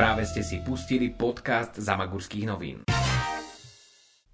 Práve 0.00 0.24
ste 0.24 0.40
si 0.40 0.64
pustili 0.64 1.12
podcast 1.12 1.76
Zamagurských 1.76 2.48
novín. 2.48 2.88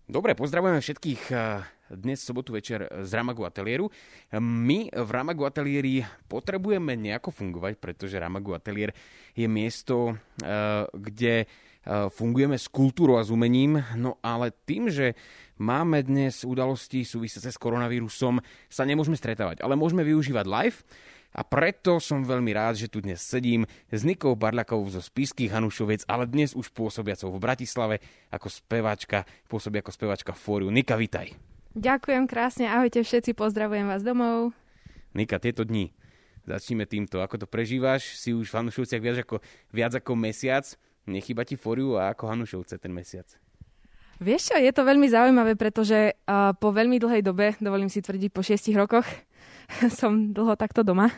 Dobre, 0.06 0.38
pozdravujeme 0.38 0.78
všetkých 0.78 1.22
eh, 1.34 1.66
dnes 1.90 2.22
sobotu 2.22 2.54
večer 2.54 2.86
z 2.86 3.10
Ramagu 3.10 3.42
Ateliéru. 3.42 3.90
My 4.38 4.86
v 4.86 5.10
Ramagu 5.10 5.42
Ateliéri 5.42 6.06
potrebujeme 6.30 6.94
nejako 6.94 7.34
fungovať, 7.34 7.82
pretože 7.82 8.14
Ramagu 8.14 8.54
Ateliér 8.54 8.94
je 9.34 9.50
miesto, 9.50 10.14
eh, 10.38 10.86
kde 10.94 11.34
eh, 11.42 11.46
fungujeme 12.14 12.54
s 12.54 12.70
kultúrou 12.70 13.18
a 13.18 13.26
s 13.26 13.34
umením, 13.34 13.82
no 13.98 14.22
ale 14.22 14.54
tým, 14.70 14.86
že 14.86 15.18
máme 15.58 16.06
dnes 16.06 16.46
udalosti 16.46 17.02
súvisiace 17.02 17.50
s 17.50 17.58
koronavírusom, 17.58 18.38
sa 18.70 18.86
nemôžeme 18.86 19.18
stretávať, 19.18 19.66
ale 19.66 19.74
môžeme 19.74 20.06
využívať 20.06 20.46
live 20.46 20.78
a 21.34 21.40
preto 21.42 21.98
som 21.98 22.22
veľmi 22.22 22.52
rád, 22.54 22.78
že 22.78 22.90
tu 22.90 23.02
dnes 23.02 23.18
sedím 23.18 23.66
s 23.90 24.06
Nikou 24.06 24.36
Barľakovou 24.38 24.86
zo 24.92 25.02
Spíských 25.02 25.50
Hanušoviec, 25.50 26.06
ale 26.06 26.30
dnes 26.30 26.54
už 26.54 26.70
pôsobiacou 26.70 27.34
v 27.34 27.42
Bratislave 27.42 27.96
ako 28.30 28.46
speváčka, 28.46 29.26
pôsobí 29.50 29.82
ako 29.82 29.90
speváčka 29.90 30.32
Fóriu. 30.32 30.70
Nika, 30.70 30.94
vitaj. 30.94 31.34
Ďakujem 31.76 32.24
krásne, 32.24 32.64
ahojte 32.72 33.04
všetci, 33.04 33.36
pozdravujem 33.36 33.84
vás 33.84 34.00
domov. 34.00 34.56
Nika, 35.12 35.36
tieto 35.36 35.64
dni, 35.64 35.92
začneme 36.48 36.88
týmto, 36.88 37.20
ako 37.20 37.44
to 37.44 37.46
prežívaš, 37.50 38.16
si 38.16 38.32
už 38.32 38.48
v 38.48 38.56
Hanušovciach 38.64 39.02
viac 39.02 39.18
ako, 39.20 39.44
viac 39.76 39.92
ako 39.92 40.12
mesiac, 40.16 40.64
nechýba 41.04 41.44
ti 41.44 41.60
Fóriu 41.60 42.00
a 42.00 42.16
ako 42.16 42.32
Hanušovce 42.32 42.80
ten 42.80 42.96
mesiac? 42.96 43.28
Vieš 44.16 44.48
čo, 44.48 44.56
je 44.56 44.72
to 44.72 44.80
veľmi 44.80 45.12
zaujímavé, 45.12 45.60
pretože 45.60 46.16
uh, 46.24 46.56
po 46.56 46.72
veľmi 46.72 46.96
dlhej 46.96 47.20
dobe, 47.20 47.52
dovolím 47.60 47.92
si 47.92 48.00
tvrdiť 48.00 48.30
po 48.32 48.40
šiestich 48.40 48.72
rokoch, 48.72 49.04
som 49.98 50.32
dlho 50.32 50.54
takto 50.54 50.86
doma. 50.86 51.10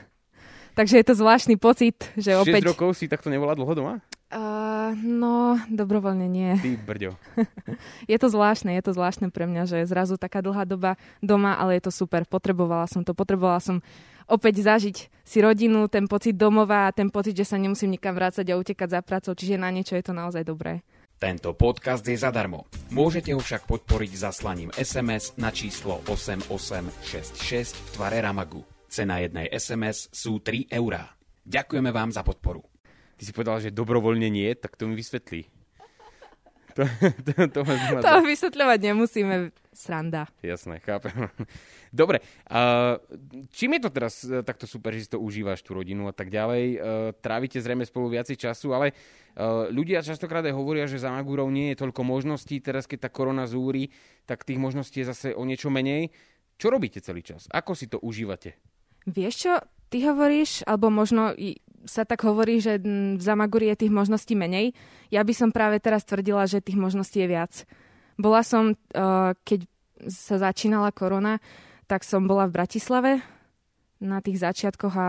Takže 0.78 1.02
je 1.02 1.06
to 1.10 1.14
zvláštny 1.18 1.58
pocit, 1.58 2.06
že 2.14 2.38
6 2.38 2.46
opäť... 2.46 2.62
rokov 2.70 2.94
si 2.94 3.10
takto 3.10 3.26
nebola 3.26 3.58
dlho 3.58 3.74
doma? 3.74 3.94
Uh, 4.28 4.92
no, 4.94 5.56
dobrovoľne 5.72 6.28
nie. 6.28 6.52
Ty 6.60 6.76
brďo. 6.78 7.16
je 8.12 8.16
to 8.20 8.28
zvláštne, 8.28 8.76
je 8.76 8.84
to 8.84 8.92
zvláštne 8.92 9.32
pre 9.32 9.48
mňa, 9.48 9.64
že 9.64 9.78
zrazu 9.88 10.20
taká 10.20 10.44
dlhá 10.44 10.68
doba 10.68 11.00
doma, 11.24 11.56
ale 11.56 11.80
je 11.80 11.88
to 11.88 11.92
super. 12.04 12.28
Potrebovala 12.28 12.84
som 12.86 13.02
to, 13.02 13.16
potrebovala 13.16 13.58
som 13.58 13.80
opäť 14.28 14.60
zažiť 14.60 15.08
si 15.24 15.38
rodinu, 15.40 15.88
ten 15.88 16.04
pocit 16.04 16.36
domova 16.36 16.86
a 16.86 16.94
ten 16.94 17.08
pocit, 17.08 17.34
že 17.34 17.48
sa 17.48 17.56
nemusím 17.56 17.96
nikam 17.96 18.12
vrácať 18.12 18.44
a 18.52 18.60
utekať 18.60 18.88
za 18.92 19.00
prácou, 19.00 19.32
čiže 19.32 19.56
na 19.56 19.72
niečo 19.72 19.96
je 19.96 20.04
to 20.04 20.12
naozaj 20.12 20.44
dobré. 20.44 20.84
Tento 21.18 21.50
podcast 21.50 22.06
je 22.06 22.14
zadarmo. 22.14 22.70
Môžete 22.94 23.34
ho 23.34 23.42
však 23.42 23.66
podporiť 23.66 24.30
zaslaním 24.30 24.70
SMS 24.78 25.34
na 25.34 25.50
číslo 25.50 25.98
8866 26.06 27.74
v 27.74 27.88
tvare 27.98 28.22
Ramagu. 28.22 28.62
Cena 28.86 29.18
jednej 29.18 29.50
SMS 29.50 30.06
sú 30.14 30.38
3 30.38 30.70
eurá. 30.70 31.10
Ďakujeme 31.42 31.90
vám 31.90 32.14
za 32.14 32.22
podporu. 32.22 32.62
Ty 33.18 33.22
si 33.26 33.34
povedal, 33.34 33.58
že 33.58 33.74
dobrovoľne 33.74 34.30
nie, 34.30 34.46
tak 34.54 34.78
to 34.78 34.86
mi 34.86 34.94
vysvetlí. 34.94 35.42
To, 36.78 36.86
to, 37.26 37.32
to, 37.50 37.60
to, 37.66 37.98
to 37.98 38.18
vysvetľovať 38.22 38.78
nemusíme, 38.78 39.50
sranda. 39.74 40.30
Jasné, 40.46 40.78
chápem. 40.86 41.26
Dobre, 41.88 42.20
uh, 42.50 43.00
čím 43.52 43.76
je 43.76 43.80
to 43.84 43.90
teraz 43.90 44.22
uh, 44.24 44.44
takto 44.44 44.68
super, 44.68 44.92
že 44.92 45.08
si 45.08 45.10
to 45.12 45.20
užívaš, 45.20 45.64
tú 45.64 45.76
rodinu 45.76 46.06
a 46.08 46.14
tak 46.14 46.28
ďalej? 46.28 46.64
Uh, 46.76 46.78
trávite 47.18 47.58
zrejme 47.58 47.88
spolu 47.88 48.12
viacej 48.12 48.36
času, 48.36 48.76
ale 48.76 48.92
uh, 48.92 49.68
ľudia 49.72 50.04
častokrát 50.04 50.44
aj 50.44 50.54
hovoria, 50.56 50.84
že 50.84 51.00
za 51.00 51.08
Magúrov 51.08 51.48
nie 51.48 51.72
je 51.72 51.80
toľko 51.80 52.04
možností. 52.04 52.60
Teraz, 52.60 52.84
keď 52.84 53.08
tá 53.08 53.10
korona 53.10 53.48
zúri, 53.48 53.88
tak 54.28 54.44
tých 54.44 54.60
možností 54.60 55.02
je 55.02 55.10
zase 55.10 55.28
o 55.32 55.42
niečo 55.48 55.72
menej. 55.72 56.12
Čo 56.58 56.74
robíte 56.74 56.98
celý 56.98 57.22
čas? 57.22 57.46
Ako 57.48 57.72
si 57.72 57.86
to 57.86 58.02
užívate? 58.02 58.58
Vieš 59.08 59.34
čo, 59.38 59.52
ty 59.88 60.02
hovoríš, 60.04 60.66
alebo 60.66 60.90
možno 60.90 61.32
sa 61.86 62.02
tak 62.04 62.26
hovorí, 62.26 62.58
že 62.58 62.76
v 62.82 63.22
Zamaguri 63.22 63.70
je 63.72 63.86
tých 63.86 63.94
možností 63.94 64.34
menej. 64.34 64.74
Ja 65.08 65.22
by 65.22 65.32
som 65.32 65.54
práve 65.54 65.78
teraz 65.78 66.04
tvrdila, 66.04 66.44
že 66.44 66.60
tých 66.60 66.76
možností 66.76 67.22
je 67.22 67.30
viac. 67.30 67.64
Bola 68.18 68.42
som, 68.42 68.74
keď 69.46 69.60
sa 70.10 70.42
začínala 70.42 70.90
korona, 70.90 71.38
tak 71.88 72.04
som 72.04 72.28
bola 72.28 72.44
v 72.44 72.54
Bratislave 72.54 73.12
na 73.98 74.20
tých 74.20 74.44
začiatkoch 74.44 74.94
a 74.94 75.08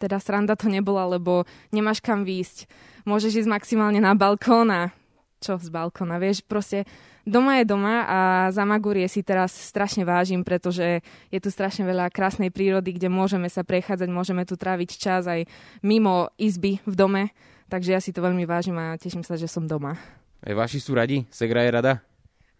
teda 0.00 0.18
sranda 0.18 0.58
to 0.58 0.66
nebola, 0.66 1.06
lebo 1.06 1.46
nemáš 1.70 2.02
kam 2.02 2.26
výjsť. 2.26 2.66
Môžeš 3.06 3.44
ísť 3.44 3.52
maximálne 3.52 4.02
na 4.02 4.16
balkón 4.18 4.72
a 4.72 4.90
čo 5.38 5.60
z 5.60 5.68
balkóna, 5.68 6.16
vieš, 6.16 6.40
proste 6.40 6.88
doma 7.28 7.60
je 7.60 7.68
doma 7.68 8.08
a 8.08 8.18
za 8.48 8.64
Magúrie 8.64 9.04
si 9.12 9.20
teraz 9.20 9.52
strašne 9.52 10.08
vážim, 10.08 10.40
pretože 10.40 11.04
je 11.28 11.38
tu 11.38 11.52
strašne 11.52 11.84
veľa 11.84 12.08
krásnej 12.08 12.48
prírody, 12.48 12.96
kde 12.96 13.12
môžeme 13.12 13.52
sa 13.52 13.60
prechádzať, 13.60 14.08
môžeme 14.08 14.48
tu 14.48 14.56
tráviť 14.56 14.96
čas 14.96 15.28
aj 15.28 15.44
mimo 15.84 16.32
izby 16.40 16.80
v 16.88 16.94
dome, 16.96 17.22
takže 17.68 17.92
ja 17.92 18.00
si 18.00 18.16
to 18.16 18.24
veľmi 18.24 18.48
vážim 18.48 18.74
a 18.80 18.96
teším 18.96 19.20
sa, 19.20 19.36
že 19.36 19.44
som 19.44 19.68
doma. 19.68 20.00
Aj 20.40 20.54
vaši 20.56 20.80
sú 20.80 20.96
radi? 20.96 21.28
Segra 21.28 21.60
je 21.68 21.70
rada? 21.76 22.13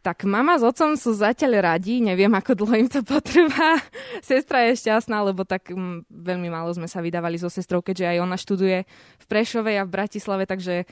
Tak 0.05 0.29
mama 0.29 0.61
s 0.61 0.63
otcom 0.69 1.01
sú 1.01 1.17
zatiaľ 1.17 1.65
radi, 1.65 2.05
neviem, 2.05 2.29
ako 2.29 2.53
dlho 2.61 2.77
im 2.77 2.89
to 2.93 3.01
potrvá. 3.01 3.81
Sestra 4.21 4.69
je 4.69 4.77
šťastná, 4.77 5.25
lebo 5.25 5.49
tak 5.49 5.73
m, 5.73 6.05
veľmi 6.13 6.53
málo 6.53 6.77
sme 6.77 6.85
sa 6.85 7.01
vydávali 7.01 7.41
so 7.41 7.49
sestrou, 7.49 7.81
keďže 7.81 8.13
aj 8.13 8.19
ona 8.21 8.37
študuje 8.37 8.85
v 9.17 9.25
Prešove 9.25 9.73
a 9.81 9.89
v 9.89 9.95
Bratislave, 9.97 10.45
takže 10.45 10.85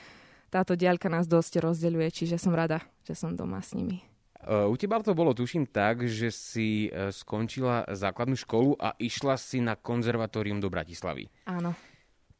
táto 0.49 0.73
diaľka 0.73 1.13
nás 1.13 1.29
dosť 1.29 1.61
rozdeľuje, 1.61 2.09
čiže 2.09 2.41
som 2.41 2.57
rada, 2.57 2.81
že 3.05 3.13
som 3.13 3.37
doma 3.37 3.61
s 3.61 3.77
nimi. 3.77 4.01
Uh, 4.41 4.65
u 4.65 4.73
teba 4.81 4.97
to 5.05 5.13
bolo, 5.13 5.37
tuším, 5.37 5.69
tak, 5.69 6.09
že 6.09 6.33
si 6.33 6.89
uh, 6.89 7.13
skončila 7.13 7.85
základnú 7.93 8.33
školu 8.33 8.81
a 8.81 8.97
išla 8.97 9.37
si 9.37 9.61
na 9.61 9.77
konzervatórium 9.77 10.57
do 10.57 10.73
Bratislavy. 10.73 11.29
Áno. 11.45 11.77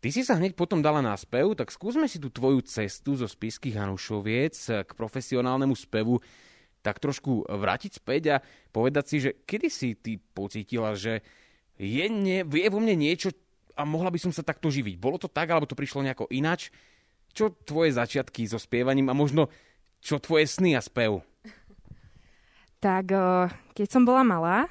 Ty 0.02 0.10
si 0.10 0.26
sa 0.26 0.42
hneď 0.42 0.58
potom 0.58 0.82
dala 0.82 1.06
na 1.06 1.14
spev, 1.22 1.54
tak 1.54 1.70
skúsme 1.70 2.10
si 2.10 2.18
tú 2.18 2.34
tvoju 2.34 2.66
cestu 2.66 3.14
zo 3.14 3.30
Spiských 3.30 3.78
Hanušoviec 3.78 4.84
k 4.84 4.92
profesionálnemu 4.98 5.78
spevu 5.78 6.18
tak 6.84 7.00
trošku 7.00 7.48
vrátiť 7.48 8.04
späť 8.04 8.24
a 8.28 8.38
povedať 8.76 9.06
si, 9.08 9.18
že 9.24 9.32
kedy 9.48 9.68
si 9.72 9.96
ty 9.96 10.20
pocítila, 10.20 10.94
že 11.00 11.24
je, 11.80 12.06
ne, 12.12 12.44
je 12.44 12.70
vo 12.70 12.84
mne 12.84 13.00
niečo 13.00 13.32
a 13.74 13.88
mohla 13.88 14.14
by 14.14 14.20
som 14.22 14.36
sa 14.36 14.46
takto 14.46 14.70
živiť. 14.70 15.00
Bolo 15.00 15.18
to 15.18 15.32
tak, 15.32 15.50
alebo 15.50 15.66
to 15.66 15.80
prišlo 15.80 16.06
nejako 16.06 16.30
inač? 16.30 16.70
Čo 17.34 17.50
tvoje 17.66 17.96
začiatky 17.98 18.46
so 18.46 18.62
spievaním 18.62 19.10
a 19.10 19.18
možno 19.18 19.50
čo 20.04 20.22
tvoje 20.22 20.46
sny 20.46 20.78
a 20.78 20.82
spev? 20.84 21.26
Tak 22.84 23.10
keď 23.74 23.88
som 23.88 24.04
bola 24.04 24.22
malá, 24.22 24.68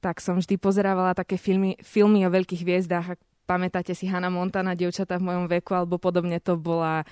tak 0.00 0.24
som 0.24 0.40
vždy 0.40 0.56
pozerávala 0.56 1.12
také 1.12 1.36
filmy, 1.36 1.76
filmy 1.84 2.24
o 2.24 2.32
veľkých 2.32 2.64
hviezdách. 2.64 3.06
Ak 3.14 3.20
pamätáte 3.44 3.92
si 3.92 4.08
Hannah 4.08 4.32
Montana, 4.32 4.74
dievčatá 4.74 5.20
v 5.20 5.28
mojom 5.30 5.46
veku, 5.46 5.76
alebo 5.76 6.00
podobne, 6.00 6.40
to 6.40 6.56
bola, 6.56 7.04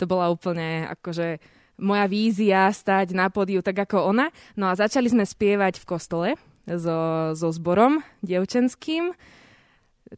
to 0.00 0.08
bola 0.08 0.32
úplne 0.32 0.88
akože 0.90 1.38
moja 1.76 2.06
vízia 2.08 2.68
stať 2.72 3.12
na 3.12 3.28
pódiu 3.28 3.60
tak 3.60 3.76
ako 3.76 4.12
ona. 4.12 4.32
No 4.56 4.68
a 4.68 4.76
začali 4.76 5.08
sme 5.12 5.24
spievať 5.24 5.80
v 5.80 5.88
kostole 5.88 6.28
so, 6.66 7.32
so 7.36 7.48
zborom 7.52 8.02
dievčenským. 8.24 9.12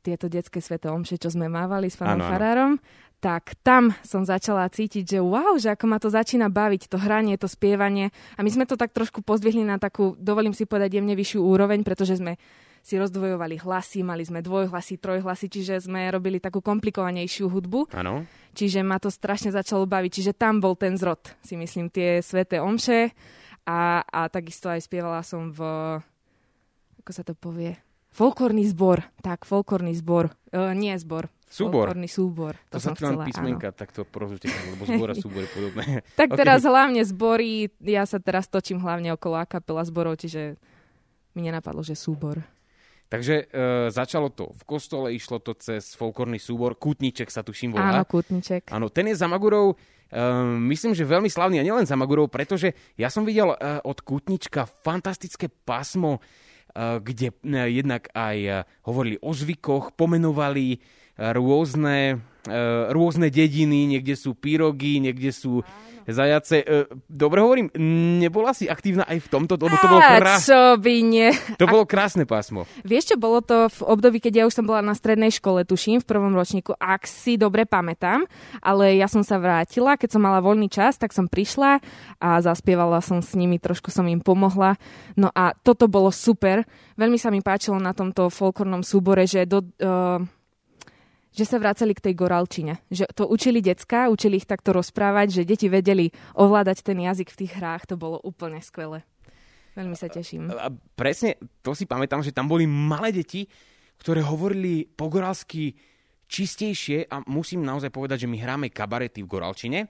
Tieto 0.05 0.29
detské 0.29 0.61
sveté 0.61 0.93
omše, 0.93 1.17
čo 1.17 1.33
sme 1.33 1.49
mávali 1.49 1.89
s 1.89 1.97
pánom 1.97 2.21
Farárom. 2.21 2.77
Tak 3.19 3.59
tam 3.67 3.91
som 4.07 4.23
začala 4.23 4.71
cítiť, 4.71 5.19
že 5.19 5.19
wow, 5.19 5.59
že 5.59 5.75
ako 5.75 5.85
ma 5.91 5.99
to 5.99 6.07
začína 6.07 6.47
baviť, 6.55 6.87
to 6.87 7.03
hranie, 7.03 7.35
to 7.35 7.51
spievanie. 7.51 8.15
A 8.39 8.47
my 8.47 8.51
sme 8.53 8.63
to 8.63 8.79
tak 8.79 8.95
trošku 8.95 9.27
pozdvihli 9.27 9.67
na 9.67 9.75
takú, 9.83 10.15
dovolím 10.23 10.55
si 10.55 10.71
povedať, 10.71 11.03
jemne 11.03 11.19
vyššiu 11.19 11.43
úroveň, 11.43 11.83
pretože 11.83 12.23
sme 12.23 12.39
si 12.83 12.97
rozdvojovali 12.97 13.61
hlasy, 13.61 14.01
mali 14.07 14.25
sme 14.25 14.41
dvojhlasy, 14.41 14.97
trojhlasy, 14.97 15.47
čiže 15.51 15.85
sme 15.85 16.09
robili 16.09 16.41
takú 16.41 16.65
komplikovanejšiu 16.65 17.51
hudbu. 17.51 17.93
Áno. 17.93 18.25
Čiže 18.57 18.83
ma 18.83 18.99
to 18.99 19.13
strašne 19.13 19.55
začalo 19.55 19.85
baviť. 19.85 20.11
Čiže 20.11 20.33
tam 20.35 20.59
bol 20.59 20.75
ten 20.75 20.97
zrod, 20.99 21.21
si 21.45 21.55
myslím, 21.55 21.93
tie 21.93 22.25
sveté 22.25 22.59
omše. 22.59 23.13
A, 23.69 24.01
a 24.01 24.33
takisto 24.33 24.73
aj 24.73 24.89
spievala 24.89 25.21
som 25.21 25.53
v... 25.53 25.61
Ako 27.05 27.11
sa 27.13 27.23
to 27.23 27.37
povie? 27.37 27.77
Folklórny 28.09 28.65
zbor. 28.65 29.05
Tak, 29.21 29.45
folklórny 29.45 29.93
zbor. 29.93 30.33
Uh, 30.51 30.73
nie 30.73 30.97
zbor. 30.97 31.29
Súbor. 31.49 31.89
Folklórny 31.89 32.09
súbor. 32.09 32.61
To, 32.69 32.77
to 32.77 32.91
som 32.91 32.93
chcela, 32.93 33.25
písmenka 33.25 33.73
áno. 33.73 33.77
takto 33.77 34.05
porozumieť, 34.05 34.53
lebo 34.77 34.85
zbor 34.85 35.09
a 35.13 35.15
súbor 35.17 35.41
je 35.49 35.51
podobné. 35.53 35.85
tak 36.21 36.29
okay. 36.33 36.39
teraz 36.45 36.61
hlavne 36.65 37.01
zbory, 37.09 37.73
ja 37.81 38.05
sa 38.05 38.21
teraz 38.21 38.53
točím 38.53 38.85
hlavne 38.85 39.17
okolo 39.17 39.41
akapela 39.41 39.81
zborov, 39.89 40.21
čiže 40.21 40.61
mi 41.33 41.41
nenapadlo, 41.49 41.81
že 41.81 41.97
súbor. 41.97 42.45
Takže 43.09 43.35
e, 43.41 43.89
začalo 43.89 44.29
to 44.29 44.53
v 44.53 44.63
kostole, 44.69 45.17
išlo 45.17 45.41
to 45.41 45.57
cez 45.57 45.97
folklórny 45.97 46.37
súbor. 46.37 46.77
Kútniček 46.77 47.33
sa 47.33 47.41
tuším 47.41 47.73
volá. 47.73 48.05
Áno, 48.05 48.05
Kútniček. 48.05 48.69
Áno, 48.69 48.93
ten 48.93 49.09
je 49.09 49.17
za 49.17 49.25
Magurov, 49.25 49.81
e, 50.13 50.21
myslím, 50.69 50.93
že 50.93 51.09
veľmi 51.09 51.33
slavný 51.33 51.57
a 51.57 51.65
nielen 51.65 51.89
za 51.89 51.97
Magurov, 51.97 52.29
pretože 52.29 52.77
ja 53.01 53.09
som 53.09 53.25
videl 53.25 53.57
e, 53.57 53.81
od 53.81 54.05
Kútnička 54.05 54.69
fantastické 54.85 55.49
pásmo, 55.49 56.21
e, 56.21 57.01
kde 57.01 57.33
e, 57.33 57.81
jednak 57.81 58.13
aj 58.13 58.37
e, 58.45 58.53
hovorili 58.85 59.17
o 59.25 59.33
zvykoch, 59.33 59.97
pomenovali 59.97 60.77
rôzne, 61.19 62.23
e, 62.47 62.57
rôzne 62.95 63.29
dediny, 63.29 63.91
niekde 63.91 64.15
sú 64.15 64.39
pyrogy, 64.39 65.03
niekde 65.03 65.35
sú 65.35 65.67
zajace. 66.09 66.65
E, 66.65 66.89
dobre 67.05 67.45
hovorím, 67.45 67.69
nebola 68.23 68.57
si 68.57 68.65
aktívna 68.65 69.05
aj 69.05 69.19
v 69.21 69.29
tomto, 69.29 69.61
lebo 69.61 69.77
to 69.77 69.89
bolo 69.93 70.01
krásne. 70.01 70.49
Čo 70.49 70.61
by 70.81 70.95
nie. 71.05 71.29
To 71.61 71.67
bolo 71.69 71.85
krásne 71.85 72.25
pásmo. 72.25 72.65
Vieš 72.81 73.15
čo, 73.15 73.17
bolo 73.21 73.45
to 73.45 73.69
v 73.69 73.81
období, 73.85 74.19
keď 74.23 74.33
ja 74.33 74.45
už 74.49 74.57
som 74.57 74.65
bola 74.65 74.81
na 74.81 74.97
strednej 74.97 75.29
škole, 75.29 75.69
tuším, 75.69 76.01
v 76.01 76.09
prvom 76.09 76.33
ročníku, 76.33 76.73
ak 76.81 77.05
si 77.05 77.37
dobre 77.37 77.69
pamätám, 77.69 78.25
ale 78.65 78.97
ja 78.97 79.11
som 79.11 79.21
sa 79.21 79.37
vrátila, 79.37 80.01
keď 80.01 80.17
som 80.17 80.25
mala 80.25 80.41
voľný 80.41 80.73
čas, 80.73 80.97
tak 80.97 81.13
som 81.13 81.29
prišla 81.29 81.85
a 82.23 82.41
zaspievala 82.41 83.05
som 83.05 83.21
s 83.21 83.37
nimi, 83.37 83.61
trošku 83.61 83.93
som 83.93 84.09
im 84.09 84.25
pomohla. 84.25 84.81
No 85.19 85.29
a 85.37 85.53
toto 85.61 85.91
bolo 85.91 86.09
super. 86.09 86.65
Veľmi 86.97 87.21
sa 87.21 87.29
mi 87.29 87.45
páčilo 87.45 87.77
na 87.77 87.93
tomto 87.93 88.33
folklornom 88.33 88.81
súbore, 88.81 89.29
že 89.29 89.45
do, 89.45 89.61
uh, 89.85 90.19
že 91.39 91.47
sa 91.47 91.63
vracali 91.63 91.95
k 91.95 92.11
tej 92.11 92.15
goralčine. 92.19 92.83
Že 92.91 93.15
to 93.15 93.31
učili 93.31 93.63
decka, 93.63 94.11
učili 94.11 94.43
ich 94.43 94.51
takto 94.51 94.75
rozprávať, 94.75 95.39
že 95.39 95.47
deti 95.47 95.71
vedeli 95.71 96.11
ovládať 96.35 96.83
ten 96.83 96.99
jazyk 96.99 97.31
v 97.31 97.39
tých 97.47 97.53
hrách. 97.55 97.87
To 97.87 97.95
bolo 97.95 98.19
úplne 98.27 98.59
skvelé. 98.59 99.07
Veľmi 99.79 99.95
sa 99.95 100.11
teším. 100.11 100.51
A 100.51 100.75
presne, 100.99 101.39
to 101.63 101.79
si 101.79 101.87
pamätám, 101.87 102.27
že 102.27 102.35
tam 102.35 102.51
boli 102.51 102.67
malé 102.67 103.15
deti, 103.15 103.47
ktoré 104.03 104.27
hovorili 104.27 104.83
po 104.91 105.07
goralsky 105.07 105.79
čistejšie 106.27 107.07
a 107.07 107.23
musím 107.31 107.63
naozaj 107.63 107.95
povedať, 107.95 108.27
že 108.27 108.31
my 108.31 108.37
hráme 108.43 108.75
kabarety 108.75 109.23
v 109.23 109.31
goralčine. 109.31 109.81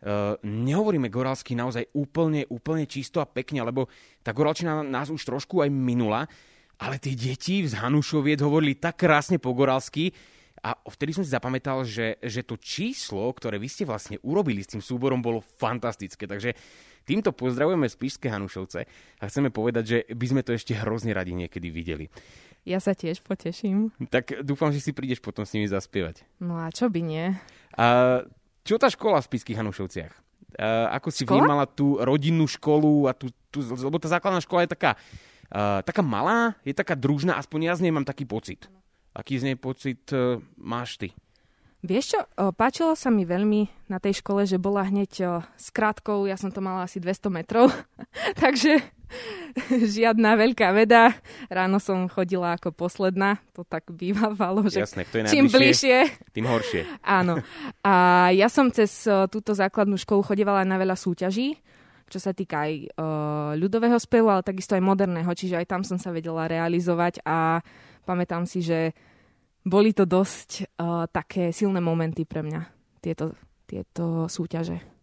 Uh, 0.00 0.32
nehovoríme 0.40 1.12
goralsky 1.12 1.52
naozaj 1.52 1.92
úplne, 1.92 2.48
úplne 2.48 2.88
čisto 2.88 3.20
a 3.20 3.28
pekne, 3.28 3.60
lebo 3.60 3.92
tá 4.24 4.32
goralčina 4.32 4.80
nás 4.80 5.12
už 5.12 5.20
trošku 5.20 5.60
aj 5.60 5.68
minula, 5.68 6.24
ale 6.80 6.96
tie 6.96 7.12
deti 7.12 7.68
z 7.68 7.76
Hanušoviec 7.76 8.40
hovorili 8.40 8.80
tak 8.80 9.04
krásne 9.04 9.36
po 9.36 9.52
goralsky, 9.52 10.08
a 10.60 10.76
vtedy 10.92 11.16
som 11.16 11.24
si 11.24 11.32
zapamätal, 11.32 11.82
že, 11.88 12.20
že 12.20 12.44
to 12.44 12.60
číslo, 12.60 13.32
ktoré 13.32 13.56
vy 13.56 13.68
ste 13.68 13.88
vlastne 13.88 14.20
urobili 14.20 14.60
s 14.60 14.76
tým 14.76 14.84
súborom, 14.84 15.24
bolo 15.24 15.40
fantastické. 15.40 16.28
Takže 16.28 16.52
týmto 17.08 17.32
pozdravujeme 17.32 17.88
Spišské 17.88 18.28
Hanušovce 18.28 18.84
a 19.20 19.24
chceme 19.24 19.48
povedať, 19.48 19.84
že 19.84 19.98
by 20.12 20.26
sme 20.28 20.42
to 20.44 20.52
ešte 20.52 20.76
hrozne 20.76 21.16
radi 21.16 21.32
niekedy 21.32 21.72
videli. 21.72 22.12
Ja 22.68 22.76
sa 22.76 22.92
tiež 22.92 23.24
poteším. 23.24 23.96
Tak 24.12 24.44
dúfam, 24.44 24.68
že 24.68 24.84
si 24.84 24.92
prídeš 24.92 25.24
potom 25.24 25.48
s 25.48 25.56
nimi 25.56 25.64
zaspievať. 25.64 26.28
No 26.44 26.60
a 26.60 26.68
čo 26.68 26.92
by 26.92 27.00
nie? 27.00 27.32
A 27.80 28.20
čo 28.60 28.76
tá 28.76 28.92
škola 28.92 29.24
v 29.24 29.28
Spišských 29.32 29.56
Hanušovciach? 29.56 30.12
A 30.60 31.00
ako 31.00 31.08
si 31.08 31.24
škola? 31.24 31.40
vnímala 31.40 31.64
tú 31.64 31.96
rodinnú 31.96 32.44
školu 32.44 33.08
a 33.08 33.16
tú, 33.16 33.32
tú, 33.48 33.64
lebo 33.64 33.96
tá 33.96 34.12
základná 34.12 34.44
škola 34.44 34.68
je 34.68 34.74
taká, 34.76 34.92
uh, 35.48 35.80
taká 35.80 36.04
malá, 36.04 36.58
je 36.66 36.76
taká 36.76 36.92
družná, 36.98 37.40
aspoň 37.40 37.70
ja 37.70 37.74
z 37.78 37.88
nej 37.88 37.92
mám 37.94 38.04
taký 38.04 38.28
pocit. 38.28 38.68
Aký 39.10 39.38
z 39.38 39.52
nej 39.52 39.56
pocit 39.58 40.06
uh, 40.14 40.38
máš 40.56 41.00
ty? 41.00 41.10
Vieš 41.80 42.12
čo, 42.12 42.20
páčilo 42.60 42.92
sa 42.92 43.08
mi 43.08 43.24
veľmi 43.24 43.88
na 43.88 43.96
tej 43.96 44.20
škole, 44.20 44.44
že 44.44 44.60
bola 44.60 44.84
hneď 44.84 45.40
s 45.56 45.72
krátkou, 45.72 46.28
ja 46.28 46.36
som 46.36 46.52
to 46.52 46.60
mala 46.60 46.84
asi 46.84 47.00
200 47.00 47.32
metrov, 47.32 47.72
takže 48.42 48.84
žiadna 49.96 50.38
veľká 50.38 50.70
veda. 50.74 51.14
Ráno 51.50 51.82
som 51.82 52.06
chodila 52.06 52.56
ako 52.56 52.74
posledná, 52.74 53.38
to 53.56 53.66
tak 53.66 53.88
bývalo, 53.90 54.66
že 54.70 54.84
Jasné, 54.84 55.02
kto 55.06 55.16
je 55.20 55.22
čím 55.30 55.46
bližšie, 55.50 55.96
tým 56.36 56.46
horšie. 56.46 56.86
Áno. 57.02 57.42
A 57.82 58.28
ja 58.34 58.52
som 58.52 58.70
cez 58.70 59.06
túto 59.30 59.52
základnú 59.54 59.98
školu 59.98 60.22
chodievala 60.22 60.62
na 60.62 60.78
veľa 60.78 60.94
súťaží, 60.94 61.58
čo 62.10 62.18
sa 62.18 62.34
týka 62.34 62.66
aj 62.66 62.72
uh, 62.98 63.52
ľudového 63.54 63.96
spevu, 63.96 64.26
ale 64.28 64.42
takisto 64.42 64.74
aj 64.74 64.82
moderného, 64.82 65.30
čiže 65.30 65.62
aj 65.62 65.66
tam 65.70 65.82
som 65.86 65.96
sa 65.96 66.10
vedela 66.10 66.50
realizovať 66.50 67.22
a 67.22 67.62
pamätám 68.02 68.44
si, 68.44 68.60
že 68.60 68.92
boli 69.62 69.94
to 69.94 70.02
dosť 70.02 70.66
uh, 70.76 71.06
také 71.06 71.54
silné 71.54 71.78
momenty 71.78 72.26
pre 72.26 72.42
mňa, 72.42 72.60
tieto, 72.98 73.38
tieto 73.70 74.26
súťaže. 74.26 74.99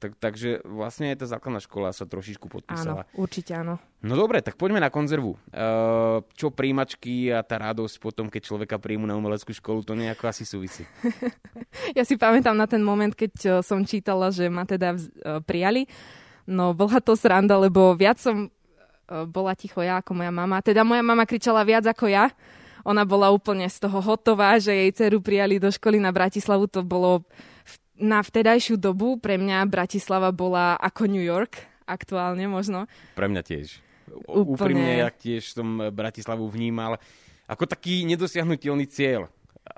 Tak, 0.00 0.16
takže 0.16 0.64
vlastne 0.64 1.12
aj 1.12 1.20
tá 1.20 1.26
základná 1.28 1.60
škola 1.60 1.92
sa 1.92 2.08
trošičku 2.08 2.48
podpísala. 2.48 3.04
Áno, 3.04 3.20
určite 3.20 3.52
áno. 3.52 3.76
No 4.00 4.16
dobre, 4.16 4.40
tak 4.40 4.56
poďme 4.56 4.80
na 4.80 4.88
konzervu. 4.88 5.36
Uh, 5.52 6.24
čo 6.36 6.48
príjimačky 6.48 7.28
a 7.28 7.44
tá 7.44 7.60
radosť 7.60 8.00
potom, 8.00 8.32
keď 8.32 8.42
človeka 8.48 8.76
príjmu 8.80 9.04
na 9.04 9.16
umeleckú 9.16 9.52
školu, 9.52 9.84
to 9.84 9.92
nejako 9.92 10.32
asi 10.32 10.48
súvisí. 10.48 10.88
ja 11.98 12.04
si 12.08 12.16
pamätám 12.16 12.56
na 12.56 12.64
ten 12.64 12.80
moment, 12.80 13.12
keď 13.12 13.60
som 13.60 13.84
čítala, 13.84 14.32
že 14.32 14.48
ma 14.48 14.64
teda 14.64 14.96
uh, 14.96 15.44
prijali. 15.44 15.84
No 16.48 16.72
bola 16.72 17.00
to 17.04 17.12
sranda, 17.12 17.60
lebo 17.60 17.92
viac 17.92 18.16
som 18.16 18.48
uh, 18.48 19.24
bola 19.28 19.52
ticho 19.52 19.84
ja 19.84 20.00
ako 20.00 20.16
moja 20.16 20.32
mama. 20.32 20.64
Teda 20.64 20.80
moja 20.80 21.04
mama 21.04 21.28
kričala 21.28 21.60
viac 21.60 21.84
ako 21.84 22.08
ja 22.08 22.32
ona 22.84 23.02
bola 23.08 23.32
úplne 23.32 23.64
z 23.64 23.80
toho 23.80 23.98
hotová, 24.04 24.60
že 24.60 24.76
jej 24.76 24.92
dceru 24.92 25.24
prijali 25.24 25.56
do 25.56 25.72
školy 25.72 25.96
na 25.96 26.12
Bratislavu. 26.12 26.68
To 26.68 26.84
bolo 26.84 27.24
na 27.98 28.18
vtedajšiu 28.22 28.78
dobu 28.78 29.16
pre 29.18 29.38
mňa 29.38 29.66
Bratislava 29.70 30.34
bola 30.34 30.74
ako 30.78 31.06
New 31.06 31.22
York 31.22 31.62
aktuálne 31.84 32.48
možno. 32.48 32.88
Pre 33.14 33.26
mňa 33.28 33.42
tiež. 33.44 33.80
Úplne. 34.28 34.52
Úprimne, 34.52 34.92
ja 35.00 35.08
tiež 35.08 35.56
som 35.56 35.90
Bratislavu 35.92 36.44
vnímal 36.48 37.00
ako 37.44 37.64
taký 37.68 38.04
nedosiahnutelný 38.08 38.88
cieľ. 38.88 39.28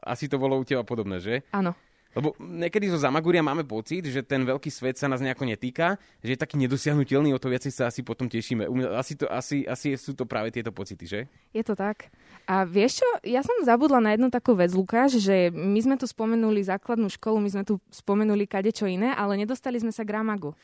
Asi 0.03 0.27
to 0.27 0.39
bolo 0.39 0.59
u 0.59 0.65
teba 0.67 0.83
podobné, 0.83 1.23
že? 1.23 1.47
Áno. 1.55 1.75
Lebo 2.17 2.33
niekedy 2.41 2.89
zo 2.89 2.97
Zamagúria 2.97 3.45
máme 3.45 3.69
pocit, 3.69 4.09
že 4.09 4.25
ten 4.25 4.41
veľký 4.41 4.73
svet 4.73 4.97
sa 4.97 5.05
nás 5.05 5.21
nejako 5.21 5.45
netýka, 5.45 6.01
že 6.25 6.33
je 6.33 6.41
taký 6.41 6.57
nedosiahnutelný, 6.57 7.37
o 7.37 7.43
to 7.43 7.53
viacej 7.53 7.69
sa 7.69 7.93
asi 7.93 8.01
potom 8.01 8.25
tešíme. 8.25 8.65
Asi, 8.97 9.21
to, 9.21 9.29
asi, 9.29 9.69
asi 9.69 10.01
sú 10.01 10.17
to 10.17 10.25
práve 10.25 10.49
tieto 10.49 10.73
pocity, 10.73 11.05
že? 11.05 11.21
Je 11.53 11.61
to 11.61 11.77
tak. 11.77 12.09
A 12.49 12.65
vieš 12.65 13.05
čo, 13.05 13.09
ja 13.21 13.45
som 13.45 13.61
zabudla 13.61 14.01
na 14.01 14.17
jednu 14.17 14.33
takú 14.33 14.57
vec, 14.57 14.73
Lukáš, 14.73 15.21
že 15.21 15.53
my 15.53 15.77
sme 15.77 16.01
tu 16.01 16.09
spomenuli 16.09 16.65
základnú 16.65 17.13
školu, 17.13 17.37
my 17.37 17.51
sme 17.53 17.65
tu 17.69 17.77
spomenuli 17.93 18.49
kadečo 18.49 18.89
iné, 18.89 19.13
ale 19.13 19.37
nedostali 19.37 19.77
sme 19.77 19.93
sa 19.93 20.01
k 20.01 20.17
Ramagu. 20.17 20.57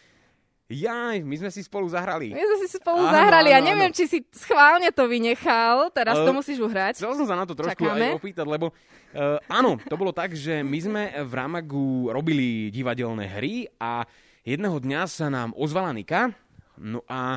Jaj, 0.73 1.21
my 1.21 1.37
sme 1.37 1.51
si 1.53 1.61
spolu 1.61 1.85
zahrali. 1.93 2.33
My 2.33 2.41
sme 2.41 2.57
si 2.65 2.69
spolu 2.73 3.05
áno, 3.05 3.13
zahrali 3.13 3.53
a 3.53 3.61
ja 3.61 3.61
neviem, 3.61 3.93
áno. 3.93 3.97
či 3.97 4.09
si 4.09 4.19
schválne 4.33 4.89
to 4.89 5.05
vynechal, 5.05 5.93
teraz 5.93 6.17
uh, 6.17 6.25
to 6.25 6.33
musíš 6.33 6.65
uhrať. 6.65 6.97
Chcel 6.97 7.13
som 7.13 7.29
sa 7.29 7.37
na 7.37 7.45
to 7.45 7.53
trošku 7.53 7.85
Čakáme. 7.85 8.17
aj 8.17 8.19
opýtať, 8.19 8.47
lebo 8.49 8.73
uh, 8.73 9.37
áno, 9.53 9.77
to 9.85 9.95
bolo 10.01 10.17
tak, 10.17 10.33
že 10.33 10.65
my 10.65 10.79
sme 10.81 11.03
v 11.21 11.33
Ramagu 11.37 12.09
robili 12.09 12.73
divadelné 12.73 13.29
hry 13.29 13.69
a 13.77 14.09
jedného 14.49 14.81
dňa 14.81 15.01
sa 15.05 15.29
nám 15.29 15.53
ozvala 15.53 15.93
Nika, 15.93 16.33
no 16.81 17.05
a 17.05 17.37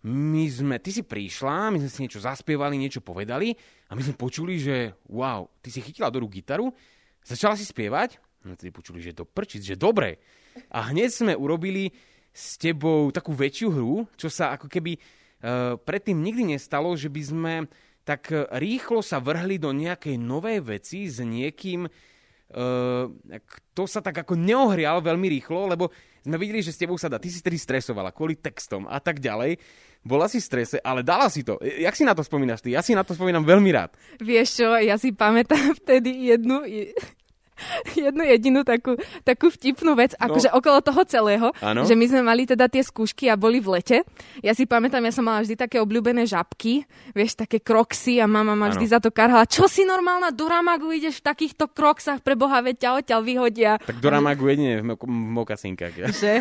my 0.00 0.44
sme, 0.48 0.80
ty 0.80 0.88
si 0.96 1.04
prišla, 1.04 1.68
my 1.68 1.78
sme 1.84 1.90
si 1.92 2.00
niečo 2.08 2.24
zaspievali, 2.24 2.80
niečo 2.80 3.04
povedali 3.04 3.52
a 3.86 3.92
my 3.92 4.00
sme 4.00 4.16
počuli, 4.16 4.56
že 4.56 4.96
wow, 5.12 5.44
ty 5.60 5.68
si 5.68 5.84
chytila 5.84 6.08
do 6.08 6.24
rúk 6.24 6.40
gitaru, 6.40 6.72
začala 7.20 7.52
si 7.52 7.68
spievať, 7.68 8.16
no 8.48 8.56
ty 8.56 8.72
počuli, 8.72 9.04
že 9.04 9.12
to 9.12 9.28
prčiť, 9.28 9.60
že 9.60 9.76
dobre. 9.76 10.16
A 10.72 10.88
hneď 10.88 11.12
sme 11.12 11.32
urobili 11.36 11.92
s 12.30 12.56
tebou 12.56 13.10
takú 13.10 13.34
väčšiu 13.34 13.68
hru, 13.74 13.94
čo 14.14 14.30
sa 14.30 14.54
ako 14.54 14.70
keby 14.70 14.96
uh, 14.96 15.76
predtým 15.78 16.18
nikdy 16.18 16.54
nestalo, 16.56 16.94
že 16.94 17.10
by 17.10 17.22
sme 17.22 17.54
tak 18.00 18.32
rýchlo 18.56 19.04
sa 19.04 19.20
vrhli 19.20 19.60
do 19.60 19.70
nejakej 19.76 20.16
novej 20.16 20.64
veci 20.64 21.06
s 21.06 21.20
niekým, 21.20 21.84
uh, 21.86 23.06
kto 23.38 23.82
sa 23.86 24.00
tak 24.00 24.24
ako 24.24 24.34
neohrial 24.34 25.04
veľmi 25.04 25.28
rýchlo, 25.30 25.70
lebo 25.70 25.92
sme 26.20 26.36
videli, 26.36 26.60
že 26.60 26.76
s 26.76 26.80
tebou 26.80 27.00
sa 27.00 27.08
dá. 27.08 27.16
Ty 27.16 27.28
si 27.32 27.40
tedy 27.40 27.56
stresovala 27.56 28.12
kvôli 28.12 28.36
textom 28.36 28.84
a 28.84 29.00
tak 29.00 29.24
ďalej. 29.24 29.56
Bola 30.00 30.28
si 30.28 30.40
v 30.40 30.48
strese, 30.48 30.76
ale 30.80 31.04
dala 31.04 31.28
si 31.28 31.44
to. 31.44 31.60
Jak 31.60 31.96
si 31.96 32.04
na 32.08 32.16
to 32.16 32.24
spomínaš 32.24 32.64
ty? 32.64 32.72
Ja 32.72 32.80
si 32.80 32.96
na 32.96 33.04
to 33.04 33.12
spomínam 33.12 33.44
veľmi 33.44 33.68
rád. 33.72 33.96
Vieš 34.20 34.48
čo, 34.64 34.68
ja 34.80 34.96
si 34.96 35.12
pamätám 35.12 35.72
vtedy 35.80 36.32
jednu, 36.32 36.64
jednu 38.08 38.22
jedinú 38.24 38.60
takú, 38.62 38.96
takú 39.22 39.52
vtipnú 39.52 39.94
vec, 39.96 40.16
no. 40.16 40.30
akože 40.30 40.48
okolo 40.52 40.78
toho 40.84 41.02
celého, 41.06 41.48
ano. 41.60 41.84
že 41.86 41.94
my 41.94 42.04
sme 42.06 42.22
mali 42.24 42.48
teda 42.48 42.66
tie 42.66 42.84
skúšky 42.84 43.28
a 43.28 43.38
boli 43.38 43.60
v 43.60 43.80
lete. 43.80 43.98
Ja 44.40 44.56
si 44.56 44.64
pamätám, 44.64 45.04
ja 45.04 45.12
som 45.14 45.24
mala 45.26 45.44
vždy 45.44 45.56
také 45.56 45.76
obľúbené 45.78 46.24
žabky, 46.26 46.84
vieš, 47.12 47.38
také 47.38 47.60
kroksy 47.60 48.18
a 48.18 48.26
mama 48.26 48.56
ma 48.56 48.72
vždy 48.72 48.86
za 48.86 48.98
to 48.98 49.12
karhala. 49.12 49.46
Čo 49.46 49.66
si 49.66 49.84
normálna 49.84 50.32
do 50.32 50.46
Ramagu 50.46 50.90
ideš 50.90 51.20
v 51.20 51.32
takýchto 51.32 51.70
kroksách, 51.70 52.20
pre 52.20 52.36
Boha, 52.36 52.60
veď 52.60 52.76
ťa 52.80 52.90
odtiaľ 53.00 53.20
vyhodia. 53.24 53.72
Tak 53.80 53.98
do 53.98 54.08
Ramagu 54.08 54.44
jedine 54.48 54.80
v, 54.82 54.96
mokasinkách. 55.10 55.94
Ja. 55.96 56.06
Že? 56.10 56.32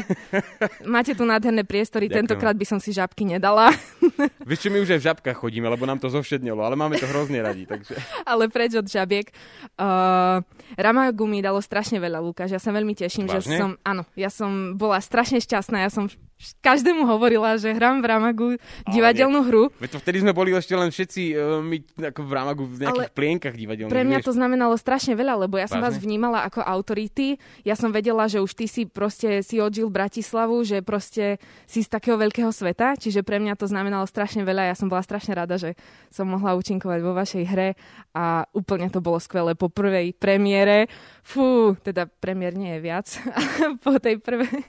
Máte 0.85 1.13
tu 1.13 1.23
nádherné 1.23 1.63
priestory, 1.63 2.07
Ďakujem. 2.07 2.17
tentokrát 2.25 2.55
by 2.55 2.65
som 2.65 2.79
si 2.79 2.91
žabky 2.95 3.25
nedala. 3.25 3.71
Vieš 4.49 4.59
čo, 4.65 4.69
my 4.69 4.79
už 4.83 4.97
aj 4.97 4.99
v 4.99 5.07
žabkách 5.11 5.37
chodíme, 5.37 5.67
lebo 5.69 5.83
nám 5.85 5.99
to 6.01 6.11
zovšednilo, 6.11 6.59
ale 6.59 6.75
máme 6.75 6.97
to 6.97 7.07
hrozne 7.07 7.39
radi. 7.41 7.63
Takže... 7.65 7.95
ale 8.31 8.51
preč 8.51 8.75
od 8.75 8.87
žabiek. 8.87 9.29
Uh, 9.79 10.41
Rama 10.75 11.08
Gumy 11.11 11.41
dalo 11.43 11.59
strašne 11.59 11.97
veľa, 11.97 12.21
Lukáš. 12.21 12.53
Ja 12.53 12.61
sa 12.61 12.71
veľmi 12.71 12.93
teším, 12.93 13.25
Vážne? 13.27 13.41
že 13.41 13.59
som, 13.59 13.71
áno, 13.83 14.03
ja 14.13 14.29
som 14.31 14.75
bola 14.77 15.01
strašne 15.01 15.41
šťastná. 15.41 15.83
Ja 15.83 15.91
som 15.91 16.07
každému 16.63 17.03
hovorila, 17.03 17.59
že 17.59 17.75
hrám 17.75 17.99
v 17.99 18.05
Ramagu 18.07 18.47
divadelnú 18.87 19.43
hru. 19.43 19.63
Veď 19.75 19.99
to 19.99 19.99
vtedy 19.99 20.23
sme 20.23 20.31
boli 20.31 20.55
ešte 20.55 20.71
len 20.71 20.87
všetci 20.87 21.21
uh, 21.35 21.59
my 21.59 21.77
ako 22.15 22.21
v 22.23 22.31
Ramagu 22.31 22.63
v 22.63 22.87
nejakých 22.87 23.11
Ale 23.11 23.11
plienkach 23.11 23.55
divadelných. 23.59 23.91
Pre 23.91 24.03
mňa 24.07 24.19
vieš. 24.23 24.27
to 24.31 24.33
znamenalo 24.39 24.75
strašne 24.79 25.19
veľa, 25.19 25.35
lebo 25.35 25.59
ja 25.59 25.67
som 25.67 25.83
Vážne? 25.83 25.99
vás 25.99 26.03
vnímala 26.03 26.47
ako 26.47 26.63
autority. 26.63 27.35
Ja 27.67 27.75
som 27.75 27.91
vedela, 27.91 28.31
že 28.31 28.39
už 28.39 28.55
ty 28.55 28.71
si 28.71 28.87
proste 28.87 29.43
si 29.43 29.59
odžil 29.59 29.91
Bratislavu, 29.91 30.63
že 30.63 30.79
proste 30.79 31.43
si 31.67 31.83
z 31.83 31.91
takého 31.91 32.15
veľkého 32.15 32.55
sveta, 32.55 32.95
čiže 32.95 33.19
pre 33.27 33.43
mňa 33.43 33.59
to 33.59 33.67
znamenalo 33.67 34.07
strašne 34.07 34.47
veľa. 34.47 34.71
Ja 34.71 34.75
som 34.79 34.87
bola 34.87 35.03
strašne 35.03 35.35
rada, 35.35 35.59
že 35.59 35.75
som 36.07 36.23
mohla 36.23 36.55
účinkovať 36.55 36.99
vo 37.03 37.11
vašej 37.11 37.43
hre 37.51 37.69
a 38.15 38.47
úplne 38.55 38.87
to 38.87 39.03
bolo 39.03 39.19
skvelé 39.19 39.59
po 39.59 39.67
prvej 39.67 40.15
premiére. 40.15 40.87
Fú, 41.19 41.75
teda 41.83 42.07
premiér 42.07 42.55
nie 42.55 42.79
je 42.79 42.81
viac. 42.81 43.07
po 43.85 43.99
tej 43.99 44.23
prvej 44.23 44.63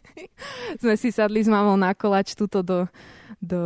sme 0.82 0.98
si 0.98 1.14
sadli 1.14 1.46
s 1.46 1.48
mamou 1.60 1.76
na 1.76 1.92
kolač 1.92 2.32
túto 2.32 2.64
do, 2.64 2.88
do 3.36 3.60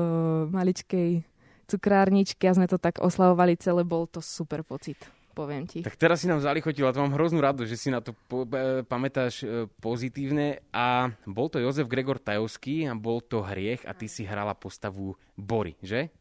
maličkej 0.50 1.22
cukrárničky 1.70 2.44
a 2.50 2.56
sme 2.58 2.66
to 2.66 2.76
tak 2.76 2.98
oslavovali 2.98 3.54
celé, 3.56 3.86
bol 3.86 4.10
to 4.10 4.18
super 4.18 4.66
pocit 4.66 4.98
poviem 5.34 5.66
ti. 5.66 5.82
Tak 5.82 5.98
teraz 5.98 6.22
si 6.22 6.30
nám 6.30 6.38
zalichotila, 6.38 6.94
to 6.94 7.02
mám 7.02 7.18
hroznú 7.18 7.42
radu, 7.42 7.66
že 7.66 7.74
si 7.74 7.90
na 7.90 7.98
to 7.98 8.14
po, 8.30 8.46
e, 8.46 8.86
pamätáš 8.86 9.42
e, 9.42 9.66
pozitívne. 9.82 10.62
A 10.70 11.10
bol 11.26 11.50
to 11.50 11.58
Jozef 11.58 11.90
Gregor 11.90 12.22
Tajovský 12.22 12.86
a 12.86 12.94
bol 12.94 13.18
to 13.18 13.42
hriech 13.42 13.82
a 13.82 13.92
ty 13.92 14.06
si 14.06 14.22
hrala 14.22 14.54
postavu 14.54 15.18
Bory, 15.34 15.74
že? 15.82 16.14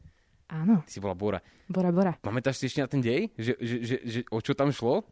Áno. 0.50 0.82
Ty 0.84 0.92
si 0.92 1.00
bola 1.00 1.14
Bora. 1.14 1.40
Bora, 1.70 1.94
Bora. 1.94 2.12
Pamätáš 2.20 2.60
si 2.60 2.68
ešte 2.68 2.82
na 2.82 2.90
ten 2.90 3.00
dej? 3.00 3.30
Že, 3.38 3.54
že, 3.62 3.78
že, 3.86 3.96
že 4.04 4.20
o 4.34 4.42
čo 4.42 4.58
tam 4.58 4.74
šlo? 4.74 5.06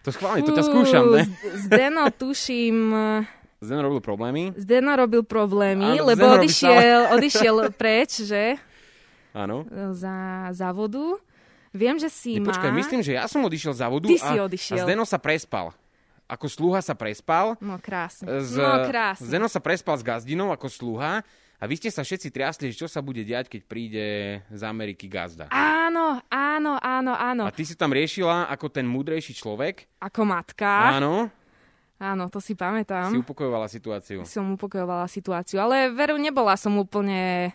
To 0.00 0.08
schválne, 0.08 0.40
to 0.40 0.56
ťa 0.56 0.64
skúšam, 0.64 1.12
ne? 1.12 1.28
Zdeno, 1.60 2.08
tuším, 2.08 2.76
Zdeno 3.60 3.84
robil 3.84 4.00
problémy. 4.00 4.42
Zdeno 4.56 4.96
robil 4.96 5.20
problémy, 5.20 6.00
Áno, 6.00 6.08
lebo 6.08 6.24
Zdeno 6.24 6.40
odišiel, 6.40 7.00
odišiel 7.16 7.56
preč, 7.76 8.24
že? 8.24 8.56
Áno. 9.36 9.68
Za 9.92 10.48
závodu. 10.56 11.20
Viem, 11.70 12.00
že 12.00 12.08
si 12.10 12.40
Nie, 12.40 12.42
má... 12.42 12.50
Počkaj, 12.50 12.72
myslím, 12.72 13.00
že 13.04 13.14
ja 13.14 13.28
som 13.28 13.44
odišiel 13.46 13.76
z 13.76 13.78
závodu 13.84 14.06
Ty 14.10 14.16
a, 14.16 14.26
si 14.26 14.36
odišiel. 14.40 14.76
a 14.80 14.84
Zdeno 14.88 15.04
sa 15.04 15.20
prespal. 15.20 15.70
Ako 16.26 16.46
sluha 16.48 16.80
sa 16.80 16.96
prespal. 16.96 17.60
No 17.60 17.76
krásne. 17.78 18.26
Z, 18.42 18.58
no 18.58 18.88
krásne. 18.88 19.28
Zdeno 19.28 19.46
sa 19.46 19.60
prespal 19.60 20.00
s 20.00 20.02
gazdinou 20.02 20.50
ako 20.50 20.66
sluha 20.66 21.20
a 21.60 21.64
vy 21.68 21.74
ste 21.76 21.92
sa 21.92 22.00
všetci 22.00 22.32
triasli, 22.32 22.72
čo 22.72 22.88
sa 22.88 23.04
bude 23.04 23.20
diať, 23.20 23.52
keď 23.52 23.60
príde 23.68 24.06
z 24.48 24.62
Ameriky 24.64 25.04
gazda. 25.04 25.52
Áno, 25.52 26.16
áno, 26.32 26.80
áno, 26.80 27.12
áno. 27.12 27.42
A 27.44 27.52
ty 27.52 27.68
si 27.68 27.76
tam 27.76 27.92
riešila 27.92 28.48
ako 28.48 28.72
ten 28.72 28.88
múdrejší 28.88 29.36
človek. 29.36 29.84
Ako 30.00 30.24
matka. 30.24 30.96
Áno. 30.96 31.28
Áno, 32.00 32.32
to 32.32 32.40
si 32.40 32.56
pamätám. 32.56 33.12
Si 33.12 33.20
upokojovala 33.20 33.68
situáciu. 33.68 34.24
Som 34.24 34.56
upokojovala 34.56 35.04
situáciu, 35.04 35.60
ale 35.60 35.92
veru 35.92 36.16
nebola 36.16 36.56
som 36.56 36.72
úplne 36.80 37.52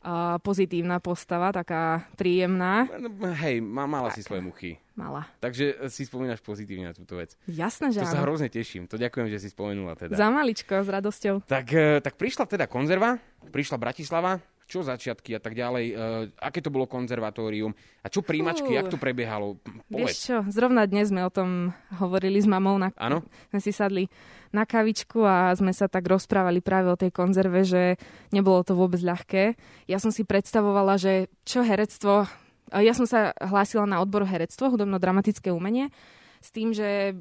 uh, 0.00 0.40
pozitívna 0.40 0.96
postava, 0.96 1.52
taká 1.52 2.08
príjemná. 2.16 2.88
No, 2.96 3.12
hej, 3.36 3.60
mala 3.60 4.08
tak, 4.08 4.16
si 4.16 4.20
svoje 4.24 4.40
muchy. 4.40 4.70
Mala. 4.96 5.28
Takže 5.40 5.88
si 5.88 6.04
spomínaš 6.04 6.40
pozitívne 6.44 6.88
na 6.88 6.94
túto 6.96 7.16
vec. 7.16 7.36
Jasné, 7.48 7.92
že 7.92 8.04
To 8.04 8.08
áno. 8.08 8.16
sa 8.16 8.24
hrozne 8.24 8.48
teším. 8.52 8.88
To 8.88 9.00
ďakujem, 9.00 9.28
že 9.32 9.40
si 9.40 9.48
spomenula 9.52 9.96
teda. 9.96 10.16
Za 10.16 10.28
maličko, 10.28 10.84
s 10.84 10.88
radosťou. 10.88 11.48
Tak, 11.48 11.66
e, 11.72 12.00
tak 12.04 12.16
prišla 12.20 12.44
teda 12.44 12.64
konzerva, 12.68 13.16
prišla 13.52 13.76
Bratislava, 13.80 14.40
čo 14.72 14.80
začiatky 14.80 15.36
a 15.36 15.40
tak 15.44 15.52
ďalej, 15.52 15.84
uh, 15.92 16.24
aké 16.40 16.64
to 16.64 16.72
bolo 16.72 16.88
konzervatórium 16.88 17.76
a 18.00 18.08
čo 18.08 18.24
príjmačky, 18.24 18.72
uh, 18.72 18.80
jak 18.80 18.88
to 18.88 18.96
prebiehalo? 18.96 19.60
Povedz. 19.92 19.92
Vieš 19.92 20.16
čo, 20.16 20.36
zrovna 20.48 20.88
dnes 20.88 21.12
sme 21.12 21.20
o 21.20 21.28
tom 21.28 21.76
hovorili 22.00 22.40
s 22.40 22.48
mamou, 22.48 22.80
na, 22.80 22.88
ano? 22.96 23.20
sme 23.52 23.60
si 23.60 23.68
sadli 23.68 24.08
na 24.48 24.64
kavičku 24.64 25.20
a 25.20 25.52
sme 25.52 25.76
sa 25.76 25.92
tak 25.92 26.08
rozprávali 26.08 26.64
práve 26.64 26.88
o 26.88 26.96
tej 26.96 27.12
konzerve, 27.12 27.68
že 27.68 28.00
nebolo 28.32 28.64
to 28.64 28.72
vôbec 28.72 29.04
ľahké. 29.04 29.60
Ja 29.92 30.00
som 30.00 30.08
si 30.08 30.24
predstavovala, 30.24 30.96
že 30.96 31.28
čo 31.44 31.60
herectvo, 31.60 32.24
ja 32.72 32.96
som 32.96 33.04
sa 33.04 33.36
hlásila 33.36 33.84
na 33.84 34.00
odbor 34.00 34.24
herectvo, 34.24 34.72
hudobno-dramatické 34.72 35.52
umenie, 35.52 35.92
s 36.40 36.48
tým, 36.48 36.72
že 36.72 37.14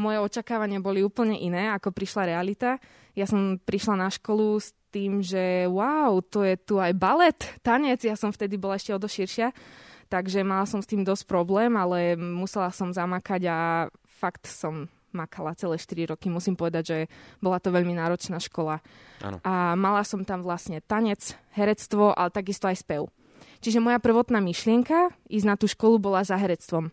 moje 0.00 0.18
očakávania 0.22 0.80
boli 0.80 1.04
úplne 1.04 1.36
iné, 1.36 1.68
ako 1.74 1.92
prišla 1.92 2.32
realita. 2.32 2.80
Ja 3.12 3.28
som 3.28 3.60
prišla 3.60 3.94
na 4.00 4.08
školu 4.08 4.56
s 4.56 4.72
tým, 4.92 5.24
že 5.24 5.64
wow, 5.72 6.20
to 6.20 6.44
je 6.44 6.60
tu 6.60 6.76
aj 6.76 6.92
balet, 6.92 7.40
tanec, 7.64 8.04
ja 8.04 8.12
som 8.12 8.28
vtedy 8.28 8.60
bola 8.60 8.76
ešte 8.76 8.92
odoširšia, 8.92 9.48
takže 10.12 10.44
mala 10.44 10.68
som 10.68 10.84
s 10.84 10.90
tým 10.92 11.00
dosť 11.00 11.24
problém, 11.24 11.72
ale 11.72 12.20
musela 12.20 12.68
som 12.68 12.92
zamakať 12.92 13.42
a 13.48 13.58
fakt 14.20 14.44
som 14.44 14.92
makala 15.12 15.52
celé 15.56 15.76
4 15.76 16.12
roky. 16.16 16.32
Musím 16.32 16.56
povedať, 16.56 16.84
že 16.88 16.98
bola 17.38 17.60
to 17.60 17.68
veľmi 17.68 17.92
náročná 17.92 18.40
škola. 18.40 18.80
Ano. 19.20 19.38
A 19.44 19.76
mala 19.76 20.02
som 20.02 20.24
tam 20.24 20.40
vlastne 20.40 20.80
tanec, 20.80 21.36
herectvo, 21.52 22.16
ale 22.16 22.32
takisto 22.32 22.66
aj 22.66 22.80
spev. 22.80 23.12
Čiže 23.62 23.78
moja 23.78 24.02
prvotná 24.02 24.42
myšlienka 24.42 25.14
ísť 25.30 25.46
na 25.46 25.54
tú 25.54 25.70
školu 25.70 26.02
bola 26.02 26.26
za 26.26 26.34
herectvom. 26.34 26.90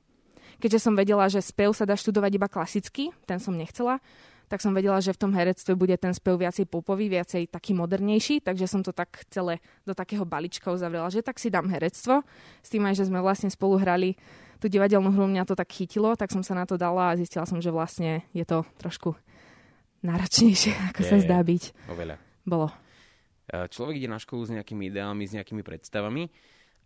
Keďže 0.59 0.83
som 0.83 0.93
vedela, 0.93 1.31
že 1.31 1.39
spev 1.39 1.71
sa 1.71 1.87
dá 1.87 1.95
študovať 1.95 2.31
iba 2.35 2.51
klasicky, 2.51 3.15
ten 3.23 3.39
som 3.39 3.55
nechcela, 3.55 4.03
tak 4.49 4.65
som 4.65 4.73
vedela, 4.73 4.97
že 4.97 5.13
v 5.13 5.21
tom 5.21 5.31
herectve 5.31 5.77
bude 5.77 5.93
ten 6.01 6.09
spev 6.09 6.41
viacej 6.41 6.65
popový, 6.65 7.05
viacej 7.05 7.53
taký 7.53 7.77
modernejší, 7.77 8.41
takže 8.41 8.65
som 8.65 8.81
to 8.81 8.89
tak 8.89 9.21
celé 9.29 9.61
do 9.85 9.93
takého 9.93 10.25
balíčka 10.25 10.73
uzavrela, 10.73 11.13
že 11.13 11.21
tak 11.21 11.37
si 11.37 11.53
dám 11.53 11.69
herectvo, 11.69 12.25
s 12.65 12.69
tým 12.73 12.81
aj, 12.89 12.97
že 12.97 13.07
sme 13.07 13.21
vlastne 13.21 13.53
spolu 13.53 13.77
hrali 13.77 14.17
tú 14.57 14.65
divadelnú 14.65 15.13
hru, 15.13 15.29
mňa 15.29 15.45
to 15.45 15.53
tak 15.53 15.69
chytilo, 15.69 16.17
tak 16.17 16.33
som 16.33 16.41
sa 16.41 16.57
na 16.57 16.65
to 16.65 16.75
dala 16.75 17.13
a 17.13 17.17
zistila 17.17 17.45
som, 17.45 17.61
že 17.61 17.69
vlastne 17.69 18.25
je 18.33 18.43
to 18.43 18.65
trošku 18.81 19.13
náročnejšie, 20.01 20.73
ako 20.91 21.01
je, 21.05 21.07
sa 21.07 21.17
zdá 21.21 21.39
byť. 21.45 21.63
Oveľa. 21.93 22.17
Bolo. 22.43 22.67
E, 23.45 23.69
človek 23.69 24.01
ide 24.01 24.09
na 24.09 24.17
školu 24.17 24.49
s 24.49 24.51
nejakými 24.51 24.89
ideálmi, 24.89 25.29
s 25.29 25.37
nejakými 25.37 25.61
predstavami 25.61 26.25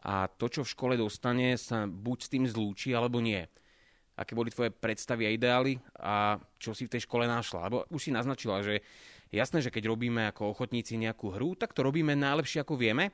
a 0.03 0.27
to, 0.27 0.51
čo 0.51 0.67
v 0.67 0.73
škole 0.75 0.93
dostane, 0.99 1.55
sa 1.55 1.87
buď 1.87 2.17
s 2.19 2.27
tým 2.27 2.43
zlúči, 2.43 2.91
alebo 2.91 3.23
nie 3.23 3.47
aké 4.13 4.37
boli 4.37 4.53
tvoje 4.53 4.69
predstavy 4.69 5.25
a 5.25 5.33
ideály 5.33 5.81
a 5.97 6.37
čo 6.61 6.77
si 6.77 6.85
v 6.85 6.93
tej 6.93 7.09
škole 7.09 7.25
našla. 7.25 7.69
Lebo 7.69 7.77
už 7.89 8.09
si 8.09 8.11
naznačila, 8.13 8.61
že 8.61 8.85
jasné, 9.33 9.65
že 9.65 9.73
keď 9.73 9.89
robíme 9.89 10.29
ako 10.29 10.53
ochotníci 10.53 10.97
nejakú 11.01 11.33
hru, 11.33 11.57
tak 11.57 11.73
to 11.73 11.81
robíme 11.81 12.13
najlepšie 12.13 12.61
ako 12.61 12.77
vieme, 12.77 13.09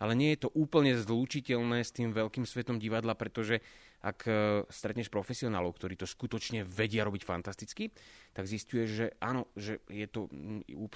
ale 0.00 0.16
nie 0.16 0.32
je 0.34 0.48
to 0.48 0.50
úplne 0.56 0.96
zlúčiteľné 0.96 1.84
s 1.84 1.94
tým 1.94 2.10
veľkým 2.10 2.48
svetom 2.48 2.80
divadla, 2.80 3.14
pretože 3.14 3.60
ak 4.00 4.18
e, 4.24 4.32
stretneš 4.72 5.12
profesionálov, 5.12 5.76
ktorí 5.76 5.94
to 6.00 6.08
skutočne 6.08 6.64
vedia 6.64 7.04
robiť 7.04 7.22
fantasticky, 7.22 7.92
tak 8.32 8.48
zistuješ, 8.48 8.88
že 8.88 9.06
áno, 9.20 9.52
že 9.52 9.84
je 9.92 10.08
to, 10.08 10.26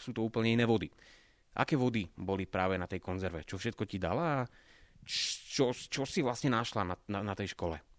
sú 0.01 0.17
to 0.17 0.25
úplne 0.25 0.57
iné 0.57 0.65
vody. 0.65 0.89
Aké 1.55 1.77
vody 1.77 2.09
boli 2.17 2.49
práve 2.49 2.81
na 2.81 2.89
tej 2.89 3.05
konzerve? 3.05 3.45
Čo 3.45 3.61
všetko 3.61 3.85
ti 3.85 4.01
dala 4.01 4.43
a 4.43 4.49
čo, 5.05 5.71
čo 5.77 6.03
si 6.09 6.25
vlastne 6.25 6.57
našla 6.57 6.83
na, 6.83 6.97
na, 7.13 7.21
na 7.21 7.35
tej 7.37 7.53
škole? 7.53 7.94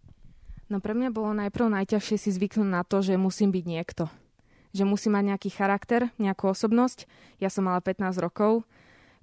No 0.66 0.82
pre 0.82 0.98
mňa 0.98 1.14
bolo 1.14 1.30
najprv 1.38 1.70
najťažšie 1.70 2.18
si 2.18 2.30
zvyknúť 2.34 2.70
na 2.70 2.82
to, 2.82 3.06
že 3.06 3.22
musím 3.22 3.54
byť 3.54 3.66
niekto. 3.70 4.10
Že 4.74 4.90
musím 4.90 5.14
mať 5.14 5.26
nejaký 5.30 5.50
charakter, 5.54 6.10
nejakú 6.18 6.50
osobnosť. 6.50 7.06
Ja 7.38 7.54
som 7.54 7.70
mala 7.70 7.86
15 7.86 8.18
rokov. 8.18 8.66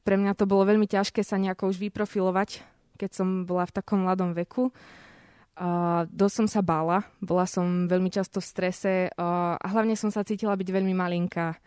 Pre 0.06 0.14
mňa 0.14 0.38
to 0.38 0.46
bolo 0.46 0.66
veľmi 0.66 0.86
ťažké 0.86 1.26
sa 1.26 1.38
nejako 1.42 1.74
už 1.74 1.82
vyprofilovať, 1.82 2.62
keď 2.94 3.10
som 3.10 3.28
bola 3.42 3.66
v 3.66 3.74
takom 3.74 4.06
mladom 4.06 4.34
veku. 4.34 4.70
Uh, 5.52 6.08
dosť 6.08 6.34
som 6.42 6.48
sa 6.48 6.62
bála, 6.64 7.04
bola 7.20 7.44
som 7.44 7.84
veľmi 7.84 8.08
často 8.08 8.40
v 8.40 8.48
strese 8.48 8.92
uh, 9.12 9.54
a 9.60 9.66
hlavne 9.68 9.92
som 10.00 10.08
sa 10.08 10.24
cítila 10.24 10.56
byť 10.56 10.68
veľmi 10.72 10.96
malinká. 10.96 11.60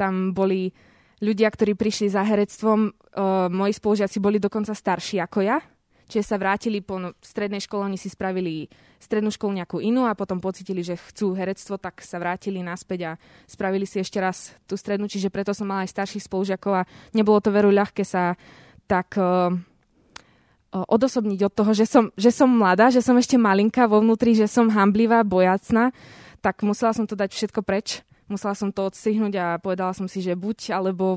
Tam 0.00 0.32
boli 0.32 0.72
ľudia, 1.20 1.52
ktorí 1.52 1.76
prišli 1.76 2.08
za 2.08 2.24
herectvom, 2.24 2.88
uh, 2.88 3.52
moji 3.52 3.76
spolužiaci 3.76 4.16
boli 4.22 4.40
dokonca 4.40 4.72
starší 4.72 5.20
ako 5.20 5.44
ja, 5.44 5.60
Čiže 6.08 6.24
sa 6.24 6.40
vrátili 6.40 6.80
po 6.80 6.96
no, 6.96 7.12
strednej 7.20 7.60
škole, 7.60 7.84
oni 7.84 8.00
si 8.00 8.08
spravili 8.08 8.72
strednú 8.96 9.28
školu 9.28 9.60
nejakú 9.60 9.78
inú 9.78 10.08
a 10.08 10.16
potom 10.16 10.40
pocitili, 10.40 10.80
že 10.80 10.96
chcú 10.96 11.36
herectvo, 11.36 11.76
tak 11.76 12.00
sa 12.00 12.16
vrátili 12.16 12.64
naspäť 12.64 13.00
a 13.04 13.12
spravili 13.44 13.84
si 13.84 14.00
ešte 14.00 14.16
raz 14.16 14.56
tú 14.64 14.74
strednú, 14.80 15.04
čiže 15.04 15.28
preto 15.28 15.52
som 15.52 15.68
mala 15.68 15.84
aj 15.84 15.92
starších 15.92 16.24
spolužiakov 16.24 16.72
a 16.82 16.88
nebolo 17.12 17.38
to 17.44 17.52
veru 17.52 17.68
ľahké 17.68 18.08
sa 18.08 18.40
tak 18.88 19.20
uh, 19.20 19.52
odosobniť 20.72 21.40
od 21.44 21.52
toho, 21.52 21.72
že 21.76 21.84
som, 21.84 22.08
že 22.16 22.32
som 22.32 22.48
mladá, 22.48 22.88
že 22.88 23.04
som 23.04 23.16
ešte 23.20 23.36
malinká 23.36 23.84
vo 23.84 24.00
vnútri, 24.00 24.32
že 24.32 24.48
som 24.48 24.72
hamblivá, 24.72 25.24
bojacná, 25.28 25.92
tak 26.40 26.64
musela 26.64 26.96
som 26.96 27.04
to 27.04 27.12
dať 27.12 27.36
všetko 27.36 27.60
preč. 27.60 28.00
Musela 28.28 28.52
som 28.52 28.68
to 28.68 28.84
odstrihnúť 28.84 29.34
a 29.40 29.46
povedala 29.56 29.96
som 29.96 30.04
si, 30.04 30.20
že 30.20 30.36
buď, 30.36 30.76
alebo, 30.76 31.16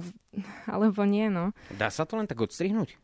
alebo 0.64 1.04
nie, 1.04 1.28
no. 1.28 1.52
Dá 1.76 1.92
sa 1.92 2.08
to 2.08 2.16
len 2.16 2.28
tak 2.28 2.40
odstrihnúť? 2.40 2.96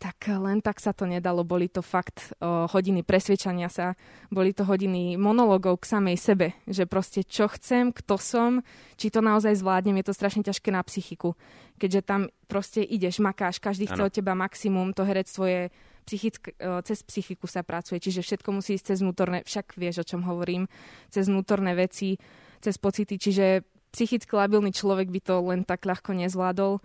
Tak 0.00 0.32
len 0.32 0.64
tak 0.64 0.80
sa 0.80 0.96
to 0.96 1.04
nedalo. 1.04 1.44
Boli 1.44 1.68
to 1.68 1.84
fakt 1.84 2.32
o, 2.40 2.64
hodiny 2.72 3.04
presvedčania 3.04 3.68
sa, 3.68 4.00
boli 4.32 4.56
to 4.56 4.64
hodiny 4.64 5.20
monologov 5.20 5.84
k 5.84 5.92
samej 5.92 6.16
sebe, 6.16 6.56
že 6.64 6.88
proste 6.88 7.20
čo 7.20 7.52
chcem, 7.52 7.92
kto 7.92 8.16
som, 8.16 8.64
či 8.96 9.12
to 9.12 9.20
naozaj 9.20 9.60
zvládnem, 9.60 10.00
je 10.00 10.08
to 10.08 10.16
strašne 10.16 10.40
ťažké 10.40 10.72
na 10.72 10.80
psychiku. 10.88 11.36
Keďže 11.76 12.00
tam 12.00 12.20
proste 12.48 12.80
ideš, 12.80 13.20
makáš, 13.20 13.60
každý 13.60 13.92
chce 13.92 14.00
ano. 14.00 14.08
od 14.08 14.16
teba 14.16 14.32
maximum, 14.32 14.96
to 14.96 15.04
herectvo 15.04 15.44
je 15.44 15.60
psychick, 16.08 16.48
o, 16.56 16.80
cez 16.80 17.04
psychiku 17.04 17.44
sa 17.44 17.60
pracuje, 17.60 18.00
čiže 18.00 18.24
všetko 18.24 18.56
musí 18.56 18.80
ísť 18.80 18.96
cez 18.96 18.98
vnútorné, 19.04 19.44
však 19.44 19.76
vieš, 19.76 20.00
o 20.00 20.08
čom 20.08 20.24
hovorím, 20.24 20.64
cez 21.12 21.28
vnútorné 21.28 21.76
veci, 21.76 22.16
cez 22.64 22.80
pocity, 22.80 23.20
čiže 23.20 23.68
psychicky 23.92 24.32
labilný 24.32 24.72
človek 24.72 25.12
by 25.12 25.20
to 25.20 25.34
len 25.44 25.60
tak 25.66 25.84
ľahko 25.84 26.14
nezvládol 26.14 26.80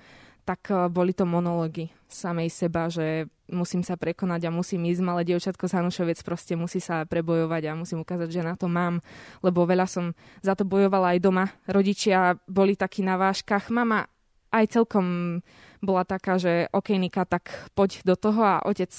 tak 0.45 0.69
uh, 0.69 0.87
boli 0.87 1.11
to 1.11 1.25
monológy 1.25 1.89
samej 2.05 2.53
seba, 2.53 2.87
že 2.87 3.25
musím 3.49 3.81
sa 3.81 3.97
prekonať 3.97 4.47
a 4.47 4.55
musím 4.55 4.85
ísť, 4.89 5.01
malé 5.01 5.21
dievčatko 5.25 5.65
Sanušovec 5.65 6.21
proste 6.21 6.53
musí 6.53 6.77
sa 6.77 7.05
prebojovať 7.05 7.63
a 7.69 7.77
musím 7.77 8.01
ukázať, 8.01 8.29
že 8.29 8.41
na 8.45 8.53
to 8.53 8.69
mám, 8.69 9.01
lebo 9.41 9.65
veľa 9.65 9.85
som 9.89 10.13
za 10.41 10.53
to 10.53 10.65
bojovala 10.65 11.17
aj 11.17 11.19
doma. 11.21 11.45
Rodičia 11.65 12.37
boli 12.45 12.77
takí 12.77 13.01
na 13.01 13.17
váškach. 13.17 13.69
Mama 13.69 14.05
aj 14.53 14.65
celkom 14.71 15.39
bola 15.83 16.07
taká, 16.07 16.39
že 16.39 16.71
OK, 16.71 16.95
Nika, 16.95 17.27
tak 17.27 17.51
poď 17.75 18.01
do 18.07 18.15
toho 18.15 18.41
a 18.41 18.63
otec 18.63 18.89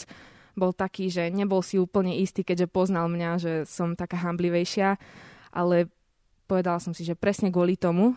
bol 0.56 0.72
taký, 0.72 1.12
že 1.12 1.28
nebol 1.28 1.60
si 1.60 1.76
úplne 1.76 2.16
istý, 2.16 2.44
keďže 2.44 2.72
poznal 2.72 3.08
mňa, 3.12 3.30
že 3.36 3.52
som 3.68 3.92
taká 3.92 4.16
hamblivejšia, 4.24 4.96
ale 5.52 5.92
povedala 6.48 6.80
som 6.80 6.96
si, 6.96 7.04
že 7.04 7.18
presne 7.18 7.52
kvôli 7.52 7.76
tomu, 7.76 8.16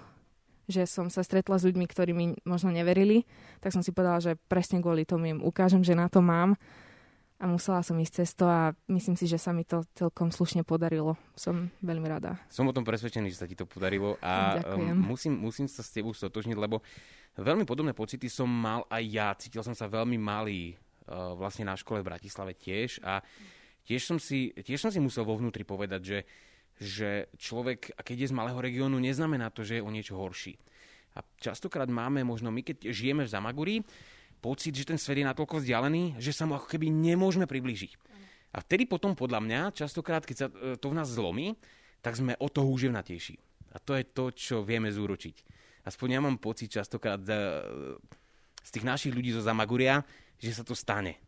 že 0.70 0.86
som 0.86 1.10
sa 1.10 1.26
stretla 1.26 1.58
s 1.58 1.66
ľuďmi, 1.66 1.86
ktorí 1.90 2.14
mi 2.14 2.38
možno 2.46 2.70
neverili, 2.70 3.26
tak 3.60 3.74
som 3.74 3.82
si 3.82 3.90
povedala, 3.90 4.22
že 4.22 4.38
presne 4.48 4.80
kvôli 4.80 5.04
tomu 5.04 5.34
im 5.34 5.40
ukážem, 5.42 5.82
že 5.82 5.98
na 5.98 6.06
to 6.08 6.22
mám 6.22 6.54
a 7.40 7.48
musela 7.50 7.82
som 7.82 7.98
ísť 7.98 8.14
cez 8.22 8.30
to 8.38 8.46
a 8.46 8.78
myslím 8.92 9.18
si, 9.18 9.26
že 9.26 9.42
sa 9.42 9.50
mi 9.50 9.66
to 9.66 9.82
celkom 9.98 10.30
slušne 10.30 10.62
podarilo. 10.62 11.18
Som 11.34 11.74
veľmi 11.82 12.06
rada. 12.06 12.38
Som 12.54 12.70
o 12.70 12.76
tom 12.76 12.86
presvedčený, 12.86 13.34
že 13.34 13.42
sa 13.42 13.48
ti 13.50 13.58
to 13.58 13.66
podarilo 13.66 14.22
a 14.22 14.62
musím, 14.94 15.40
musím 15.40 15.66
sa 15.66 15.82
s 15.82 15.90
tebou 15.90 16.14
stotožniť, 16.14 16.60
lebo 16.60 16.86
veľmi 17.40 17.64
podobné 17.66 17.96
pocity 17.96 18.30
som 18.30 18.46
mal 18.46 18.84
aj 18.92 19.04
ja. 19.08 19.28
Cítil 19.40 19.64
som 19.64 19.74
sa 19.74 19.88
veľmi 19.88 20.20
malý 20.20 20.76
Eh, 21.10 21.34
vlastne 21.34 21.66
na 21.66 21.74
škole 21.74 22.06
v 22.06 22.10
Bratislave 22.14 22.54
tiež 22.54 23.02
a 23.02 23.26
tiež 23.82 24.06
som 24.06 24.22
si, 24.22 24.54
tiež 24.54 24.78
som 24.78 24.94
si 24.94 25.02
musel 25.02 25.26
vo 25.26 25.34
vnútri 25.34 25.66
povedať, 25.66 26.02
že, 26.06 26.20
že 26.80 27.28
človek, 27.36 27.92
keď 28.00 28.18
je 28.26 28.30
z 28.32 28.38
malého 28.38 28.56
regiónu, 28.56 28.98
neznamená 29.04 29.52
to, 29.52 29.68
že 29.68 29.80
je 29.80 29.86
o 29.86 29.92
niečo 29.92 30.16
horší. 30.16 30.56
A 31.20 31.24
častokrát 31.38 31.92
máme, 31.92 32.24
možno 32.24 32.48
my, 32.50 32.64
keď 32.64 32.96
žijeme 32.96 33.28
v 33.28 33.34
Zamaguri, 33.36 33.76
pocit, 34.40 34.72
že 34.72 34.88
ten 34.88 34.96
svet 34.96 35.20
je 35.20 35.28
natoľko 35.28 35.60
vzdialený, 35.60 36.16
že 36.18 36.32
sa 36.32 36.48
mu 36.48 36.56
ako 36.56 36.72
keby 36.72 36.88
nemôžeme 36.88 37.44
priblížiť. 37.44 37.92
A 38.56 38.64
vtedy 38.64 38.88
potom, 38.90 39.14
podľa 39.14 39.44
mňa, 39.44 39.62
častokrát, 39.76 40.24
keď 40.24 40.36
sa 40.40 40.48
eh, 40.48 40.80
to 40.80 40.90
v 40.90 40.98
nás 40.98 41.12
zlomí, 41.12 41.54
tak 42.00 42.16
sme 42.16 42.40
o 42.40 42.48
to 42.48 42.64
húževnatejší. 42.64 43.36
A 43.76 43.78
to 43.78 43.94
je 43.94 44.08
to, 44.08 44.32
čo 44.34 44.56
vieme 44.66 44.90
zúročiť. 44.90 45.60
Aspoň 45.86 46.08
ja 46.18 46.20
mám 46.24 46.40
pocit 46.40 46.72
častokrát 46.72 47.20
eh, 47.28 47.38
z 48.64 48.70
tých 48.72 48.88
našich 48.88 49.14
ľudí 49.14 49.36
zo 49.36 49.44
Zamaguria, 49.44 50.02
že 50.40 50.56
sa 50.56 50.64
to 50.64 50.74
stane? 50.74 51.20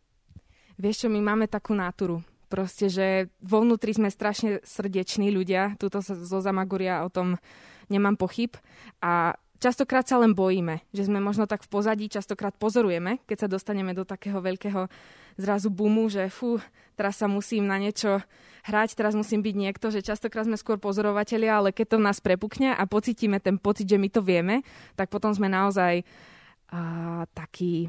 Vieš 0.80 1.06
čo, 1.06 1.08
my 1.12 1.20
máme 1.20 1.46
takú 1.52 1.76
náturu. 1.76 2.24
Proste, 2.52 2.92
že 2.92 3.32
vo 3.40 3.64
vnútri 3.64 3.96
sme 3.96 4.12
strašne 4.12 4.60
srdeční 4.68 5.32
ľudia. 5.32 5.80
Tuto 5.80 6.04
sa 6.04 6.20
zo 6.20 6.44
Zamaguria 6.44 7.08
o 7.08 7.10
tom 7.10 7.40
nemám 7.88 8.20
pochyb. 8.20 8.60
A 9.00 9.40
častokrát 9.64 10.04
sa 10.04 10.20
len 10.20 10.36
bojíme, 10.36 10.84
že 10.92 11.08
sme 11.08 11.24
možno 11.24 11.48
tak 11.48 11.64
v 11.64 11.72
pozadí, 11.72 12.12
častokrát 12.12 12.52
pozorujeme, 12.60 13.24
keď 13.24 13.46
sa 13.46 13.48
dostaneme 13.48 13.96
do 13.96 14.04
takého 14.04 14.44
veľkého 14.44 14.92
zrazu 15.40 15.72
boomu, 15.72 16.12
že 16.12 16.28
fú, 16.28 16.60
teraz 17.00 17.24
sa 17.24 17.32
musím 17.32 17.72
na 17.72 17.80
niečo 17.80 18.20
hrať, 18.68 19.00
teraz 19.00 19.16
musím 19.16 19.40
byť 19.40 19.56
niekto, 19.56 19.88
že 19.88 20.04
častokrát 20.04 20.44
sme 20.44 20.60
skôr 20.60 20.76
pozorovatelia, 20.76 21.56
ale 21.56 21.72
keď 21.72 21.96
to 21.96 21.98
nás 22.04 22.20
prepukne 22.20 22.76
a 22.76 22.84
pocítime 22.84 23.40
ten 23.40 23.56
pocit, 23.56 23.88
že 23.88 24.02
my 24.02 24.10
to 24.12 24.20
vieme, 24.20 24.66
tak 25.00 25.08
potom 25.08 25.32
sme 25.32 25.48
naozaj 25.48 26.04
uh, 26.04 27.24
takí 27.32 27.88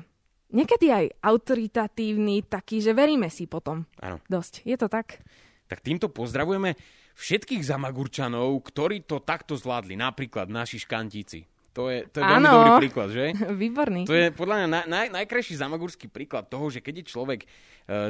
niekedy 0.53 0.93
aj 0.93 1.05
autoritatívny, 1.25 2.47
taký, 2.47 2.79
že 2.79 2.93
veríme 2.93 3.33
si 3.33 3.49
potom. 3.49 3.89
Áno. 3.99 4.21
Dosť. 4.29 4.63
Je 4.69 4.77
to 4.79 4.87
tak? 4.87 5.19
Tak 5.67 5.81
týmto 5.81 6.13
pozdravujeme 6.13 6.77
všetkých 7.17 7.65
zamagurčanov, 7.65 8.57
ktorí 8.61 9.05
to 9.09 9.25
takto 9.25 9.57
zvládli. 9.57 9.97
Napríklad 9.97 10.53
naši 10.53 10.81
škantíci. 10.81 11.49
To 11.73 11.89
je, 11.89 12.05
to 12.05 12.21
je 12.21 12.25
veľmi 12.29 12.49
dobrý 12.53 12.73
príklad, 12.85 13.09
že? 13.09 13.33
Výborný. 13.65 14.05
To 14.05 14.13
je 14.13 14.29
podľa 14.29 14.57
mňa 14.61 14.69
naj, 14.69 14.85
naj, 14.93 15.07
najkrajší 15.25 15.57
zamagurský 15.57 16.13
príklad 16.13 16.53
toho, 16.53 16.69
že 16.69 16.85
keď 16.85 17.01
je 17.01 17.05
človek 17.09 17.41
e, 17.41 17.47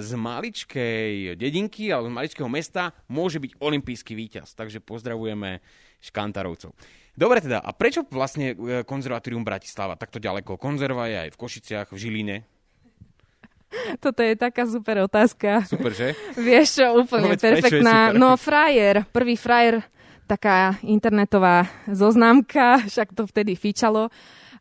z 0.03 0.11
maličkej 0.19 1.39
dedinky 1.39 1.95
alebo 1.95 2.11
z 2.11 2.17
maličkého 2.19 2.51
mesta, 2.51 2.91
môže 3.07 3.39
byť 3.39 3.63
olimpijský 3.63 4.19
víťaz. 4.19 4.59
Takže 4.59 4.83
pozdravujeme 4.83 5.63
škantarovcov. 6.03 6.75
Dobre 7.13 7.45
teda, 7.45 7.61
a 7.61 7.71
prečo 7.77 8.09
vlastne 8.09 8.57
e, 8.57 8.85
konzervatórium 8.89 9.45
Bratislava 9.45 10.01
takto 10.01 10.17
ďaleko? 10.17 10.57
Konzerva 10.57 11.13
je 11.13 11.17
aj 11.29 11.31
v 11.37 11.41
Košiciach, 11.41 11.89
v 11.93 11.99
Žiline. 12.01 12.37
Toto 14.05 14.21
je 14.21 14.33
taká 14.37 14.65
super 14.69 15.05
otázka. 15.05 15.65
Super, 15.69 15.93
že? 15.93 16.17
Vieš 16.41 16.81
čo, 16.81 16.87
úplne 17.05 17.37
Povedz, 17.37 17.45
perfektná. 17.45 18.17
No 18.17 18.37
frajer, 18.41 19.05
prvý 19.13 19.37
frajer, 19.37 19.85
taká 20.25 20.81
internetová 20.81 21.69
zoznámka, 21.85 22.81
však 22.91 23.13
to 23.13 23.29
vtedy 23.29 23.61
fičalo. 23.61 24.09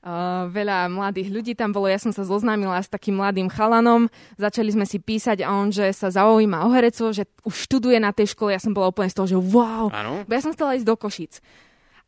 Uh, 0.01 0.49
veľa 0.49 0.89
mladých 0.89 1.29
ľudí 1.29 1.53
tam 1.53 1.69
bolo, 1.69 1.85
ja 1.85 2.01
som 2.01 2.09
sa 2.09 2.25
zoznámila 2.25 2.81
s 2.81 2.89
takým 2.89 3.21
mladým 3.21 3.45
chalanom, 3.53 4.09
začali 4.33 4.73
sme 4.73 4.81
si 4.89 4.97
písať 4.97 5.45
a 5.45 5.53
on, 5.53 5.69
že 5.69 5.93
sa 5.93 6.09
zaujíma 6.09 6.65
o 6.65 6.73
herectvo, 6.73 7.13
že 7.13 7.29
už 7.45 7.69
študuje 7.69 8.01
na 8.01 8.09
tej 8.09 8.33
škole, 8.33 8.49
ja 8.49 8.57
som 8.57 8.73
bola 8.73 8.89
úplne 8.89 9.13
z 9.13 9.21
toho, 9.21 9.29
že 9.29 9.37
wow, 9.37 9.93
ano? 9.93 10.25
ja 10.25 10.41
som 10.41 10.57
chcela 10.57 10.73
ísť 10.73 10.89
do 10.89 10.97
Košic. 10.97 11.37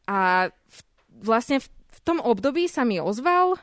A 0.10 0.52
v, 0.52 0.80
vlastne 1.24 1.64
v, 1.64 1.68
v 1.68 2.00
tom 2.04 2.20
období 2.20 2.68
sa 2.68 2.84
mi 2.84 3.00
ozval, 3.00 3.56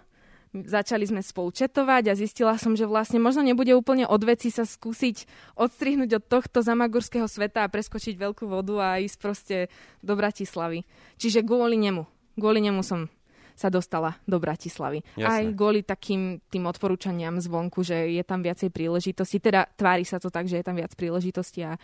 začali 0.51 1.07
sme 1.07 1.23
spolu 1.23 1.55
četovať 1.55 2.11
a 2.11 2.19
zistila 2.19 2.59
som, 2.59 2.75
že 2.75 2.89
vlastne 2.89 3.23
možno 3.23 3.47
nebude 3.47 3.71
úplne 3.71 4.03
od 4.07 4.23
veci 4.27 4.51
sa 4.51 4.67
skúsiť 4.67 5.29
odstrihnúť 5.55 6.11
od 6.19 6.25
tohto 6.27 6.59
zamagurského 6.61 7.31
sveta 7.31 7.67
a 7.67 7.73
preskočiť 7.73 8.19
veľkú 8.19 8.51
vodu 8.51 8.75
a 8.83 8.89
ísť 8.99 9.17
proste 9.23 9.57
do 10.03 10.19
Bratislavy. 10.19 10.83
Čiže 11.23 11.47
kvôli 11.47 11.79
nemu. 11.79 12.03
Kvôli 12.35 12.59
nemu 12.67 12.83
som 12.83 13.07
sa 13.55 13.69
dostala 13.69 14.17
do 14.25 14.41
Bratislavy. 14.41 15.05
Jasne. 15.21 15.29
Aj 15.29 15.45
kvôli 15.53 15.85
takým 15.85 16.41
tým 16.49 16.65
odporúčaniam 16.65 17.37
zvonku, 17.37 17.85
že 17.85 18.09
je 18.09 18.25
tam 18.25 18.41
viacej 18.41 18.73
príležitosti. 18.73 19.37
Teda 19.37 19.69
tvári 19.77 20.09
sa 20.09 20.17
to 20.17 20.33
tak, 20.33 20.49
že 20.49 20.59
je 20.59 20.65
tam 20.65 20.81
viac 20.81 20.97
príležitosti 20.97 21.69
a 21.69 21.77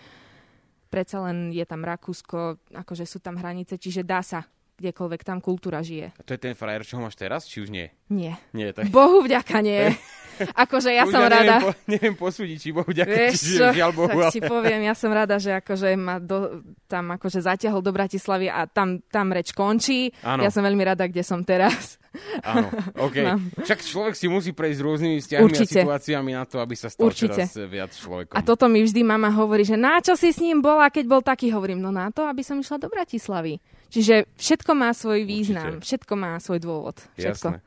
predsa 0.89 1.23
len 1.27 1.53
je 1.53 1.65
tam 1.67 1.83
Rakúsko, 1.83 2.61
akože 2.73 3.05
sú 3.05 3.19
tam 3.19 3.37
hranice, 3.37 3.77
čiže 3.77 4.07
dá 4.07 4.23
sa 4.23 4.47
kdekoľvek 4.77 5.23
tam 5.25 5.41
kultúra 5.41 5.81
žije. 5.81 6.13
A 6.13 6.23
to 6.23 6.37
je 6.37 6.41
ten 6.41 6.53
frajer, 6.53 6.85
čo 6.85 7.01
ho 7.01 7.05
máš 7.05 7.17
teraz, 7.17 7.49
či 7.49 7.65
už 7.65 7.73
nie? 7.73 7.89
Nie. 8.13 8.37
Nie, 8.53 8.77
je... 8.77 8.93
Bohu 8.93 9.25
vďaka 9.25 9.65
nie. 9.65 9.97
akože 10.65 10.93
ja 10.93 11.09
som 11.09 11.25
ja 11.25 11.33
neviem, 11.33 11.49
rada. 11.49 11.57
Po, 11.65 11.71
neviem 11.89 12.15
posúdiť, 12.15 12.59
či 12.61 12.69
Bohu 12.77 12.85
vďaka, 12.85 13.09
Vieš 13.09 13.35
či 13.41 13.57
čo, 13.57 13.73
žiaľ 13.73 13.91
Bohu. 13.97 14.13
Tak 14.13 14.29
ale... 14.29 14.33
ti 14.37 14.41
poviem, 14.45 14.81
ja 14.85 14.95
som 14.95 15.11
rada, 15.11 15.37
že 15.41 15.57
akože 15.57 15.89
ma 15.97 16.21
do, 16.21 16.61
tam 16.85 17.17
akože 17.17 17.41
zatiahol 17.41 17.81
do 17.81 17.93
Bratislavy 17.93 18.53
a 18.53 18.69
tam, 18.69 19.01
tam 19.09 19.33
reč 19.33 19.57
končí. 19.57 20.13
Ano. 20.21 20.45
Ja 20.45 20.53
som 20.53 20.61
veľmi 20.61 20.85
rada, 20.85 21.09
kde 21.09 21.25
som 21.25 21.41
teraz. 21.41 21.97
Áno, 22.43 22.69
OK. 23.07 23.17
No. 23.23 23.37
Však 23.63 23.79
človek 23.85 24.15
si 24.17 24.27
musí 24.27 24.51
prejsť 24.53 24.81
rôznymi 24.83 25.17
vzťahmi 25.23 25.47
Určite. 25.47 25.81
a 25.81 25.83
situáciami 25.85 26.31
na 26.37 26.45
to, 26.45 26.61
aby 26.61 26.75
sa 26.75 26.89
stal 26.89 27.09
Určite. 27.09 27.47
teraz 27.47 27.57
viac 27.57 27.93
človekom. 27.95 28.35
A 28.37 28.41
toto 28.41 28.67
mi 28.67 28.83
vždy 28.85 29.01
mama 29.07 29.31
hovorí, 29.33 29.65
že 29.65 29.79
na 29.79 30.01
čo 30.01 30.17
si 30.19 30.33
s 30.33 30.39
ním 30.41 30.61
bola, 30.61 30.89
keď 30.93 31.05
bol 31.07 31.23
taký? 31.23 31.53
Hovorím, 31.53 31.81
no 31.81 31.95
na 31.95 32.09
to, 32.11 32.27
aby 32.29 32.41
som 32.45 32.61
išla 32.61 32.81
do 32.81 32.89
Bratislavy. 32.93 33.61
Čiže 33.93 34.27
všetko 34.35 34.73
má 34.75 34.91
svoj 34.91 35.23
význam, 35.23 35.79
Určite. 35.79 35.85
všetko 35.85 36.13
má 36.19 36.37
svoj 36.43 36.59
dôvod. 36.59 36.97
Všetko. 37.15 37.49
Jasné. 37.55 37.59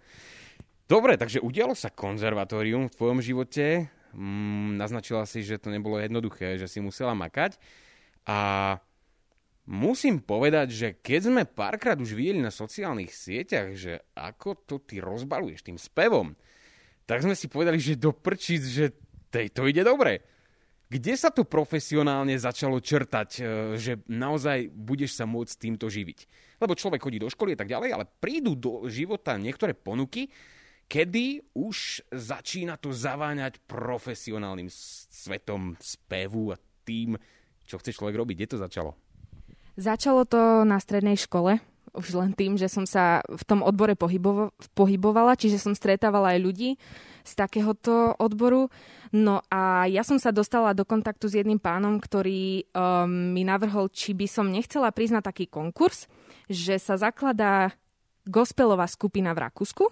Dobre, 0.90 1.22
takže 1.22 1.40
udialo 1.40 1.78
sa 1.78 1.94
konzervatórium 1.94 2.90
v 2.90 2.98
tvojom 2.98 3.20
živote. 3.22 3.94
Mm, 4.10 4.82
naznačila 4.82 5.24
si, 5.30 5.46
že 5.46 5.62
to 5.62 5.70
nebolo 5.70 6.02
jednoduché, 6.02 6.58
že 6.58 6.66
si 6.66 6.82
musela 6.82 7.14
makať. 7.14 7.62
A 8.26 8.38
musím 9.70 10.18
povedať, 10.26 10.68
že 10.74 10.88
keď 10.98 11.22
sme 11.30 11.44
párkrát 11.46 11.94
už 11.94 12.18
videli 12.18 12.42
na 12.42 12.50
sociálnych 12.50 13.14
sieťach, 13.14 13.78
že 13.78 14.02
ako 14.18 14.66
to 14.66 14.76
ty 14.82 14.98
rozbaluješ 14.98 15.62
tým 15.62 15.78
spevom, 15.78 16.34
tak 17.06 17.22
sme 17.22 17.38
si 17.38 17.46
povedali, 17.46 17.78
že 17.78 18.02
do 18.02 18.10
prčic, 18.10 18.66
že 18.66 18.98
tej, 19.30 19.54
to 19.54 19.70
ide 19.70 19.86
dobre. 19.86 20.26
Kde 20.90 21.14
sa 21.14 21.30
to 21.30 21.46
profesionálne 21.46 22.34
začalo 22.34 22.82
črtať, 22.82 23.30
e, 23.38 23.42
že 23.78 24.02
naozaj 24.10 24.74
budeš 24.74 25.22
sa 25.22 25.30
môcť 25.30 25.54
týmto 25.54 25.86
živiť? 25.86 26.26
Lebo 26.58 26.74
človek 26.74 27.06
chodí 27.06 27.22
do 27.22 27.30
školy 27.30 27.54
a 27.54 27.60
tak 27.62 27.70
ďalej, 27.70 27.94
ale 27.94 28.10
prídu 28.10 28.58
do 28.58 28.90
života 28.90 29.38
niektoré 29.38 29.78
ponuky, 29.78 30.34
kedy 30.90 31.54
už 31.54 32.10
začína 32.10 32.82
to 32.82 32.90
zaváňať 32.90 33.62
profesionálnym 33.70 34.66
svetom 35.14 35.78
spevu 35.78 36.50
a 36.50 36.58
tým, 36.82 37.14
čo 37.70 37.78
chce 37.78 37.94
človek 37.94 38.18
robiť. 38.18 38.34
Kde 38.34 38.50
to 38.50 38.58
začalo? 38.58 39.09
Začalo 39.80 40.28
to 40.28 40.68
na 40.68 40.76
strednej 40.76 41.16
škole, 41.16 41.64
už 41.96 42.12
len 42.20 42.36
tým, 42.36 42.60
že 42.60 42.68
som 42.68 42.84
sa 42.84 43.24
v 43.24 43.44
tom 43.48 43.64
odbore 43.64 43.96
pohybo- 43.96 44.52
pohybovala, 44.76 45.40
čiže 45.40 45.56
som 45.56 45.72
stretávala 45.72 46.36
aj 46.36 46.40
ľudí 46.44 46.70
z 47.24 47.32
takéhoto 47.32 48.12
odboru. 48.20 48.68
No 49.16 49.40
a 49.48 49.88
ja 49.88 50.04
som 50.04 50.20
sa 50.20 50.36
dostala 50.36 50.76
do 50.76 50.84
kontaktu 50.84 51.32
s 51.32 51.38
jedným 51.40 51.64
pánom, 51.64 51.96
ktorý 51.96 52.68
um, 52.76 53.32
mi 53.32 53.48
navrhol, 53.48 53.88
či 53.88 54.12
by 54.12 54.28
som 54.28 54.52
nechcela 54.52 54.92
priznať 54.92 55.24
taký 55.32 55.46
konkurs, 55.48 56.12
že 56.52 56.76
sa 56.76 57.00
zakladá 57.00 57.72
gospelová 58.28 58.84
skupina 58.84 59.32
v 59.32 59.48
Rakúsku 59.48 59.88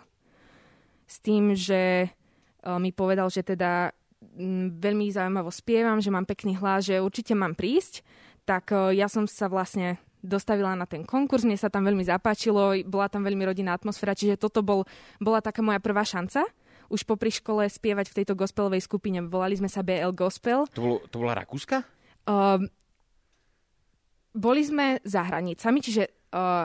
s 1.07 1.15
tým, 1.23 1.55
že 1.55 2.11
um, 2.59 2.75
mi 2.83 2.91
povedal, 2.91 3.31
že 3.31 3.39
teda 3.39 3.95
um, 4.35 4.67
veľmi 4.67 5.07
zaujímavo 5.15 5.47
spievam, 5.47 6.03
že 6.03 6.11
mám 6.11 6.27
pekný 6.27 6.59
hlas, 6.59 6.91
že 6.91 6.99
určite 6.99 7.31
mám 7.31 7.55
prísť 7.55 8.03
tak 8.47 8.71
uh, 8.71 8.95
ja 8.95 9.11
som 9.11 9.27
sa 9.27 9.51
vlastne 9.51 9.99
dostavila 10.23 10.73
na 10.73 10.87
ten 10.87 11.03
konkurs, 11.03 11.43
mne 11.43 11.59
sa 11.59 11.67
tam 11.67 11.83
veľmi 11.83 12.01
zapáčilo, 12.07 12.73
bola 12.87 13.11
tam 13.11 13.27
veľmi 13.27 13.43
rodinná 13.43 13.75
atmosféra, 13.75 14.17
čiže 14.17 14.39
toto 14.39 14.63
bol, 14.63 14.87
bola 15.19 15.43
taká 15.43 15.59
moja 15.59 15.83
prvá 15.83 16.07
šanca 16.07 16.47
už 16.87 17.03
popri 17.03 17.31
škole 17.31 17.67
spievať 17.67 18.11
v 18.11 18.17
tejto 18.23 18.33
gospelovej 18.39 18.79
skupine. 18.79 19.19
Volali 19.19 19.59
sme 19.59 19.67
sa 19.67 19.83
BL 19.83 20.15
Gospel. 20.15 20.63
To, 20.71 20.79
bolo, 20.79 20.97
to 21.11 21.19
bola 21.19 21.35
Rakúska? 21.35 21.83
Uh, 22.23 22.63
boli 24.31 24.63
sme 24.63 25.03
za 25.03 25.27
hranicami, 25.27 25.83
čiže 25.83 26.07
uh, 26.31 26.63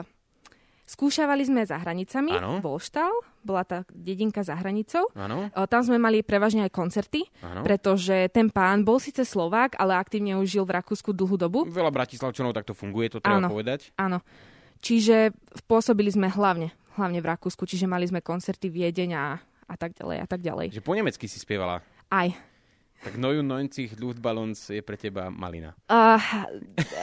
skúšavali 0.83 1.43
sme 1.47 1.61
za 1.63 1.79
hranicami, 1.79 2.35
Áno. 2.35 2.59
Volštál, 2.59 3.11
bola 3.43 3.63
tá 3.63 3.83
dedinka 3.91 4.43
za 4.43 4.55
hranicou. 4.55 5.07
Áno. 5.15 5.47
Uh, 5.51 5.67
tam 5.67 5.83
sme 5.83 5.99
mali 5.99 6.23
prevažne 6.23 6.63
aj 6.67 6.71
koncerty, 6.71 7.27
Áno. 7.43 7.63
pretože 7.63 8.27
ten 8.31 8.51
pán 8.51 8.83
bol 8.83 8.99
síce 8.99 9.23
Slovák, 9.23 9.79
ale 9.79 9.95
aktívne 9.95 10.35
už 10.39 10.47
žil 10.59 10.63
v 10.67 10.79
Rakúsku 10.79 11.15
dlhú 11.15 11.35
dobu. 11.39 11.63
Veľa 11.67 11.91
Bratislavčanov 11.91 12.55
takto 12.55 12.75
funguje, 12.75 13.11
to 13.11 13.19
treba 13.23 13.39
Áno. 13.43 13.49
povedať. 13.51 13.91
Áno. 13.95 14.19
Čiže 14.83 15.31
pôsobili 15.63 16.11
sme 16.11 16.27
hlavne, 16.27 16.75
hlavne 16.99 17.23
v 17.23 17.27
Rakúsku, 17.31 17.63
čiže 17.63 17.87
mali 17.87 18.03
sme 18.03 18.19
koncerty 18.19 18.67
Viedeň 18.67 19.09
a, 19.15 19.39
a 19.67 19.75
tak 19.79 19.95
ďalej 19.95 20.17
a 20.19 20.27
tak 20.27 20.43
ďalej. 20.43 20.75
Že 20.75 20.83
po 20.83 20.91
nemecky 20.91 21.25
si 21.31 21.39
spievala. 21.39 21.79
Aj. 22.11 22.27
Tak 23.03 23.19
99 23.19 23.99
Luftballons 23.99 24.55
je 24.71 24.79
pre 24.79 24.95
teba 24.95 25.27
malina. 25.27 25.75
Uh, 25.91 26.15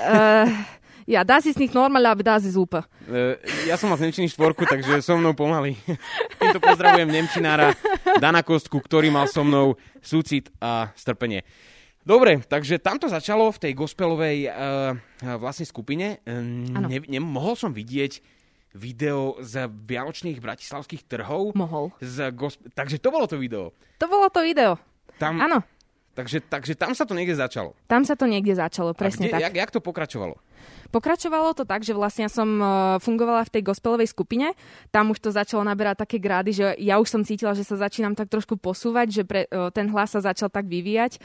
uh, 0.08 0.48
ja, 1.10 1.26
das 1.26 1.42
ist 1.50 1.58
nicht 1.58 1.74
normal, 1.74 2.06
aber 2.06 2.22
das 2.22 2.46
ist 2.46 2.54
super. 2.54 2.86
E, 3.10 3.42
ja 3.66 3.74
som 3.74 3.90
mal 3.90 3.98
z 3.98 4.06
Nemčiny 4.06 4.30
štvorku, 4.30 4.62
takže 4.62 5.02
so 5.02 5.18
mnou 5.18 5.34
pomaly. 5.34 5.74
Týmto 6.38 6.62
pozdravujem 6.62 7.10
Nemčinára 7.10 7.74
Dana 8.22 8.46
Kostku, 8.46 8.78
ktorý 8.78 9.10
mal 9.10 9.26
so 9.26 9.42
mnou 9.42 9.74
súcit 9.98 10.54
a 10.62 10.94
strpenie. 10.94 11.42
Dobre, 12.06 12.40
takže 12.46 12.78
tamto 12.78 13.10
začalo 13.10 13.50
v 13.50 13.58
tej 13.58 13.72
gospelovej 13.74 14.48
uh, 14.48 14.96
vlastne 15.36 15.66
skupine. 15.66 16.22
Áno. 16.24 16.86
Ne, 16.86 17.02
ne, 17.02 17.18
mohol 17.20 17.58
som 17.58 17.74
vidieť 17.74 18.22
video 18.78 19.34
z 19.42 19.66
vianočných 19.66 20.38
bratislavských 20.38 21.10
trhov. 21.10 21.58
Mohol. 21.58 21.90
Z 21.98 22.30
gosp- 22.32 22.62
takže 22.72 23.02
to 23.02 23.10
bolo 23.10 23.26
to 23.26 23.34
video. 23.34 23.74
To 23.98 24.06
bolo 24.06 24.30
to 24.30 24.46
video. 24.46 24.78
Tam, 25.18 25.42
Áno, 25.42 25.60
takže, 26.20 26.38
takže 26.44 26.72
tam 26.76 26.92
sa 26.92 27.08
to 27.08 27.16
niekde 27.16 27.34
začalo. 27.34 27.72
tam 27.88 28.04
sa 28.04 28.14
to 28.14 28.28
niekde 28.28 28.52
začalo, 28.52 28.92
presne 28.92 29.26
a 29.26 29.28
kde, 29.28 29.34
tak. 29.34 29.42
Jak, 29.48 29.54
jak 29.56 29.70
to 29.72 29.80
pokračovalo? 29.80 30.36
Pokračovalo 30.90 31.54
to 31.54 31.64
tak, 31.64 31.86
že 31.86 31.94
vlastne 31.94 32.26
ja 32.26 32.32
som 32.32 32.48
uh, 32.58 32.68
fungovala 32.98 33.46
v 33.46 33.52
tej 33.58 33.62
gospelovej 33.62 34.10
skupine. 34.10 34.58
Tam 34.90 35.14
už 35.14 35.22
to 35.22 35.30
začalo 35.30 35.62
naberať 35.62 36.02
také 36.02 36.18
grády, 36.18 36.50
že 36.50 36.74
ja 36.82 36.98
už 36.98 37.08
som 37.08 37.22
cítila, 37.22 37.54
že 37.54 37.62
sa 37.62 37.78
začínam 37.78 38.18
tak 38.18 38.26
trošku 38.26 38.58
posúvať, 38.58 39.06
že 39.08 39.22
pre, 39.22 39.46
uh, 39.48 39.70
ten 39.70 39.86
hlas 39.88 40.12
sa 40.12 40.20
začal 40.20 40.50
tak 40.50 40.66
vyvíjať. 40.66 41.22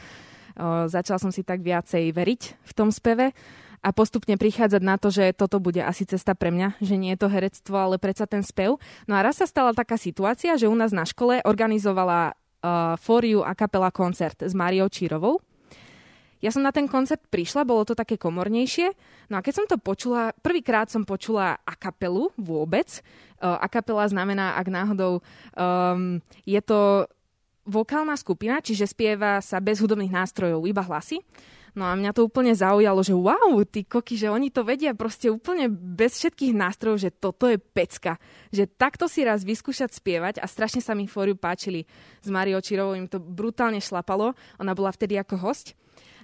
Uh, 0.56 0.86
začala 0.88 1.18
som 1.18 1.34
si 1.34 1.42
tak 1.42 1.60
viacej 1.60 2.14
veriť 2.14 2.42
v 2.62 2.72
tom 2.72 2.94
speve 2.94 3.34
a 3.82 3.88
postupne 3.90 4.38
prichádzať 4.38 4.82
na 4.82 4.96
to, 4.96 5.10
že 5.10 5.36
toto 5.36 5.58
bude 5.58 5.82
asi 5.82 6.02
cesta 6.08 6.32
pre 6.38 6.54
mňa, 6.54 6.78
že 6.80 6.94
nie 6.96 7.12
je 7.14 7.20
to 7.20 7.28
herectvo, 7.28 7.76
ale 7.76 7.96
predsa 8.00 8.24
ten 8.24 8.46
spev. 8.46 8.78
No 9.10 9.18
a 9.18 9.20
raz 9.20 9.42
sa 9.42 9.46
stala 9.50 9.76
taká 9.76 9.98
situácia, 9.98 10.54
že 10.56 10.70
u 10.70 10.74
nás 10.78 10.94
na 10.94 11.04
škole 11.04 11.42
organizovala 11.42 12.38
uh, 12.66 12.98
Foriu 12.98 13.46
a 13.46 13.54
kapela 13.54 13.94
koncert 13.94 14.42
s 14.42 14.50
Máriou 14.50 14.90
Čírovou. 14.90 15.38
Ja 16.44 16.52
som 16.52 16.60
na 16.60 16.74
ten 16.74 16.84
koncert 16.84 17.24
prišla, 17.32 17.64
bolo 17.64 17.86
to 17.86 17.96
také 17.96 18.20
komornejšie. 18.20 18.92
No 19.32 19.40
a 19.40 19.42
keď 19.42 19.54
som 19.56 19.66
to 19.66 19.80
počula, 19.80 20.36
prvýkrát 20.44 20.90
som 20.92 21.06
počula 21.06 21.56
a 21.64 21.72
kapelu 21.78 22.28
vôbec. 22.36 23.00
Uh, 23.40 23.56
a 23.56 23.66
kapela 23.70 24.04
znamená, 24.10 24.58
ak 24.58 24.66
náhodou 24.68 25.22
um, 25.54 26.20
je 26.44 26.60
to 26.60 27.08
vokálna 27.66 28.14
skupina, 28.14 28.62
čiže 28.62 28.86
spieva 28.86 29.42
sa 29.42 29.58
bez 29.58 29.82
hudobných 29.82 30.14
nástrojov, 30.14 30.66
iba 30.70 30.82
hlasy. 30.86 31.18
No 31.76 31.84
a 31.84 31.92
mňa 31.92 32.16
to 32.16 32.24
úplne 32.24 32.56
zaujalo, 32.56 33.04
že 33.04 33.12
wow, 33.12 33.60
ty 33.68 33.84
koky, 33.84 34.16
že 34.16 34.32
oni 34.32 34.48
to 34.48 34.64
vedia 34.64 34.96
proste 34.96 35.28
úplne 35.28 35.68
bez 35.68 36.16
všetkých 36.16 36.56
nástrojov, 36.56 37.04
že 37.04 37.12
toto 37.12 37.44
je 37.52 37.60
pecka. 37.60 38.16
Že 38.48 38.64
takto 38.80 39.04
si 39.12 39.20
raz 39.28 39.44
vyskúšať 39.44 39.92
spievať 39.92 40.34
a 40.40 40.48
strašne 40.48 40.80
sa 40.80 40.96
mi 40.96 41.04
fóriu 41.04 41.36
páčili. 41.36 41.84
S 42.24 42.32
Mariou 42.32 42.64
Čirovou 42.64 42.96
im 42.96 43.04
to 43.04 43.20
brutálne 43.20 43.76
šlapalo. 43.76 44.32
Ona 44.56 44.72
bola 44.72 44.88
vtedy 44.88 45.20
ako 45.20 45.36
host. 45.36 45.76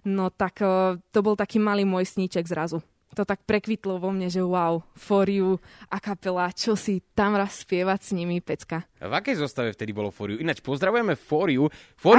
No 0.09 0.33
tak 0.33 0.65
uh, 0.65 0.97
to 1.13 1.21
bol 1.21 1.37
taký 1.37 1.61
malý 1.61 1.85
môj 1.85 2.09
sníček 2.09 2.49
zrazu. 2.49 2.81
To 3.13 3.29
tak 3.29 3.45
prekvitlo 3.45 4.01
vo 4.01 4.09
mne, 4.09 4.33
že 4.33 4.41
wow, 4.41 4.81
fóriu 4.97 5.61
a 5.93 6.01
kapela, 6.01 6.49
čo 6.49 6.73
si 6.81 7.05
tam 7.13 7.37
raz 7.37 7.61
spievať 7.61 8.09
s 8.09 8.11
nimi, 8.17 8.41
pecka. 8.41 8.89
V 9.05 9.13
akej 9.13 9.37
zostave 9.37 9.77
vtedy 9.77 9.93
bolo 9.93 10.09
Fóriu? 10.09 10.41
Ináč 10.41 10.65
pozdravujeme 10.65 11.13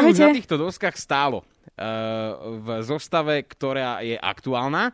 už 0.06 0.22
Ahojte. 0.22 0.22
na 0.22 0.38
týchto 0.38 0.56
doskách 0.62 0.94
stálo. 0.94 1.42
V 1.74 2.68
zostave, 2.86 3.42
ktorá 3.50 4.06
je 4.06 4.14
aktuálna. 4.14 4.94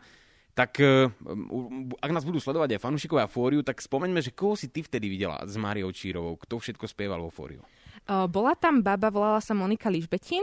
Tak 0.50 0.76
uh, 0.82 1.08
ak 2.00 2.10
nás 2.10 2.26
budú 2.26 2.40
sledovať 2.42 2.76
aj 2.76 2.84
fanúšikovia 2.84 3.30
Fóriu, 3.30 3.60
tak 3.62 3.80
spomeňme, 3.80 4.20
že 4.20 4.34
koho 4.34 4.58
si 4.58 4.68
ty 4.68 4.82
vtedy 4.84 5.08
videla 5.08 5.40
s 5.46 5.54
Máriou 5.56 5.88
Čírovou? 5.94 6.36
Kto 6.40 6.58
všetko 6.58 6.84
spieval 6.90 7.22
vo 7.22 7.30
Fóriu? 7.32 7.62
Uh, 8.04 8.26
bola 8.26 8.56
tam 8.58 8.82
baba, 8.82 9.08
volala 9.08 9.38
sa 9.40 9.54
Monika 9.56 9.88
Ližbetín. 9.88 10.42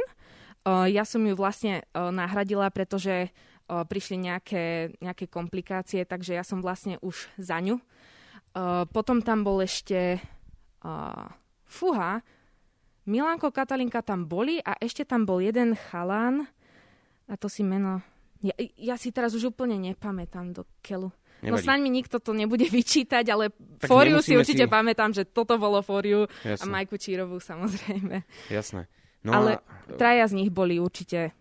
Uh, 0.64 0.88
ja 0.88 1.04
som 1.04 1.22
ju 1.22 1.34
vlastne 1.38 1.86
nahradila, 1.94 2.72
pretože 2.72 3.30
prišli 3.68 4.32
nejaké, 4.32 4.96
nejaké 5.04 5.28
komplikácie, 5.28 6.08
takže 6.08 6.40
ja 6.40 6.48
som 6.48 6.64
vlastne 6.64 6.96
už 7.04 7.28
za 7.36 7.60
ňu. 7.60 7.84
Potom 8.96 9.20
tam 9.20 9.44
bol 9.44 9.60
ešte 9.60 10.24
uh, 10.88 11.28
Fuha, 11.68 12.24
Milanko, 13.08 13.50
Katalinka 13.50 14.04
tam 14.04 14.28
boli 14.28 14.60
a 14.60 14.76
ešte 14.78 15.08
tam 15.08 15.24
bol 15.24 15.40
jeden 15.40 15.74
chalán, 15.74 16.44
a 17.28 17.34
to 17.36 17.48
si 17.48 17.64
meno... 17.64 18.04
Ja, 18.40 18.54
ja 18.78 18.96
si 18.96 19.10
teraz 19.10 19.34
už 19.34 19.50
úplne 19.50 19.80
nepamätám 19.82 20.54
do 20.54 20.62
keľu. 20.80 21.10
No 21.42 21.54
Nevadí. 21.54 21.66
snaď 21.66 21.80
mi 21.82 21.90
nikto 21.90 22.18
to 22.20 22.34
nebude 22.34 22.66
vyčítať, 22.78 23.26
ale 23.30 23.50
Tak 23.82 23.90
Fóriu 23.90 24.22
si 24.22 24.38
určite 24.38 24.66
si- 24.66 24.72
pamätám, 24.72 25.14
že 25.14 25.26
toto 25.26 25.58
bolo 25.58 25.82
Fóriu 25.82 26.26
a 26.26 26.54
Jasné. 26.54 26.70
Majku 26.70 26.98
Čírovú 26.98 27.38
samozrejme. 27.40 28.26
Jasné. 28.50 28.86
No 29.26 29.34
Ale 29.34 29.58
a, 29.58 29.98
traja 29.98 30.30
z 30.30 30.38
nich 30.38 30.52
boli 30.54 30.78
určite 30.78 31.34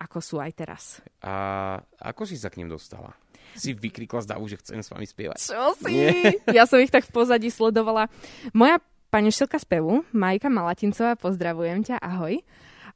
ako 0.00 0.18
sú 0.24 0.36
aj 0.40 0.52
teraz. 0.56 0.84
a 1.20 1.76
ako 2.00 2.24
si 2.24 2.40
sa 2.40 2.48
k 2.48 2.56
ním 2.56 2.72
dostala? 2.72 3.12
Si 3.52 3.76
vykrikla 3.76 4.24
z 4.24 4.30
davu, 4.30 4.46
že 4.46 4.56
chcem 4.56 4.80
s 4.80 4.88
vami 4.88 5.04
spievať. 5.04 5.36
Čo 5.36 5.74
si? 5.76 5.92
Nie. 5.92 6.38
Ja 6.48 6.64
som 6.64 6.80
ich 6.80 6.88
tak 6.88 7.04
v 7.04 7.12
pozadí 7.12 7.50
sledovala. 7.50 8.08
Moja 8.54 8.80
panešilka 9.10 9.58
spevu, 9.58 10.06
Majka 10.10 10.46
Malatincová, 10.46 11.14
pozdravujem 11.14 11.82
ťa, 11.84 11.98
ahoj. 11.98 12.38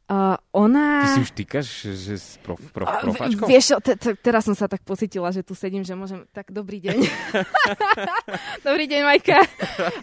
Uh, 0.05 0.37
ona... 0.53 1.01
Ty 1.01 1.17
si 1.17 1.23
už 1.23 1.33
týkaš, 1.33 1.67
že 1.89 2.15
s 2.15 2.37
prof, 2.39 2.61
prof, 2.71 2.85
A, 2.85 3.01
v- 3.01 3.09
profačkou? 3.09 3.49
Vieš, 3.49 3.81
te- 3.81 3.97
te- 3.97 4.13
teraz 4.15 4.45
som 4.45 4.53
sa 4.53 4.69
tak 4.69 4.85
pocitila, 4.85 5.33
že 5.33 5.41
tu 5.41 5.57
sedím, 5.57 5.81
že 5.81 5.97
môžem... 5.97 6.29
Tak 6.29 6.53
dobrý 6.53 6.77
deň. 6.79 6.99
dobrý 8.69 8.85
deň, 8.85 9.01
Majka. 9.01 9.41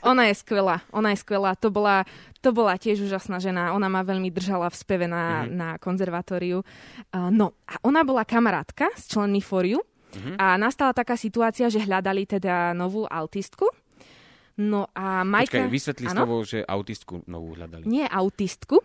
Ona 0.01 0.25
je 0.25 0.35
skvelá, 0.35 0.81
ona 0.89 1.13
je 1.13 1.21
skvelá. 1.21 1.53
To 1.55 1.69
bola, 1.69 2.01
to 2.39 2.49
bola 2.49 2.75
tiež 2.75 2.97
úžasná 2.99 3.37
žena. 3.37 3.71
Ona 3.71 3.87
ma 3.87 4.01
veľmi 4.01 4.29
držala 4.29 4.67
v 4.67 4.75
speve 4.75 5.05
na, 5.05 5.45
Mhm. 5.45 5.49
na 5.53 5.69
konzervatóriu. 5.77 6.65
Uh, 7.13 7.29
no, 7.29 7.53
a 7.63 7.77
ona 7.83 8.01
bola 8.01 8.25
kamarátka 8.25 8.89
s 8.93 9.05
členmi 9.05 9.37
Fóriu 9.39 9.85
Mhm. 10.11 10.35
a 10.35 10.57
nastala 10.57 10.91
taká 10.91 11.13
situácia, 11.13 11.69
že 11.69 11.79
hľadali 11.79 12.27
teda 12.27 12.73
novú 12.73 13.05
altistku. 13.05 13.63
No 14.59 14.91
a 14.91 15.23
Majka... 15.23 15.55
Počkaj, 15.55 15.71
vysvetli 15.71 16.05
Áno? 16.11 16.15
slovo, 16.17 16.35
že 16.43 16.65
autistku 16.65 17.23
novú 17.29 17.55
hľadali. 17.55 17.87
Nie 17.87 18.09
autistku. 18.09 18.83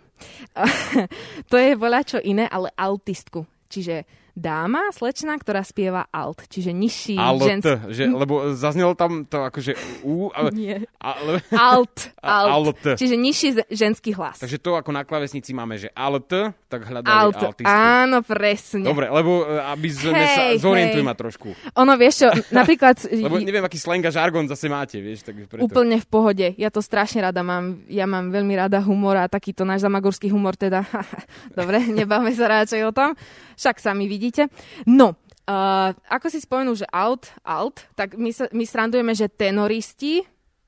to 1.50 1.56
je 1.58 1.72
voľa 1.74 2.00
čo 2.06 2.18
iné, 2.22 2.46
ale 2.46 2.70
altistku. 2.78 3.44
Čiže 3.66 4.06
dáma, 4.36 4.92
slečna, 4.92 5.32
ktorá 5.40 5.64
spieva 5.64 6.04
alt, 6.12 6.44
čiže 6.52 6.68
nižší 6.76 7.16
Alt, 7.16 7.40
ženský... 7.40 7.88
že, 7.88 8.04
lebo 8.04 8.52
zaznelo 8.52 8.92
tam 8.92 9.24
to 9.24 9.40
akože 9.48 9.72
U, 10.04 10.28
ale, 10.36 10.52
Nie. 10.52 10.76
ale, 11.00 11.40
Alt, 11.56 12.12
alt. 12.20 12.76
alt. 12.76 13.00
Čiže 13.00 13.16
nižší 13.16 13.48
ženský 13.72 14.12
hlas. 14.12 14.36
takže 14.44 14.60
to 14.60 14.76
ako 14.76 14.92
na 14.92 15.08
klavesnici 15.08 15.56
máme, 15.56 15.80
že 15.80 15.88
alt, 15.96 16.28
tak 16.68 16.84
hľadali 16.84 17.08
alt, 17.08 17.40
altistku. 17.40 17.64
áno, 17.64 18.20
presne. 18.20 18.84
Dobre, 18.84 19.08
lebo 19.08 19.48
e, 19.48 19.56
aby 19.72 19.88
sme 19.88 20.20
Hej, 20.20 20.60
sa 20.60 20.68
zorientuj 20.68 21.00
hej. 21.00 21.08
ma 21.08 21.14
trošku. 21.16 21.48
Ono, 21.72 21.92
vieš 21.96 22.26
čo, 22.26 22.28
napríklad... 22.52 23.00
Lebo 23.26 23.40
neviem, 23.40 23.64
aký 23.64 23.80
slang 23.80 24.04
a 24.04 24.12
žargon 24.12 24.44
zase 24.44 24.68
máte, 24.68 25.00
vieš, 25.00 25.24
tak 25.24 25.38
preto. 25.48 25.64
Úplne 25.64 25.96
v 26.02 26.06
pohode. 26.06 26.46
Ja 26.60 26.68
to 26.68 26.84
strašne 26.84 27.24
rada 27.24 27.40
mám. 27.40 27.80
Ja 27.88 28.04
mám 28.04 28.28
veľmi 28.28 28.52
rada 28.52 28.82
humor 28.84 29.16
a 29.16 29.30
takýto 29.30 29.64
náš 29.64 29.86
zamagorský 29.86 30.28
humor 30.28 30.58
teda. 30.58 30.84
Dobre, 31.58 31.80
nebáme 31.88 32.34
sa 32.36 32.50
radšej 32.50 32.82
o 32.84 32.92
tom. 32.92 33.16
Však 33.56 33.80
sami 33.80 34.04
vidíte. 34.26 34.50
No, 34.90 35.14
uh, 35.46 35.90
ako 36.10 36.26
si 36.26 36.42
spomenul, 36.42 36.74
že 36.74 36.90
alt, 36.90 37.30
alt, 37.46 37.86
tak 37.94 38.18
my, 38.18 38.34
sa, 38.34 38.50
my 38.50 38.66
srandujeme, 38.66 39.14
že 39.14 39.30
tenoristi, 39.30 40.26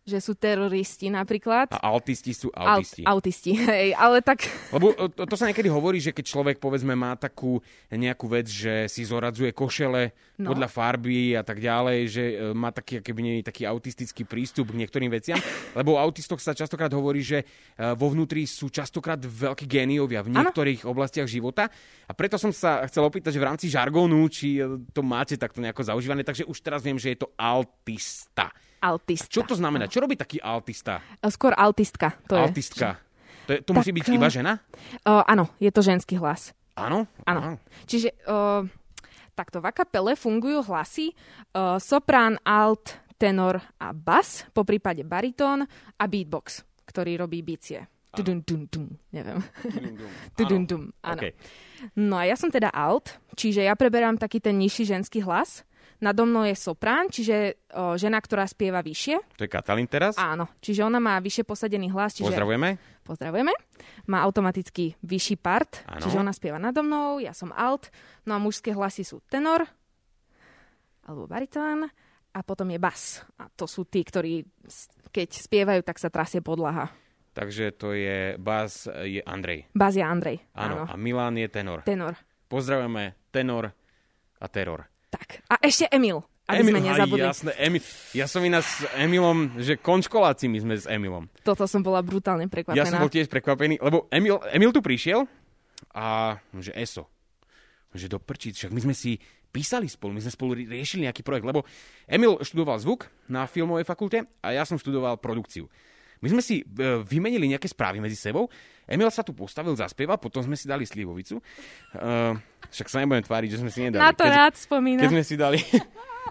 že 0.08 0.24
sú 0.24 0.32
teroristi 0.32 1.12
napríklad. 1.12 1.68
A 1.76 1.92
autisti 1.92 2.32
sú 2.32 2.48
autisti. 2.48 3.04
Aut, 3.04 3.20
autisti, 3.20 3.52
hej, 3.68 3.92
ale 3.92 4.24
tak... 4.24 4.48
Lebo 4.72 4.96
to, 5.12 5.28
to 5.28 5.36
sa 5.36 5.44
niekedy 5.44 5.68
hovorí, 5.68 6.00
že 6.00 6.16
keď 6.16 6.24
človek 6.24 6.56
povedzme 6.56 6.96
má 6.96 7.12
takú 7.20 7.60
nejakú 7.92 8.26
vec, 8.32 8.48
že 8.48 8.88
si 8.88 9.04
zoradzuje 9.04 9.52
košele 9.52 10.16
no. 10.40 10.48
podľa 10.54 10.68
farby 10.72 11.36
a 11.36 11.44
tak 11.44 11.60
ďalej, 11.60 11.98
že 12.08 12.24
e, 12.24 12.34
má 12.56 12.72
taký, 12.72 13.04
keby 13.04 13.20
nie, 13.20 13.34
taký 13.44 13.68
autistický 13.68 14.24
prístup 14.24 14.72
k 14.72 14.80
niektorým 14.80 15.12
veciam, 15.12 15.36
lebo 15.76 15.98
o 15.98 16.00
autistoch 16.00 16.40
sa 16.40 16.56
častokrát 16.56 16.90
hovorí, 16.94 17.20
že 17.20 17.42
e, 17.42 17.44
vo 17.98 18.08
vnútri 18.08 18.48
sú 18.48 18.72
častokrát 18.72 19.20
veľkí 19.20 19.68
géniovia 19.68 20.24
v 20.24 20.32
niektorých 20.32 20.86
ano. 20.86 20.90
oblastiach 20.96 21.28
života. 21.28 21.68
A 22.08 22.12
preto 22.16 22.40
som 22.40 22.54
sa 22.54 22.86
chcel 22.88 23.04
opýtať, 23.04 23.36
že 23.36 23.42
v 23.42 23.48
rámci 23.48 23.66
žargónu, 23.68 24.24
či 24.30 24.62
e, 24.62 24.88
to 24.94 25.04
máte 25.04 25.36
takto 25.36 25.60
nejako 25.60 25.84
zaužívané, 25.84 26.24
takže 26.24 26.48
už 26.48 26.58
teraz 26.64 26.80
viem, 26.80 26.96
že 26.96 27.12
je 27.12 27.26
to 27.26 27.28
altista. 27.36 28.48
Altista. 28.78 29.30
Čo 29.30 29.42
to 29.42 29.54
znamená? 29.58 29.90
Čo 29.90 30.02
robí 30.02 30.14
taký 30.14 30.38
altista? 30.38 31.02
Skôr 31.26 31.54
altistka. 31.58 32.14
To 32.30 32.38
Altistka. 32.38 32.94
Je. 32.94 33.06
To, 33.48 33.50
je, 33.56 33.60
to 33.64 33.72
tak, 33.72 33.78
musí 33.80 33.90
byť 33.96 34.06
iba 34.12 34.28
žena? 34.28 34.52
Uh, 35.08 35.24
áno, 35.24 35.48
je 35.56 35.72
to 35.72 35.80
ženský 35.80 36.20
hlas. 36.20 36.52
Áno? 36.76 37.08
Áno. 37.24 37.56
Čiže 37.88 38.12
uh, 38.28 38.62
takto 39.32 39.58
v 39.58 39.72
kapele 39.72 40.12
fungujú 40.14 40.62
hlasy 40.68 41.16
uh, 41.56 41.80
soprán, 41.80 42.36
alt, 42.44 43.00
tenor 43.18 43.58
a 43.80 43.90
bas, 43.90 44.46
po 44.54 44.62
prípade 44.62 45.02
baritón 45.02 45.66
a 45.96 46.04
beatbox, 46.06 46.62
ktorý 46.86 47.18
robí 47.24 47.42
bicie. 47.42 47.82
Tudum, 48.14 48.40
dum, 48.40 48.64
dum, 48.72 48.88
neviem. 49.12 49.40
Tudum, 50.32 50.64
dum. 50.64 50.82
Áno. 51.08 51.20
Okay. 51.20 51.32
No 51.94 52.18
a 52.18 52.24
ja 52.24 52.34
som 52.34 52.48
teda 52.48 52.72
alt, 52.72 53.20
čiže 53.36 53.62
ja 53.62 53.76
preberám 53.76 54.16
taký 54.16 54.40
ten 54.40 54.56
nižší 54.56 54.88
ženský 54.88 55.22
hlas 55.22 55.62
Nado 55.98 56.22
mnou 56.22 56.46
je 56.46 56.54
soprán, 56.54 57.10
čiže 57.10 57.58
o, 57.74 57.98
žena, 57.98 58.22
ktorá 58.22 58.46
spieva 58.46 58.78
vyššie. 58.78 59.34
To 59.34 59.42
je 59.42 59.50
Katalin 59.50 59.90
teraz? 59.90 60.14
Áno, 60.14 60.46
čiže 60.62 60.86
ona 60.86 61.02
má 61.02 61.18
vyššie 61.18 61.42
posadený 61.42 61.90
hlas. 61.90 62.14
Čiže... 62.14 62.30
Pozdravujeme. 62.30 62.78
Pozdravujeme. 63.02 63.52
Má 64.06 64.22
automaticky 64.22 64.94
vyšší 65.02 65.36
part, 65.42 65.82
ano. 65.90 65.98
čiže 66.06 66.22
ona 66.22 66.30
spieva 66.30 66.62
nado 66.62 66.86
mnou, 66.86 67.18
ja 67.18 67.34
som 67.34 67.50
alt. 67.50 67.90
No 68.22 68.36
a 68.36 68.38
mužské 68.38 68.70
hlasy 68.70 69.02
sú 69.02 69.18
tenor, 69.26 69.66
alebo 71.02 71.26
baritón 71.26 71.90
a 72.30 72.38
potom 72.46 72.70
je 72.70 72.78
bas. 72.78 73.26
A 73.40 73.50
to 73.50 73.66
sú 73.66 73.88
tí, 73.88 74.06
ktorí 74.06 74.46
keď 75.10 75.28
spievajú, 75.34 75.80
tak 75.82 75.98
sa 75.98 76.12
trasie 76.12 76.44
podlaha. 76.44 76.92
Takže 77.34 77.74
to 77.74 77.94
je 77.94 78.34
bas 78.38 78.86
je 79.06 79.22
Andrej. 79.24 79.66
Bas 79.74 79.94
je 79.94 80.04
Andrej. 80.04 80.42
Áno. 80.54 80.86
A 80.86 80.94
Milan 80.94 81.38
je 81.38 81.48
tenor. 81.50 81.82
Tenor. 81.82 82.14
Pozdravujeme 82.50 83.14
tenor 83.30 83.70
a 84.38 84.46
teror. 84.46 84.86
Tak. 85.08 85.44
A 85.48 85.54
ešte 85.64 85.88
Emil. 85.88 86.20
Aby 86.48 86.64
Emil, 86.64 86.72
sme 86.72 86.80
nezabudli. 86.80 87.24
Aj, 87.28 87.32
jasné, 87.36 87.50
Emil. 87.60 87.82
Ja 88.16 88.24
som 88.24 88.40
iná 88.40 88.64
s 88.64 88.80
Emilom, 88.96 89.52
že 89.60 89.76
končkoláci 89.76 90.48
my 90.48 90.58
sme 90.64 90.74
s 90.80 90.88
Emilom. 90.88 91.28
Toto 91.44 91.68
som 91.68 91.84
bola 91.84 92.00
brutálne 92.00 92.48
prekvapená. 92.48 92.80
Ja 92.80 92.88
som 92.88 93.04
bol 93.04 93.12
tiež 93.12 93.28
prekvapený, 93.28 93.76
lebo 93.84 94.08
Emil, 94.08 94.40
Emil 94.48 94.72
tu 94.72 94.80
prišiel 94.80 95.28
a 95.92 96.36
že 96.56 96.72
ESO. 96.72 97.04
Že 97.92 98.16
do 98.16 98.18
prčíc, 98.20 98.56
však 98.56 98.72
my 98.72 98.80
sme 98.80 98.94
si 98.96 99.20
písali 99.48 99.88
spolu, 99.88 100.16
my 100.16 100.24
sme 100.24 100.32
spolu 100.32 100.50
riešili 100.56 101.04
nejaký 101.08 101.20
projekt, 101.24 101.44
lebo 101.44 101.68
Emil 102.08 102.40
študoval 102.40 102.80
zvuk 102.80 103.08
na 103.28 103.44
filmovej 103.44 103.84
fakulte 103.84 104.24
a 104.44 104.48
ja 104.52 104.64
som 104.64 104.80
študoval 104.80 105.20
produkciu. 105.20 105.68
My 106.18 106.28
sme 106.34 106.42
si 106.42 106.62
e, 106.62 106.64
vymenili 107.06 107.46
nejaké 107.50 107.70
správy 107.70 108.02
medzi 108.02 108.18
sebou. 108.18 108.50
Emil 108.88 109.12
sa 109.12 109.20
tu 109.20 109.36
postavil, 109.36 109.76
zaspieval, 109.76 110.16
potom 110.16 110.40
sme 110.40 110.56
si 110.56 110.64
dali 110.64 110.88
slivovicu. 110.88 111.36
Uh, 111.92 112.32
však 112.72 112.88
sa 112.88 113.04
nebudem 113.04 113.20
tváriť, 113.20 113.48
že 113.52 113.60
sme 113.60 113.68
si 113.68 113.84
nedali. 113.84 114.00
Na 114.00 114.16
to 114.16 114.24
keď, 114.24 114.32
rád 114.32 114.54
spomína. 114.56 115.00
Keď 115.04 115.12
sme 115.12 115.24
si 115.24 115.36
dali. 115.36 115.60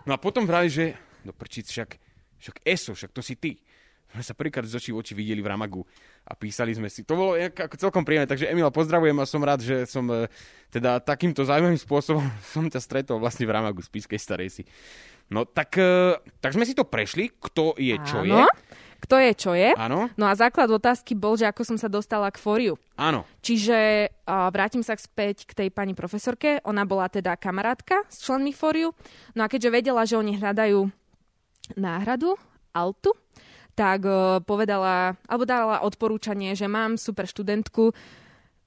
No 0.05 0.15
a 0.15 0.21
potom 0.21 0.47
vrali, 0.47 0.71
že 0.71 0.95
no 1.27 1.35
prčic, 1.35 1.67
však, 1.67 1.99
však 2.39 2.55
ESO, 2.63 2.95
však 2.95 3.11
to 3.11 3.19
si 3.19 3.35
ty. 3.35 3.59
Sme 4.07 4.23
sa 4.23 4.31
prvýkrát 4.31 4.63
z 4.63 4.79
očí 4.79 4.95
v 4.95 5.03
oči 5.03 5.11
videli 5.11 5.43
v 5.43 5.51
Ramagu 5.51 5.83
a 6.23 6.31
písali 6.31 6.71
sme 6.71 6.87
si. 6.87 7.03
To 7.03 7.19
bolo 7.19 7.35
ako 7.35 7.75
celkom 7.75 8.07
príjemné, 8.07 8.23
takže 8.23 8.47
Emil, 8.47 8.71
pozdravujem 8.71 9.19
a 9.19 9.27
som 9.27 9.43
rád, 9.43 9.67
že 9.67 9.83
som 9.83 10.07
e, 10.07 10.31
teda 10.71 11.03
takýmto 11.03 11.43
zaujímavým 11.43 11.81
spôsobom 11.81 12.23
som 12.55 12.63
ťa 12.71 12.79
stretol 12.79 13.19
vlastne 13.19 13.43
v 13.43 13.51
Ramagu 13.51 13.83
z 13.83 13.89
Pískej 13.91 14.21
starej 14.21 14.49
si. 14.53 14.63
No 15.27 15.43
tak, 15.43 15.75
tak 16.39 16.55
sme 16.55 16.63
si 16.63 16.71
to 16.71 16.87
prešli, 16.87 17.35
kto 17.35 17.75
je, 17.75 17.99
čo 18.07 18.23
Áno. 18.23 18.47
je 18.47 18.86
kto 18.97 19.15
je, 19.21 19.31
čo 19.37 19.51
je. 19.53 19.71
Áno. 19.77 20.09
No 20.17 20.25
a 20.25 20.33
základ 20.33 20.67
otázky 20.73 21.13
bol, 21.13 21.37
že 21.37 21.45
ako 21.45 21.63
som 21.63 21.77
sa 21.77 21.85
dostala 21.87 22.33
k 22.33 22.41
fóriu. 22.41 22.75
Áno. 22.97 23.23
Čiže 23.45 24.09
uh, 24.09 24.49
vrátim 24.49 24.81
sa 24.81 24.97
späť 24.97 25.45
k 25.45 25.53
tej 25.53 25.69
pani 25.69 25.93
profesorke. 25.93 26.59
Ona 26.65 26.83
bola 26.83 27.05
teda 27.07 27.37
kamarátka 27.37 28.03
s 28.09 28.25
členmi 28.25 28.51
fóriu. 28.51 28.91
No 29.37 29.45
a 29.45 29.51
keďže 29.51 29.69
vedela, 29.69 30.01
že 30.03 30.17
oni 30.17 30.41
hľadajú 30.41 30.89
náhradu, 31.77 32.35
altu, 32.73 33.13
tak 33.77 34.01
uh, 34.09 34.41
povedala, 34.41 35.13
alebo 35.29 35.45
dala 35.45 35.85
odporúčanie, 35.85 36.57
že 36.57 36.65
mám 36.65 36.97
super 36.97 37.29
študentku. 37.29 37.93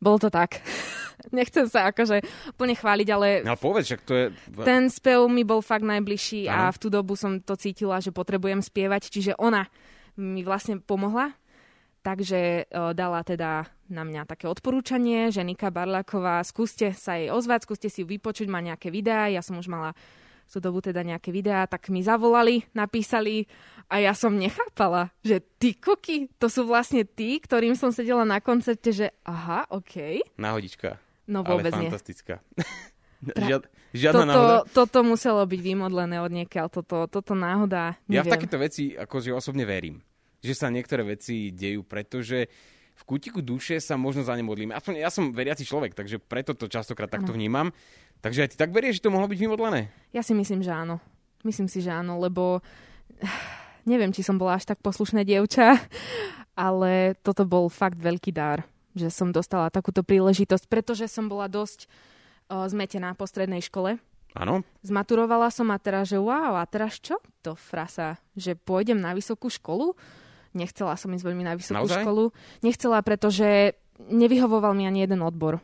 Bolo 0.00 0.16
to 0.16 0.30
tak. 0.32 0.62
Nechcem 1.36 1.68
sa 1.68 1.92
akože 1.92 2.24
plne 2.56 2.72
chváliť, 2.78 3.08
ale... 3.12 3.44
No 3.44 3.58
povedz, 3.58 3.92
že 3.92 3.96
to 4.00 4.12
je... 4.16 4.26
Ten 4.64 4.88
spev 4.88 5.28
mi 5.28 5.44
bol 5.44 5.60
fakt 5.60 5.84
najbližší 5.84 6.48
ano. 6.48 6.72
a 6.72 6.72
v 6.72 6.80
tú 6.80 6.88
dobu 6.88 7.12
som 7.18 7.36
to 7.44 7.58
cítila, 7.60 8.00
že 8.00 8.08
potrebujem 8.08 8.64
spievať, 8.64 9.12
čiže 9.12 9.32
ona 9.36 9.68
mi 10.20 10.44
vlastne 10.44 10.76
pomohla. 10.84 11.32
Takže 12.00 12.64
uh, 12.68 12.96
dala 12.96 13.20
teda 13.20 13.68
na 13.92 14.08
mňa 14.08 14.24
také 14.24 14.48
odporúčanie, 14.48 15.28
že 15.28 15.44
Nika 15.44 15.68
Barláková, 15.68 16.40
skúste 16.48 16.96
sa 16.96 17.20
jej 17.20 17.28
ozvať, 17.28 17.68
skúste 17.68 17.92
si 17.92 18.08
vypočuť, 18.08 18.48
má 18.48 18.64
nejaké 18.64 18.88
videá, 18.88 19.28
ja 19.28 19.44
som 19.44 19.60
už 19.60 19.68
mala 19.68 19.92
v 20.48 20.48
tú 20.50 20.58
dobu 20.58 20.82
teda 20.82 21.06
nejaké 21.06 21.30
videá, 21.30 21.68
tak 21.68 21.92
mi 21.94 22.02
zavolali, 22.02 22.66
napísali 22.74 23.46
a 23.86 24.02
ja 24.02 24.16
som 24.18 24.34
nechápala, 24.34 25.14
že 25.22 25.38
ty 25.62 25.78
koky, 25.78 26.26
to 26.42 26.50
sú 26.50 26.66
vlastne 26.66 27.06
tí, 27.06 27.38
ktorým 27.38 27.78
som 27.78 27.94
sedela 27.94 28.26
na 28.26 28.42
koncerte, 28.42 28.90
že 28.90 29.06
aha, 29.22 29.70
OK. 29.70 30.26
Náhodička. 30.40 30.98
No 31.30 31.46
vôbec 31.46 31.70
ale 31.70 31.86
fantastická. 31.86 32.42
nie. 33.22 33.36
Žiad, 33.36 33.62
žiadna 33.94 34.16
toto, 34.16 34.26
náhoda? 34.26 34.56
Toto 34.74 34.98
muselo 35.06 35.42
byť 35.46 35.60
vymodlené 35.62 36.18
od 36.18 36.32
niekiaľ, 36.34 36.66
toto, 36.72 37.06
toto 37.06 37.36
náhoda. 37.36 38.00
Neviem. 38.10 38.16
Ja 38.18 38.22
v 38.26 38.34
takéto 38.34 38.58
veci 38.58 38.96
akože 38.96 39.30
osobne 39.30 39.62
verím 39.62 40.02
že 40.40 40.52
sa 40.56 40.72
niektoré 40.72 41.04
veci 41.04 41.52
dejú, 41.52 41.84
pretože 41.84 42.48
v 43.00 43.02
kútiku 43.08 43.40
duše 43.40 43.80
sa 43.80 43.96
možno 43.96 44.20
za 44.20 44.36
ne 44.36 44.44
modlíme. 44.44 44.76
Aspoň 44.76 45.00
ja 45.00 45.08
som 45.08 45.32
veriaci 45.32 45.64
človek, 45.64 45.96
takže 45.96 46.20
preto 46.20 46.52
to 46.52 46.68
častokrát 46.68 47.08
takto 47.08 47.32
vnímam. 47.32 47.72
Takže 48.20 48.44
aj 48.44 48.50
ty 48.52 48.56
tak 48.60 48.76
verieš, 48.76 49.00
že 49.00 49.08
to 49.08 49.14
mohlo 49.14 49.24
byť 49.24 49.40
vymodlené? 49.40 49.88
Ja 50.12 50.20
si 50.20 50.36
myslím, 50.36 50.60
že 50.60 50.76
áno. 50.76 51.00
Myslím 51.40 51.72
si, 51.72 51.80
že 51.80 51.88
áno, 51.88 52.20
lebo 52.20 52.60
neviem, 53.90 54.12
či 54.12 54.20
som 54.20 54.36
bola 54.36 54.60
až 54.60 54.68
tak 54.68 54.84
poslušné 54.84 55.24
dievča, 55.24 55.80
ale 56.68 57.16
toto 57.24 57.48
bol 57.48 57.72
fakt 57.72 57.96
veľký 57.96 58.36
dar, 58.36 58.68
že 58.92 59.08
som 59.08 59.32
dostala 59.32 59.72
takúto 59.72 60.04
príležitosť, 60.04 60.68
pretože 60.68 61.08
som 61.08 61.32
bola 61.32 61.48
dosť 61.48 61.88
o, 62.52 62.68
zmetená 62.68 63.16
po 63.16 63.24
strednej 63.24 63.64
škole. 63.64 63.96
Áno. 64.36 64.62
Zmaturovala 64.84 65.48
som 65.50 65.72
a 65.72 65.78
teraz, 65.80 66.12
že 66.12 66.20
wow, 66.20 66.60
a 66.60 66.64
teraz 66.68 67.00
čo 67.00 67.18
to 67.42 67.56
frasa? 67.56 68.20
Že 68.36 68.60
pôjdem 68.62 69.00
na 69.00 69.16
vysokú 69.16 69.50
školu? 69.50 69.96
Nechcela 70.50 70.98
som 70.98 71.14
ísť 71.14 71.24
veľmi 71.24 71.44
na 71.46 71.54
vysokú 71.54 71.86
Naozaj? 71.86 72.02
školu. 72.02 72.24
Nechcela, 72.66 72.98
pretože 73.06 73.78
nevyhovoval 74.08 74.74
mi 74.74 74.88
ani 74.88 75.06
jeden 75.06 75.22
odbor. 75.22 75.62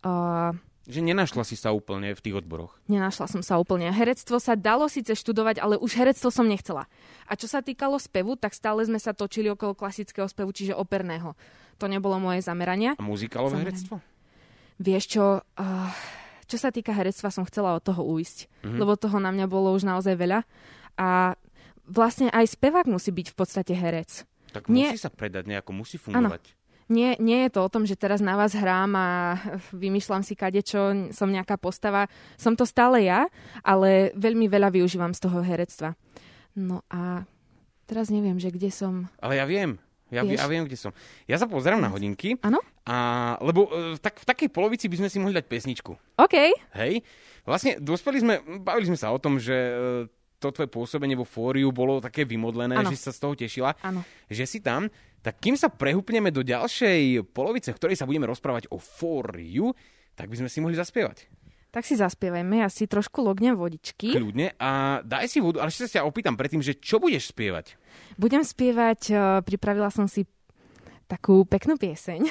Uh, 0.00 0.56
že 0.90 1.04
nenašla 1.04 1.46
si 1.46 1.54
sa 1.54 1.70
úplne 1.70 2.16
v 2.16 2.20
tých 2.20 2.34
odboroch. 2.40 2.74
Nenašla 2.90 3.30
som 3.30 3.42
sa 3.46 3.62
úplne. 3.62 3.92
Herectvo 3.94 4.42
sa 4.42 4.58
dalo 4.58 4.90
síce 4.90 5.14
študovať, 5.14 5.62
ale 5.62 5.78
už 5.78 5.94
herectvo 5.94 6.34
som 6.34 6.50
nechcela. 6.50 6.90
A 7.30 7.38
čo 7.38 7.46
sa 7.46 7.62
týkalo 7.62 8.00
spevu, 8.00 8.34
tak 8.34 8.56
stále 8.56 8.82
sme 8.88 8.98
sa 8.98 9.14
točili 9.14 9.52
okolo 9.52 9.78
klasického 9.78 10.26
spevu, 10.26 10.50
čiže 10.50 10.74
operného. 10.74 11.38
To 11.78 11.86
nebolo 11.86 12.18
moje 12.18 12.42
zameranie. 12.42 12.98
A 12.98 13.02
muzikálové 13.04 13.60
zameranie. 13.60 13.70
herectvo? 13.70 13.94
Vieš 14.80 15.04
čo, 15.06 15.24
uh, 15.46 15.90
čo 16.50 16.56
sa 16.58 16.74
týka 16.74 16.90
herectva, 16.90 17.30
som 17.30 17.46
chcela 17.46 17.78
od 17.78 17.84
toho 17.84 18.02
uísť. 18.02 18.50
Mm-hmm. 18.66 18.78
Lebo 18.82 18.98
toho 18.98 19.22
na 19.22 19.30
mňa 19.30 19.46
bolo 19.46 19.70
už 19.76 19.86
naozaj 19.86 20.18
veľa. 20.18 20.42
A 20.98 21.38
vlastne 21.90 22.30
aj 22.30 22.54
spevák 22.54 22.86
musí 22.86 23.10
byť 23.10 23.26
v 23.34 23.36
podstate 23.36 23.72
herec. 23.74 24.24
Tak 24.54 24.70
nie... 24.70 24.86
musí 24.86 24.98
sa 25.02 25.10
predať 25.10 25.50
nejako, 25.50 25.70
musí 25.74 25.98
fungovať. 25.98 26.42
Ano. 26.42 26.58
Nie, 26.90 27.14
nie 27.22 27.46
je 27.46 27.54
to 27.54 27.62
o 27.62 27.70
tom, 27.70 27.86
že 27.86 27.94
teraz 27.94 28.18
na 28.18 28.34
vás 28.34 28.50
hrám 28.50 28.90
a 28.98 29.38
vymýšľam 29.70 30.26
si 30.26 30.34
kadečo, 30.34 31.14
som 31.14 31.30
nejaká 31.30 31.54
postava. 31.54 32.10
Som 32.34 32.58
to 32.58 32.66
stále 32.66 32.98
ja, 33.06 33.30
ale 33.62 34.10
veľmi 34.18 34.50
veľa 34.50 34.74
využívam 34.74 35.14
z 35.14 35.22
toho 35.22 35.38
herectva. 35.38 35.94
No 36.58 36.82
a 36.90 37.22
teraz 37.86 38.10
neviem, 38.10 38.42
že 38.42 38.50
kde 38.50 38.74
som... 38.74 39.06
Ale 39.22 39.38
ja 39.38 39.46
viem. 39.46 39.78
Ja, 40.10 40.26
ja 40.26 40.50
viem, 40.50 40.66
kde 40.66 40.74
som. 40.74 40.90
Ja 41.30 41.38
sa 41.38 41.46
pozerám 41.46 41.78
na 41.78 41.86
hodinky. 41.86 42.34
Áno? 42.42 42.58
A, 42.82 43.38
lebo 43.38 43.70
e, 43.70 43.94
tak, 44.02 44.18
v 44.18 44.26
takej 44.26 44.50
polovici 44.50 44.90
by 44.90 44.98
sme 44.98 45.08
si 45.08 45.22
mohli 45.22 45.38
dať 45.38 45.46
pesničku. 45.46 45.94
OK. 46.18 46.36
Hej. 46.74 47.06
Vlastne 47.46 47.78
dospeli 47.78 48.18
sme, 48.18 48.34
bavili 48.58 48.90
sme 48.90 48.98
sa 48.98 49.14
o 49.14 49.22
tom, 49.22 49.38
že 49.38 49.54
e, 49.54 49.74
to 50.40 50.48
tvoje 50.50 50.72
pôsobenie 50.72 51.12
vo 51.14 51.28
fóriu 51.28 51.68
bolo 51.68 52.00
také 52.00 52.24
vymodlené, 52.24 52.80
ano. 52.80 52.88
že 52.88 52.96
si 52.96 53.04
sa 53.04 53.12
z 53.12 53.20
toho 53.20 53.36
tešila, 53.36 53.76
ano. 53.84 54.00
že 54.26 54.48
si 54.48 54.64
tam. 54.64 54.88
Tak 55.20 55.36
kým 55.36 55.52
sa 55.52 55.68
prehúpneme 55.68 56.32
do 56.32 56.40
ďalšej 56.40 57.28
polovice, 57.36 57.76
v 57.76 57.78
ktorej 57.78 58.00
sa 58.00 58.08
budeme 58.08 58.24
rozprávať 58.24 58.72
o 58.72 58.80
fóriu, 58.80 59.76
tak 60.16 60.32
by 60.32 60.40
sme 60.40 60.48
si 60.48 60.64
mohli 60.64 60.80
zaspievať. 60.80 61.28
Tak 61.70 61.86
si 61.86 61.94
zaspievajme, 61.94 62.66
ja 62.66 62.72
si 62.72 62.90
trošku 62.90 63.22
lognem 63.22 63.54
vodičky. 63.54 64.10
Kľudne. 64.16 64.58
A 64.58 65.04
daj 65.06 65.30
si 65.30 65.38
vodu, 65.38 65.62
ale 65.62 65.70
ešte 65.70 65.86
sa 65.86 66.02
ťa 66.02 66.08
opýtam 66.08 66.34
predtým, 66.34 66.64
že 66.64 66.74
čo 66.74 66.98
budeš 66.98 67.30
spievať? 67.30 67.78
Budem 68.18 68.42
spievať, 68.42 69.00
uh, 69.14 69.38
pripravila 69.46 69.86
som 69.92 70.10
si 70.10 70.26
takú 71.06 71.46
peknú 71.46 71.78
pieseň. 71.78 72.26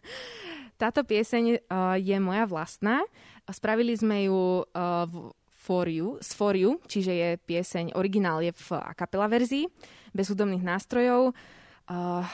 Táto 0.82 1.00
pieseň 1.00 1.64
uh, 1.64 1.96
je 1.96 2.16
moja 2.20 2.44
vlastná. 2.44 3.00
Spravili 3.48 3.96
sme 3.96 4.28
ju 4.28 4.68
v 5.08 5.32
For 5.68 5.84
You, 5.84 6.16
z 6.24 6.30
For 6.32 6.56
You, 6.56 6.80
čiže 6.88 7.12
je 7.12 7.28
pieseň, 7.44 7.92
originál 7.92 8.40
je 8.40 8.56
v 8.56 8.80
a 8.80 8.96
capella 8.96 9.28
verzii, 9.28 9.68
bez 10.16 10.32
hudobných 10.32 10.64
nástrojov. 10.64 11.36
Uh, 11.84 12.24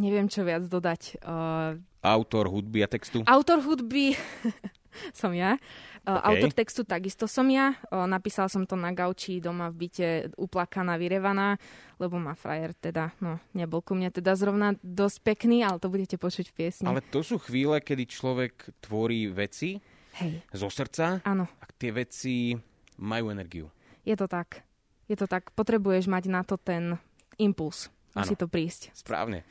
neviem, 0.00 0.24
čo 0.32 0.48
viac 0.48 0.64
dodať. 0.64 1.20
Uh, 1.20 1.76
Autor 2.00 2.48
hudby 2.48 2.80
a 2.80 2.88
textu? 2.88 3.20
Autor 3.28 3.60
hudby 3.60 4.16
som 5.20 5.36
ja. 5.36 5.60
Uh, 6.08 6.16
okay. 6.16 6.40
Autor 6.40 6.50
textu 6.56 6.80
takisto 6.88 7.28
som 7.28 7.44
ja. 7.52 7.76
Uh, 7.92 8.08
napísal 8.08 8.48
som 8.48 8.64
to 8.64 8.80
na 8.80 8.96
gauči 8.96 9.44
doma 9.44 9.68
v 9.68 9.84
byte 9.84 10.32
uplakaná, 10.40 10.96
vyrevaná, 10.96 11.60
lebo 12.00 12.16
má 12.16 12.32
frajer 12.32 12.72
teda, 12.72 13.12
no 13.20 13.36
nebol 13.52 13.84
ku 13.84 13.92
mne 13.92 14.08
teda 14.08 14.32
zrovna 14.40 14.72
dosť 14.80 15.20
pekný, 15.20 15.60
ale 15.60 15.76
to 15.76 15.92
budete 15.92 16.16
počuť 16.16 16.48
v 16.48 16.56
piesni. 16.56 16.88
Ale 16.88 17.04
to 17.04 17.20
sú 17.20 17.36
chvíle, 17.36 17.76
kedy 17.84 18.08
človek 18.08 18.80
tvorí 18.80 19.28
veci 19.28 19.76
Hej. 20.16 20.48
zo 20.56 20.72
srdca 20.72 21.20
Áno. 21.28 21.44
a 21.44 21.64
tie 21.76 21.92
veci 21.92 22.56
majú 23.00 23.32
energiu. 23.32 23.72
Je 24.04 24.14
to 24.14 24.28
tak. 24.28 24.62
Je 25.08 25.16
to 25.16 25.24
tak. 25.24 25.48
Potrebuješ 25.50 26.06
mať 26.06 26.24
na 26.28 26.44
to 26.44 26.54
ten 26.54 27.00
impuls. 27.36 27.88
Musí 28.12 28.34
Áno. 28.34 28.40
to 28.40 28.46
prísť. 28.46 28.92
Správne. 28.92 29.42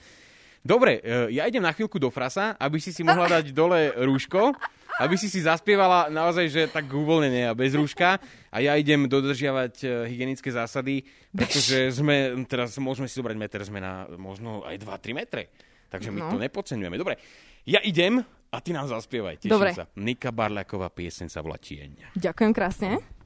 Dobre, 0.59 0.99
e, 0.99 1.33
ja 1.33 1.47
idem 1.47 1.59
na 1.59 1.71
chvíľku 1.71 1.95
do 1.95 2.07
frasa, 2.07 2.53
aby 2.55 2.77
si 2.77 2.91
si 2.91 3.01
mohla 3.01 3.25
dať 3.39 3.49
dole 3.49 3.95
rúško, 3.95 4.51
aby 4.99 5.15
si 5.15 5.25
si 5.25 5.39
zaspievala 5.39 6.11
naozaj, 6.11 6.45
že 6.45 6.61
tak 6.67 6.85
uvoľnenie 6.85 7.47
a 7.47 7.55
bez 7.55 7.71
rúška. 7.71 8.19
A 8.49 8.57
ja 8.59 8.75
idem 8.75 9.07
dodržiavať 9.07 9.73
e, 9.79 9.87
hygienické 10.05 10.51
zásady, 10.51 11.07
pretože 11.31 11.95
sme, 11.95 12.35
teraz 12.43 12.75
môžeme 12.75 13.07
si 13.07 13.15
zobrať 13.15 13.35
meter, 13.35 13.63
sme 13.63 13.79
na 13.79 14.05
možno 14.11 14.61
aj 14.61 14.75
2-3 14.77 15.15
metre. 15.15 15.47
Takže 15.87 16.11
my 16.11 16.19
No. 16.19 16.29
to 16.29 16.37
nepodceňujeme. 16.37 16.99
Dobre, 16.99 17.15
ja 17.63 17.79
idem 17.79 18.19
a 18.51 18.57
ty 18.59 18.69
nám 18.69 18.85
zaspievaj. 18.85 19.39
Teším 19.39 19.55
Dobre. 19.55 19.71
sa. 19.71 19.87
Nika 19.95 20.29
Barľaková 20.29 20.91
pieseň 20.91 21.31
sa 21.31 21.39
volá 21.39 21.55
Tieň. 21.55 22.13
Ďakujem 22.13 22.51
krásne. 22.51 23.18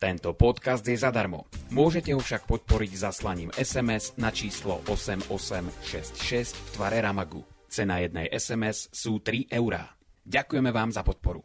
Tento 0.00 0.32
podcast 0.32 0.80
je 0.80 0.96
zadarmo. 0.96 1.44
Môžete 1.76 2.16
ho 2.16 2.24
však 2.24 2.48
podporiť 2.48 2.92
zaslaním 2.96 3.52
SMS 3.52 4.16
na 4.16 4.32
číslo 4.32 4.80
8866 4.88 6.56
v 6.56 6.68
tvare 6.72 7.04
Ramagu. 7.04 7.44
Cena 7.68 8.00
jednej 8.00 8.32
SMS 8.32 8.88
sú 8.96 9.20
3 9.20 9.52
eurá. 9.52 9.92
Ďakujeme 10.24 10.72
vám 10.72 10.88
za 10.88 11.04
podporu. 11.04 11.44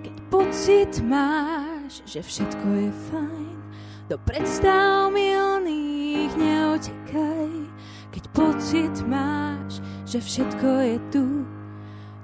Keď 0.00 0.16
pocit 0.32 0.92
máš, 1.04 2.00
že 2.08 2.24
všetko 2.24 2.66
je 2.80 2.90
fajn, 3.12 3.56
do 4.08 4.16
predstav 4.24 5.12
milných 5.12 6.32
neotekaj. 7.10 7.50
Keď 8.10 8.24
pocit 8.34 8.94
máš, 9.06 9.78
že 10.06 10.18
všetko 10.18 10.68
je 10.82 10.96
tu, 11.14 11.26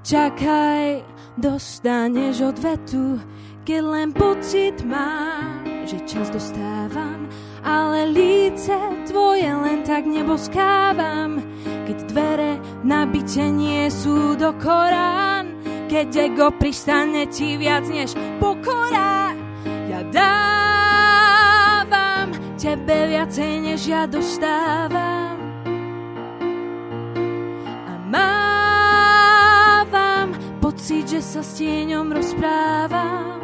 čakaj, 0.03 1.03
dostaneš 1.39 2.51
odvetu. 2.51 3.23
Keď 3.67 3.83
len 3.83 4.11
pocit 4.15 4.83
mám, 4.87 5.67
že 5.87 5.99
čas 6.07 6.31
dostávam, 6.31 7.27
ale 7.67 8.11
líce 8.11 8.75
tvoje 9.07 9.47
len 9.47 9.83
tak 9.83 10.07
neboskávam. 10.07 11.43
Keď 11.87 11.99
dvere 12.11 12.53
na 12.83 13.07
byte 13.07 13.47
nie 13.51 13.91
sú 13.91 14.35
do 14.39 14.55
Korán, 14.59 15.51
keď 15.87 16.31
ego 16.31 16.51
pristane 16.55 17.27
ti 17.31 17.59
viac 17.59 17.87
než 17.87 18.15
pokora. 18.43 19.35
Ja 19.87 20.03
dávam 20.11 20.46
tebe 22.67 23.15
viacej, 23.15 23.63
než 23.63 23.87
ja 23.87 24.11
dostávam. 24.11 25.39
A 27.87 27.95
mávam 28.11 30.35
pocit, 30.59 31.07
že 31.07 31.23
sa 31.23 31.47
s 31.47 31.63
tieňom 31.63 32.11
rozprávam. 32.11 33.39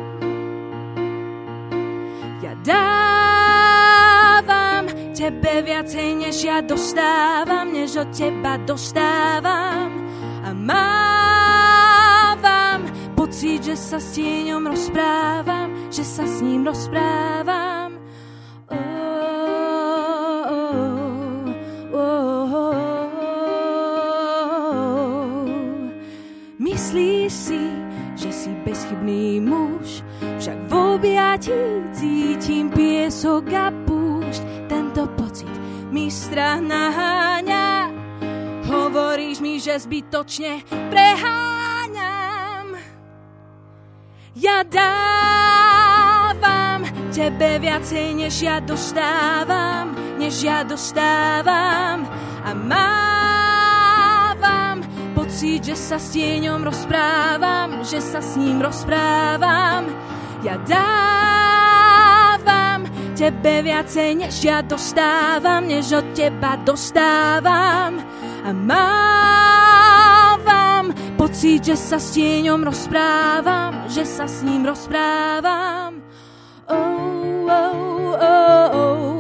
Ja 2.43 2.59
dávam 2.67 4.91
tebe 5.15 5.71
viacej, 5.71 6.19
než 6.19 6.43
ja 6.43 6.59
dostávam, 6.59 7.71
než 7.71 8.03
od 8.03 8.11
teba 8.11 8.59
dostávam. 8.67 10.03
A 10.43 10.51
mávam 10.51 12.91
pocit, 13.15 13.71
že 13.71 13.79
sa 13.79 14.03
s 14.03 14.19
tieňom 14.19 14.67
rozprávam, 14.67 15.71
že 15.95 16.03
sa 16.03 16.27
s 16.27 16.43
ním 16.43 16.67
rozprávam. 16.67 17.82
Bezchybný 28.73 29.37
muž, 29.45 30.01
však 30.41 30.57
v 30.65 30.73
objatí 30.97 31.61
cítim 31.93 32.73
piesok 32.73 33.45
a 33.53 33.69
púšť. 33.69 34.41
Tento 34.65 35.05
pocit 35.13 35.53
mi 35.93 36.09
strach 36.09 36.65
naháňa. 36.65 37.93
Hovoríš 38.65 39.45
mi, 39.45 39.61
že 39.61 39.77
zbytočne 39.77 40.65
preháňam. 40.89 42.81
Ja 44.41 44.65
dávam 44.65 46.09
tebe 47.13 47.61
viacej, 47.61 48.25
než 48.25 48.41
ja 48.41 48.57
dostávam, 48.65 49.93
než 50.17 50.49
ja 50.49 50.65
dostávam. 50.65 52.09
A 52.41 52.57
mávam 52.57 53.12
pocit, 55.43 55.75
že 55.75 55.75
sa 55.75 55.99
s 55.99 56.15
tieňom 56.15 56.63
rozprávam, 56.63 57.83
že 57.83 57.99
sa 57.99 58.23
s 58.23 58.39
ním 58.39 58.63
rozprávam. 58.63 59.91
Ja 60.47 60.55
dávam 60.63 61.67
tebe 63.19 63.67
viacej, 63.67 64.23
než 64.23 64.39
ja 64.39 64.63
dostávam, 64.63 65.67
než 65.67 65.99
od 65.99 66.15
teba 66.15 66.55
dostávam. 66.63 67.99
A 68.47 68.55
mávam 68.55 69.75
pocit, 71.19 71.67
že 71.67 71.75
sa 71.75 71.99
s 71.99 72.15
tieňom 72.15 72.63
rozprávam, 72.63 73.91
že 73.91 74.07
sa 74.07 74.31
s 74.31 74.47
ním 74.47 74.63
rozprávam. 74.63 76.07
Oh, 76.71 77.51
oh, 77.51 78.15
oh, 78.15 78.71
oh, 78.79 79.12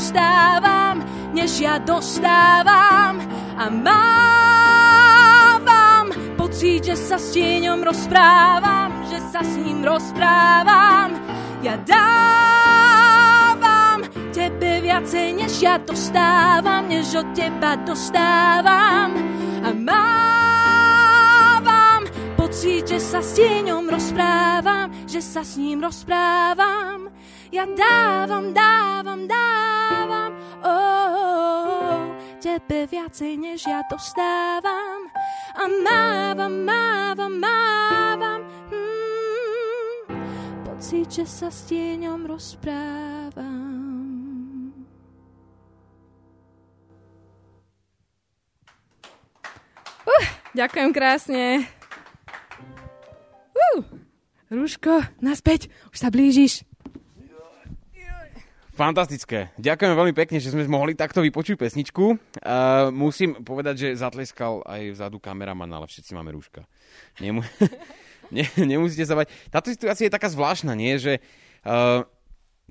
dostávam, 0.00 1.04
než 1.36 1.60
ja 1.60 1.76
dostávam 1.76 3.20
a 3.52 3.68
mávam 3.68 4.88
pocit, 6.40 6.88
že 6.88 6.96
sa 6.96 7.20
s 7.20 7.36
tieňom 7.36 7.84
rozprávam, 7.84 9.04
že 9.12 9.20
sa 9.28 9.44
s 9.44 9.60
ním 9.60 9.84
rozprávam. 9.84 11.20
Ja 11.60 11.76
dávam 11.84 12.80
tebe 14.32 14.80
viacej, 14.80 15.36
než 15.36 15.60
ja 15.60 15.76
dostávam, 15.76 16.88
než 16.88 17.20
od 17.20 17.36
teba 17.36 17.76
dostávam 17.84 19.12
a 19.60 19.68
mávam 19.76 20.88
pocit, 22.40 22.88
že 22.88 23.04
sa 23.04 23.20
s 23.20 23.36
tieňom 23.36 23.84
rozprávam, 23.84 24.88
že 25.04 25.20
sa 25.20 25.44
s 25.44 25.60
ním 25.60 25.84
rozprávam. 25.84 27.12
Ja 27.52 27.68
dávam, 27.68 28.56
dávam, 28.56 29.28
dávam, 29.28 29.79
tebe 32.40 32.88
viacej, 32.88 33.36
než 33.36 33.68
ja 33.68 33.84
dostávam. 33.84 35.12
A 35.52 35.68
mávam, 35.68 36.64
mávam, 36.64 37.34
mávam. 37.36 38.40
Mm, 38.72 40.08
pocit, 40.64 41.12
že 41.12 41.28
sa 41.28 41.52
s 41.52 41.68
tieňom 41.68 42.24
rozprávam. 42.24 43.60
Uh, 50.08 50.26
ďakujem 50.56 50.90
krásne. 50.96 51.68
Uh, 53.52 53.84
Rúško, 54.48 55.04
naspäť, 55.20 55.68
už 55.92 55.98
sa 56.00 56.08
blížiš. 56.08 56.69
Fantastické. 58.80 59.52
Ďakujem 59.60 59.92
veľmi 59.92 60.14
pekne, 60.16 60.40
že 60.40 60.56
sme 60.56 60.64
mohli 60.64 60.96
takto 60.96 61.20
vypočuť 61.20 61.60
pesničku. 61.60 62.16
Uh, 62.40 62.88
musím 62.88 63.36
povedať, 63.44 63.76
že 63.76 64.00
zatleskal 64.00 64.64
aj 64.64 64.96
vzadu 64.96 65.20
kameraman, 65.20 65.68
ale 65.68 65.84
všetci 65.84 66.16
máme 66.16 66.32
rúška. 66.32 66.64
Nemu... 67.20 67.44
ne, 68.34 68.48
nemusíte 68.56 69.04
sa 69.04 69.20
bať. 69.20 69.28
Táto 69.52 69.68
situácia 69.68 70.08
je 70.08 70.16
taká 70.16 70.32
zvláštna, 70.32 70.72
nie? 70.72 70.96
Že 70.96 71.20
uh, 71.20 72.08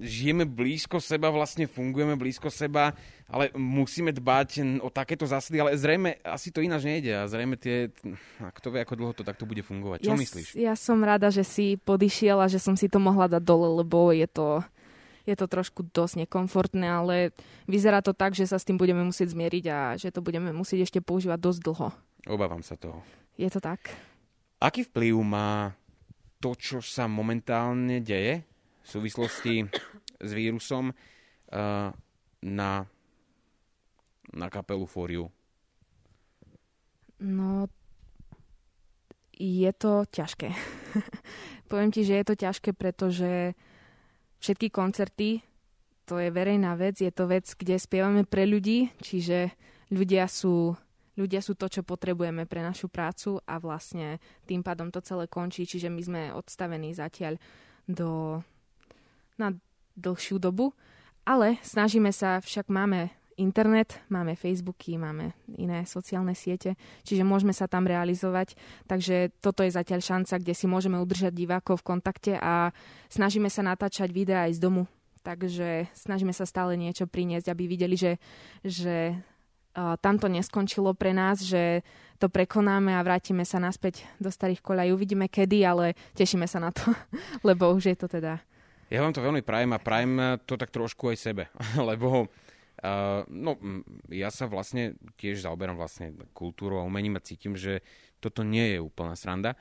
žijeme 0.01 0.49
blízko 0.49 0.97
seba, 0.97 1.29
vlastne 1.29 1.69
fungujeme 1.69 2.17
blízko 2.17 2.49
seba, 2.49 2.97
ale 3.29 3.53
musíme 3.53 4.09
dbať 4.09 4.81
o 4.81 4.89
takéto 4.89 5.29
zásady, 5.29 5.61
ale 5.61 5.77
zrejme 5.77 6.25
asi 6.25 6.49
to 6.49 6.65
ináč 6.65 6.89
nejde 6.89 7.13
a 7.13 7.29
zrejme 7.29 7.53
tie, 7.53 7.93
a 8.41 8.49
kto 8.49 8.73
vie, 8.73 8.81
ako 8.81 8.97
dlho 8.97 9.13
to 9.13 9.21
takto 9.21 9.45
bude 9.45 9.61
fungovať. 9.61 10.09
Čo 10.09 10.15
ja, 10.15 10.17
myslíš? 10.17 10.47
Ja 10.57 10.73
som 10.73 11.05
rada, 11.05 11.29
že 11.29 11.45
si 11.45 11.77
podišiel 11.77 12.41
a 12.41 12.49
že 12.49 12.57
som 12.57 12.73
si 12.73 12.89
to 12.89 12.97
mohla 12.97 13.29
dať 13.29 13.45
dole, 13.45 13.85
lebo 13.85 14.09
je 14.09 14.25
to 14.25 14.65
je 15.29 15.35
to 15.37 15.45
trošku 15.45 15.85
dosť 15.93 16.25
nekomfortné, 16.25 16.89
ale 16.89 17.15
vyzerá 17.69 18.01
to 18.01 18.17
tak, 18.17 18.33
že 18.33 18.49
sa 18.49 18.57
s 18.57 18.65
tým 18.65 18.81
budeme 18.81 19.05
musieť 19.05 19.37
zmieriť 19.37 19.65
a 19.69 19.79
že 19.93 20.09
to 20.09 20.25
budeme 20.25 20.49
musieť 20.49 20.89
ešte 20.89 20.99
používať 21.05 21.37
dosť 21.37 21.59
dlho. 21.61 21.87
Obávam 22.25 22.65
sa 22.65 22.73
toho. 22.73 23.05
Je 23.37 23.47
to 23.47 23.61
tak. 23.61 23.93
Aký 24.57 24.83
vplyv 24.83 25.15
má 25.21 25.77
to, 26.41 26.57
čo 26.57 26.81
sa 26.81 27.05
momentálne 27.05 28.01
deje 28.01 28.43
v 28.83 28.87
súvislosti 28.89 29.69
s 30.19 30.29
vírusom 30.33 30.91
uh, 30.91 31.93
na, 32.43 32.71
na 34.33 34.47
kapelu 34.49 34.83
Foriu? 34.89 35.29
No, 37.19 37.67
je 39.39 39.71
to 39.75 40.03
ťažké. 40.11 40.51
Poviem 41.71 41.91
ti, 41.93 42.03
že 42.03 42.19
je 42.19 42.25
to 42.27 42.35
ťažké, 42.35 42.75
pretože 42.75 43.55
všetky 44.39 44.71
koncerty, 44.71 45.43
to 46.09 46.17
je 46.17 46.33
verejná 46.33 46.73
vec, 46.73 46.97
je 46.97 47.11
to 47.13 47.29
vec, 47.29 47.45
kde 47.53 47.77
spievame 47.77 48.25
pre 48.25 48.49
ľudí, 48.49 48.89
čiže 48.97 49.53
ľudia 49.93 50.25
sú, 50.25 50.73
ľudia 51.13 51.43
sú 51.43 51.53
to, 51.53 51.69
čo 51.69 51.85
potrebujeme 51.85 52.49
pre 52.49 52.65
našu 52.65 52.89
prácu 52.89 53.37
a 53.45 53.61
vlastne 53.61 54.17
tým 54.49 54.65
pádom 54.65 54.89
to 54.89 55.05
celé 55.05 55.29
končí, 55.29 55.69
čiže 55.69 55.93
my 55.93 56.01
sme 56.01 56.21
odstavení 56.33 56.97
zatiaľ 56.97 57.37
do, 57.85 58.41
na 59.37 59.53
dlhšiu 59.93 60.41
dobu, 60.41 60.73
ale 61.29 61.61
snažíme 61.61 62.09
sa, 62.09 62.41
však 62.41 62.73
máme 62.73 63.13
internet, 63.39 64.03
máme 64.11 64.35
Facebooky, 64.35 64.99
máme 64.99 65.31
iné 65.55 65.87
sociálne 65.87 66.35
siete, 66.35 66.75
čiže 67.07 67.23
môžeme 67.23 67.55
sa 67.55 67.71
tam 67.71 67.87
realizovať. 67.87 68.59
Takže 68.85 69.31
toto 69.39 69.63
je 69.63 69.71
zatiaľ 69.71 70.03
šanca, 70.03 70.35
kde 70.43 70.53
si 70.53 70.67
môžeme 70.67 70.99
udržať 70.99 71.31
divákov 71.31 71.79
v 71.81 71.87
kontakte 71.95 72.33
a 72.35 72.75
snažíme 73.07 73.47
sa 73.47 73.63
natáčať 73.63 74.11
videá 74.11 74.51
aj 74.51 74.59
z 74.59 74.63
domu. 74.63 74.83
Takže 75.23 75.87
snažíme 75.95 76.35
sa 76.35 76.43
stále 76.43 76.75
niečo 76.75 77.07
priniesť, 77.07 77.47
aby 77.51 77.63
videli, 77.67 77.95
že, 77.95 78.19
že 78.63 79.15
tam 79.75 80.15
to 80.19 80.27
neskončilo 80.27 80.91
pre 80.95 81.15
nás, 81.15 81.43
že 81.43 81.83
to 82.19 82.27
prekonáme 82.27 82.91
a 82.95 83.03
vrátime 83.03 83.47
sa 83.47 83.63
naspäť 83.63 84.03
do 84.19 84.27
starých 84.27 84.59
koľají. 84.59 84.91
Uvidíme 84.91 85.31
kedy, 85.31 85.63
ale 85.63 85.95
tešíme 86.15 86.47
sa 86.47 86.59
na 86.59 86.75
to, 86.75 86.83
lebo 87.47 87.71
už 87.71 87.95
je 87.95 87.97
to 87.97 88.07
teda 88.11 88.43
ja 88.89 89.05
vám 89.05 89.13
to 89.13 89.21
veľmi 89.21 89.45
prajem 89.45 89.69
a 89.77 89.77
prajem 89.77 90.41
to 90.49 90.57
tak 90.57 90.73
trošku 90.73 91.13
aj 91.13 91.17
sebe, 91.21 91.43
lebo 91.93 92.25
Uh, 92.79 93.27
no, 93.27 93.59
ja 94.07 94.31
sa 94.31 94.47
vlastne 94.47 94.95
tiež 95.19 95.43
zaoberám 95.43 95.75
vlastne 95.75 96.15
kultúrou 96.31 96.79
a 96.79 96.87
umením 96.87 97.19
a 97.19 97.25
cítim, 97.25 97.59
že 97.59 97.83
toto 98.23 98.43
nie 98.47 98.75
je 98.75 98.79
úplná 98.79 99.19
sranda. 99.19 99.59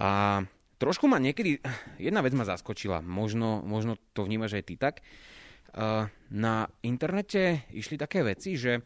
A 0.00 0.42
trošku 0.80 1.04
ma 1.06 1.20
niekedy, 1.20 1.60
jedna 2.00 2.24
vec 2.24 2.32
ma 2.32 2.48
zaskočila, 2.48 3.04
možno, 3.04 3.60
možno 3.60 4.00
to 4.16 4.24
vnímaš 4.24 4.56
aj 4.60 4.64
ty 4.64 4.74
tak. 4.80 4.94
Uh, 5.76 6.08
na 6.32 6.72
internete 6.80 7.68
išli 7.76 8.00
také 8.00 8.24
veci, 8.24 8.56
že, 8.56 8.80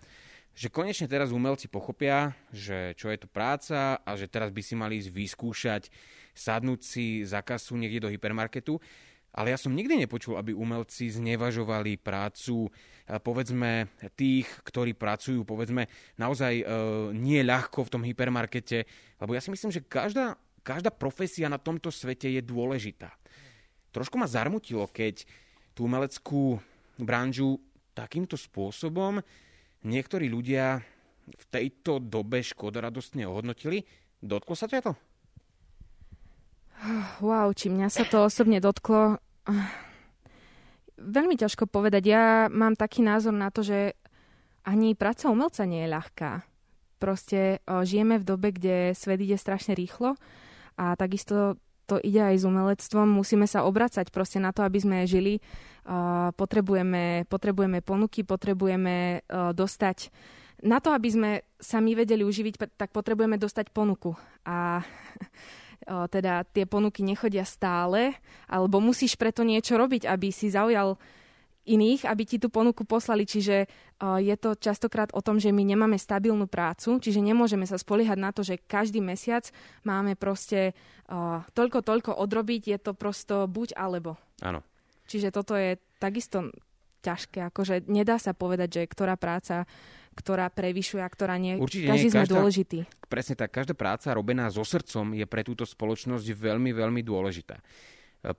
že 0.51 0.67
konečne 0.67 1.07
teraz 1.07 1.31
umelci 1.31 1.71
pochopia, 1.71 2.35
že 2.51 2.99
čo 2.99 3.15
je 3.15 3.23
to 3.23 3.29
práca 3.31 4.03
a 4.03 4.11
že 4.19 4.27
teraz 4.27 4.51
by 4.51 4.63
si 4.67 4.75
mali 4.75 4.99
ísť 4.99 5.11
vyskúšať 5.15 5.83
sadnúť 6.33 6.81
si 6.81 7.07
za 7.29 7.45
kasu 7.45 7.77
niekde 7.77 8.09
do 8.09 8.13
hypermarketu 8.13 8.81
ale 9.33 9.53
ja 9.53 9.59
som 9.59 9.73
nikdy 9.73 10.05
nepočul, 10.05 10.37
aby 10.37 10.53
umelci 10.53 11.09
znevažovali 11.09 11.97
prácu, 11.97 12.69
eh, 12.69 13.17
povedzme, 13.17 13.89
tých, 14.13 14.49
ktorí 14.69 14.93
pracujú, 14.93 15.43
povedzme, 15.49 15.89
naozaj 16.21 16.53
e, 16.61 16.65
nie 17.17 17.41
ľahko 17.41 17.89
v 17.89 17.93
tom 17.93 18.03
hypermarkete, 18.05 18.85
lebo 19.19 19.33
ja 19.33 19.41
si 19.41 19.49
myslím, 19.49 19.73
že 19.73 19.85
každá, 19.85 20.37
každá 20.61 20.93
profesia 20.93 21.49
na 21.49 21.57
tomto 21.57 21.89
svete 21.89 22.29
je 22.29 22.45
dôležitá. 22.45 23.11
Trošku 23.93 24.17
ma 24.21 24.29
zarmutilo, 24.29 24.89
keď 24.89 25.25
tú 25.73 25.89
umeleckú 25.89 26.61
branžu 27.01 27.61
takýmto 27.93 28.37
spôsobom 28.37 29.21
niektorí 29.85 30.29
ľudia 30.29 30.81
v 31.27 31.45
tejto 31.51 32.03
dobe 32.03 32.43
škodoradostne 32.43 33.27
ohodnotili. 33.27 33.85
Dotklo 34.23 34.55
sa 34.55 34.69
to? 34.69 34.95
Wow, 37.23 37.55
či 37.55 37.71
mňa 37.71 37.89
sa 37.89 38.03
to 38.03 38.27
osobne 38.27 38.59
dotklo. 38.59 39.23
Veľmi 40.99 41.35
ťažko 41.39 41.71
povedať. 41.71 42.03
Ja 42.11 42.51
mám 42.51 42.75
taký 42.75 43.07
názor 43.07 43.35
na 43.35 43.55
to, 43.55 43.63
že 43.63 43.95
ani 44.67 44.95
práca 44.99 45.31
umelca 45.31 45.63
nie 45.67 45.87
je 45.87 45.93
ľahká. 45.95 46.31
Proste 46.99 47.59
o, 47.67 47.83
žijeme 47.83 48.19
v 48.19 48.27
dobe, 48.27 48.55
kde 48.55 48.95
svet 48.95 49.19
ide 49.19 49.35
strašne 49.35 49.75
rýchlo 49.75 50.15
a 50.79 50.95
takisto 50.95 51.59
to 51.91 51.99
ide 51.99 52.23
aj 52.23 52.37
s 52.39 52.45
umelectvom. 52.47 53.11
Musíme 53.11 53.51
sa 53.51 53.67
obracať 53.67 54.15
proste 54.15 54.39
na 54.39 54.55
to, 54.55 54.63
aby 54.63 54.79
sme 54.79 55.11
žili. 55.11 55.43
O, 55.83 56.31
potrebujeme, 56.39 57.27
potrebujeme 57.27 57.83
ponuky, 57.83 58.23
potrebujeme 58.23 59.27
o, 59.27 59.51
dostať 59.51 60.15
na 60.63 60.79
to, 60.79 60.95
aby 60.95 61.09
sme 61.11 61.31
sa 61.59 61.83
my 61.83 61.99
vedeli 61.99 62.23
uživiť, 62.23 62.79
tak 62.79 62.95
potrebujeme 62.95 63.35
dostať 63.35 63.75
ponuku. 63.75 64.15
A 64.47 64.87
teda 65.87 66.47
tie 66.49 66.65
ponuky 66.65 67.03
nechodia 67.03 67.43
stále, 67.47 68.15
alebo 68.47 68.79
musíš 68.79 69.19
preto 69.19 69.43
niečo 69.43 69.77
robiť, 69.77 70.07
aby 70.07 70.31
si 70.33 70.49
zaujal 70.49 70.97
iných, 71.63 72.11
aby 72.11 72.27
ti 72.27 72.43
tú 72.43 72.51
ponuku 72.51 72.83
poslali. 72.83 73.23
Čiže 73.23 73.71
je 74.19 74.35
to 74.35 74.59
častokrát 74.59 75.15
o 75.15 75.23
tom, 75.23 75.39
že 75.39 75.55
my 75.55 75.63
nemáme 75.63 75.95
stabilnú 75.95 76.51
prácu, 76.51 76.99
čiže 76.99 77.23
nemôžeme 77.23 77.63
sa 77.71 77.79
spoliehať 77.79 78.19
na 78.19 78.35
to, 78.35 78.43
že 78.43 78.59
každý 78.59 78.99
mesiac 78.99 79.47
máme 79.87 80.19
proste 80.19 80.75
toľko, 81.55 81.87
toľko 81.87 82.11
odrobiť, 82.19 82.63
je 82.67 82.79
to 82.83 82.93
prosto 82.99 83.47
buď 83.47 83.79
alebo. 83.79 84.19
Áno. 84.43 84.67
Čiže 85.07 85.31
toto 85.31 85.55
je 85.55 85.79
takisto 86.03 86.51
ťažké, 87.03 87.51
akože 87.51 87.91
nedá 87.91 88.19
sa 88.19 88.35
povedať, 88.35 88.83
že 88.83 88.91
ktorá 88.91 89.15
práca 89.19 89.67
ktorá 90.13 90.53
prevyšuje 90.53 91.03
a 91.03 91.09
ktorá 91.09 91.41
nie. 91.41 91.57
Určite 91.57 91.89
Každý 91.89 92.09
nie. 92.09 92.15
sme 92.15 92.25
každá, 92.25 92.35
dôležitý. 92.37 92.79
Presne 93.09 93.35
tak. 93.37 93.51
Každá 93.53 93.73
práca 93.73 94.13
robená 94.13 94.49
so 94.53 94.65
srdcom 94.65 95.17
je 95.17 95.25
pre 95.25 95.43
túto 95.43 95.65
spoločnosť 95.65 96.27
veľmi, 96.37 96.71
veľmi 96.77 97.01
dôležitá. 97.01 97.57
E, 97.59 97.63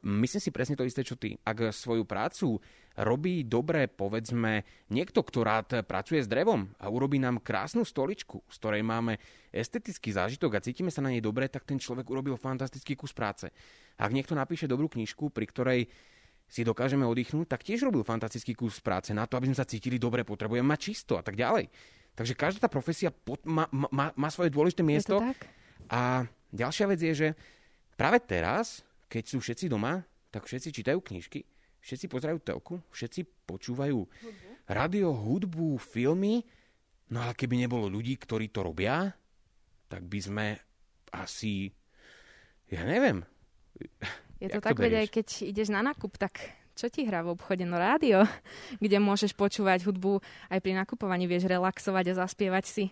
myslím 0.06 0.42
si 0.42 0.50
presne 0.54 0.78
to 0.78 0.86
isté, 0.86 1.02
čo 1.02 1.18
ty. 1.18 1.34
Ak 1.42 1.74
svoju 1.74 2.06
prácu 2.06 2.62
robí 2.94 3.42
dobre, 3.50 3.90
povedzme, 3.90 4.62
niekto, 4.94 5.26
kto 5.26 5.40
rád 5.42 5.70
pracuje 5.90 6.22
s 6.22 6.30
drevom 6.30 6.70
a 6.78 6.86
urobí 6.94 7.18
nám 7.18 7.42
krásnu 7.42 7.82
stoličku, 7.82 8.46
z 8.46 8.56
ktorej 8.62 8.86
máme 8.86 9.18
estetický 9.50 10.14
zážitok 10.14 10.62
a 10.62 10.64
cítime 10.64 10.94
sa 10.94 11.02
na 11.02 11.10
nej 11.10 11.22
dobre, 11.22 11.50
tak 11.50 11.66
ten 11.66 11.82
človek 11.82 12.06
urobil 12.06 12.38
fantastický 12.38 12.94
kus 12.94 13.12
práce. 13.12 13.50
Ak 13.98 14.14
niekto 14.14 14.38
napíše 14.38 14.70
dobrú 14.70 14.94
knižku, 14.94 15.34
pri 15.34 15.46
ktorej 15.50 15.82
si 16.54 16.62
dokážeme 16.62 17.02
oddychnúť, 17.02 17.50
tak 17.50 17.66
tiež 17.66 17.90
robil 17.90 18.06
fantastický 18.06 18.54
kus 18.54 18.78
práce 18.78 19.10
na 19.10 19.26
to, 19.26 19.42
aby 19.42 19.50
sme 19.50 19.58
sa 19.58 19.66
cítili 19.66 19.98
dobre, 19.98 20.22
potrebujeme 20.22 20.70
mať 20.70 20.80
čisto 20.86 21.18
a 21.18 21.26
tak 21.26 21.34
ďalej. 21.34 21.66
Takže 22.14 22.38
každá 22.38 22.62
tá 22.62 22.70
profesia 22.70 23.10
pod, 23.10 23.42
má, 23.42 23.66
má, 23.74 24.14
má 24.14 24.30
svoje 24.30 24.54
dôležité 24.54 24.86
miesto. 24.86 25.18
A 25.90 26.30
ďalšia 26.54 26.86
vec 26.86 27.02
je, 27.02 27.14
že 27.18 27.30
práve 27.98 28.22
teraz, 28.22 28.86
keď 29.10 29.24
sú 29.34 29.42
všetci 29.42 29.66
doma, 29.66 30.06
tak 30.30 30.46
všetci 30.46 30.70
čítajú 30.70 31.02
knižky, 31.02 31.42
všetci 31.82 32.06
pozerajú 32.06 32.38
telku, 32.46 32.78
všetci 32.94 33.50
počúvajú 33.50 33.98
hudbu. 34.06 34.50
radio, 34.70 35.10
hudbu, 35.10 35.82
filmy. 35.82 36.46
No 37.10 37.26
ale 37.26 37.34
keby 37.34 37.66
nebolo 37.66 37.90
ľudí, 37.90 38.14
ktorí 38.14 38.54
to 38.54 38.62
robia, 38.62 39.10
tak 39.90 40.06
by 40.06 40.20
sme 40.22 40.46
asi, 41.18 41.74
ja 42.70 42.86
neviem, 42.86 43.26
je 44.44 44.50
to 44.52 44.60
tak, 44.60 44.76
veď 44.76 44.94
aj 45.04 45.08
keď 45.08 45.28
ideš 45.48 45.72
na 45.72 45.80
nákup, 45.80 46.20
tak 46.20 46.52
čo 46.76 46.92
ti 46.92 47.08
hrá 47.08 47.24
v 47.24 47.32
obchode? 47.38 47.64
No 47.64 47.80
rádio, 47.80 48.28
kde 48.84 49.00
môžeš 49.00 49.32
počúvať 49.38 49.88
hudbu 49.88 50.20
aj 50.52 50.60
pri 50.60 50.76
nakupovaní, 50.76 51.30
vieš 51.30 51.48
relaxovať 51.48 52.12
a 52.12 52.20
zaspievať 52.28 52.66
si. 52.68 52.86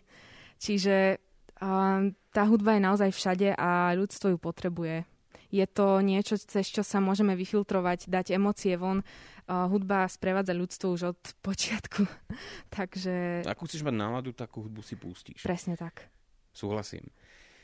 Čiže 0.61 1.17
uh, 1.59 2.07
tá 2.31 2.43
hudba 2.47 2.77
je 2.77 2.85
naozaj 2.87 3.09
všade 3.11 3.57
a 3.57 3.91
ľudstvo 3.97 4.31
ju 4.31 4.37
potrebuje. 4.39 5.03
Je 5.51 5.67
to 5.67 5.99
niečo, 5.99 6.39
cez 6.39 6.71
čo 6.71 6.79
sa 6.79 7.03
môžeme 7.03 7.35
vyfiltrovať, 7.35 8.07
dať 8.07 8.39
emócie 8.39 8.79
von. 8.79 9.03
Uh, 9.51 9.67
hudba 9.67 10.07
sprevádza 10.07 10.55
ľudstvo 10.55 10.95
už 10.95 11.01
od 11.11 11.21
počiatku. 11.45 12.07
Takže... 12.71 13.43
Ak 13.43 13.59
chceš 13.59 13.83
mať 13.83 13.95
náladu, 13.97 14.31
takú 14.31 14.63
hudbu 14.63 14.79
si 14.79 14.95
pustíš. 14.95 15.43
Presne 15.43 15.75
tak. 15.75 16.07
Súhlasím. 16.55 17.11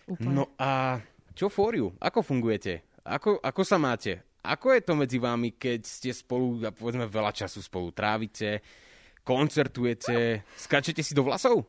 Úplne. 0.07 0.33
No 0.33 0.43
a 0.59 0.99
čo 1.38 1.53
fóriu? 1.53 1.93
Ako 2.01 2.25
fungujete? 2.25 2.97
Ako, 3.08 3.39
ako 3.39 3.62
sa 3.64 3.80
máte? 3.80 4.20
Ako 4.43 4.76
je 4.76 4.82
to 4.84 4.93
medzi 4.99 5.16
vami, 5.20 5.55
keď 5.55 5.82
ste 5.88 6.12
spolu, 6.12 6.60
a 6.68 6.72
povedzme, 6.76 7.08
veľa 7.08 7.32
času 7.32 7.64
spolu 7.64 7.95
trávite, 7.95 8.60
koncertujete, 9.24 10.43
skačete 10.55 10.99
si 11.03 11.16
do 11.16 11.24
vlasov? 11.24 11.68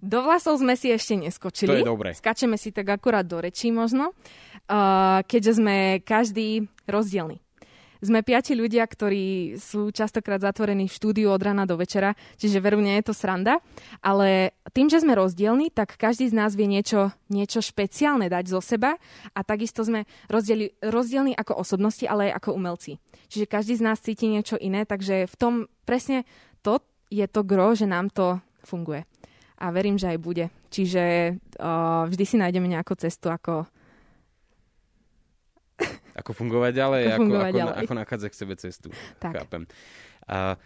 Do 0.00 0.24
vlasov 0.24 0.56
sme 0.62 0.78
si 0.80 0.88
ešte 0.88 1.18
neskočili. 1.18 1.70
To 1.70 1.80
je 1.82 1.90
dobré. 1.90 2.10
Skačeme 2.16 2.56
si 2.56 2.72
tak 2.72 2.88
akurát 2.88 3.26
do 3.26 3.36
rečí 3.36 3.68
možno, 3.68 4.16
uh, 4.16 5.20
keďže 5.28 5.60
sme 5.60 6.00
každý 6.00 6.70
rozdielny. 6.88 7.42
Sme 8.00 8.24
piati 8.24 8.56
ľudia, 8.56 8.88
ktorí 8.88 9.56
sú 9.60 9.92
častokrát 9.92 10.40
zatvorení 10.40 10.88
v 10.88 10.96
štúdiu 10.96 11.28
od 11.28 11.40
rana 11.44 11.68
do 11.68 11.76
večera, 11.76 12.16
čiže 12.40 12.64
veru 12.64 12.80
nie 12.80 12.96
je 13.00 13.12
to 13.12 13.14
sranda, 13.14 13.60
ale 14.00 14.56
tým, 14.72 14.88
že 14.88 15.04
sme 15.04 15.12
rozdielni, 15.12 15.68
tak 15.68 16.00
každý 16.00 16.32
z 16.32 16.34
nás 16.34 16.56
vie 16.56 16.64
niečo, 16.64 17.12
niečo 17.28 17.60
špeciálne 17.60 18.32
dať 18.32 18.44
zo 18.48 18.64
seba 18.64 18.96
a 19.36 19.40
takisto 19.44 19.84
sme 19.84 20.08
rozdieli, 20.32 20.80
rozdielni 20.80 21.36
ako 21.36 21.60
osobnosti, 21.60 22.08
ale 22.08 22.32
aj 22.32 22.40
ako 22.40 22.56
umelci. 22.56 22.96
Čiže 23.28 23.44
každý 23.44 23.76
z 23.76 23.84
nás 23.84 24.00
cíti 24.00 24.32
niečo 24.32 24.56
iné, 24.56 24.88
takže 24.88 25.28
v 25.28 25.34
tom 25.36 25.52
presne 25.84 26.24
to 26.64 26.80
je 27.12 27.26
to 27.28 27.44
gro, 27.44 27.76
že 27.76 27.84
nám 27.84 28.08
to 28.08 28.40
funguje. 28.64 29.04
A 29.60 29.68
verím, 29.76 30.00
že 30.00 30.16
aj 30.16 30.18
bude. 30.24 30.48
Čiže 30.72 31.36
uh, 31.60 32.08
vždy 32.08 32.24
si 32.24 32.36
nájdeme 32.40 32.64
nejakú 32.64 32.96
cestu, 32.96 33.28
ako 33.28 33.68
Ako 36.20 36.36
fungovať 36.36 36.72
ďalej, 36.76 37.02
Ako 37.02 37.12
ako, 37.16 37.20
fungovať 37.24 37.50
ako, 37.50 37.58
ďalej. 37.58 37.76
ako 37.80 37.94
nachádzať 37.96 38.28
k 38.28 38.36
sebe 38.36 38.54
cestu. 38.60 38.88
Tak. 39.16 39.32
Chápem. 39.40 39.62
A, 40.28 40.60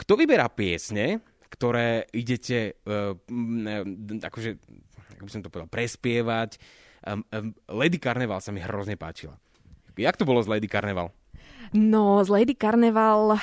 kto 0.00 0.12
vyberá 0.16 0.48
piesne, 0.48 1.20
ktoré 1.52 2.08
idete, 2.10 2.80
uh, 2.88 3.14
akože, 4.18 4.50
ako 5.14 5.22
by 5.22 5.30
som 5.30 5.42
to 5.44 5.52
povedal, 5.52 5.70
prespievať? 5.70 6.58
Um, 7.04 7.22
um, 7.30 7.52
Lady 7.70 8.00
Carnival 8.00 8.40
sa 8.40 8.50
mi 8.50 8.64
hrozne 8.64 8.96
páčila. 8.96 9.36
Jak 9.94 10.18
to 10.18 10.26
bolo 10.26 10.42
z 10.42 10.50
Lady 10.50 10.66
Carnival? 10.66 11.14
No, 11.76 12.24
z 12.24 12.32
Lady 12.32 12.58
Carnival, 12.58 13.38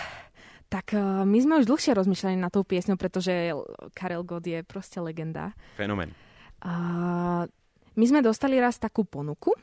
tak 0.68 0.92
uh, 0.98 1.24
my 1.24 1.38
sme 1.40 1.64
už 1.64 1.70
dlhšie 1.70 1.96
rozmýšľali 1.96 2.36
na 2.36 2.52
tou 2.52 2.68
piesňou, 2.68 3.00
pretože 3.00 3.54
Karel 3.96 4.28
Gott 4.28 4.44
je 4.44 4.60
proste 4.68 5.00
legenda. 5.00 5.56
Fenomén. 5.80 6.12
Uh, 6.60 7.48
my 7.96 8.06
sme 8.08 8.20
dostali 8.20 8.60
raz 8.60 8.76
takú 8.76 9.08
ponuku 9.08 9.56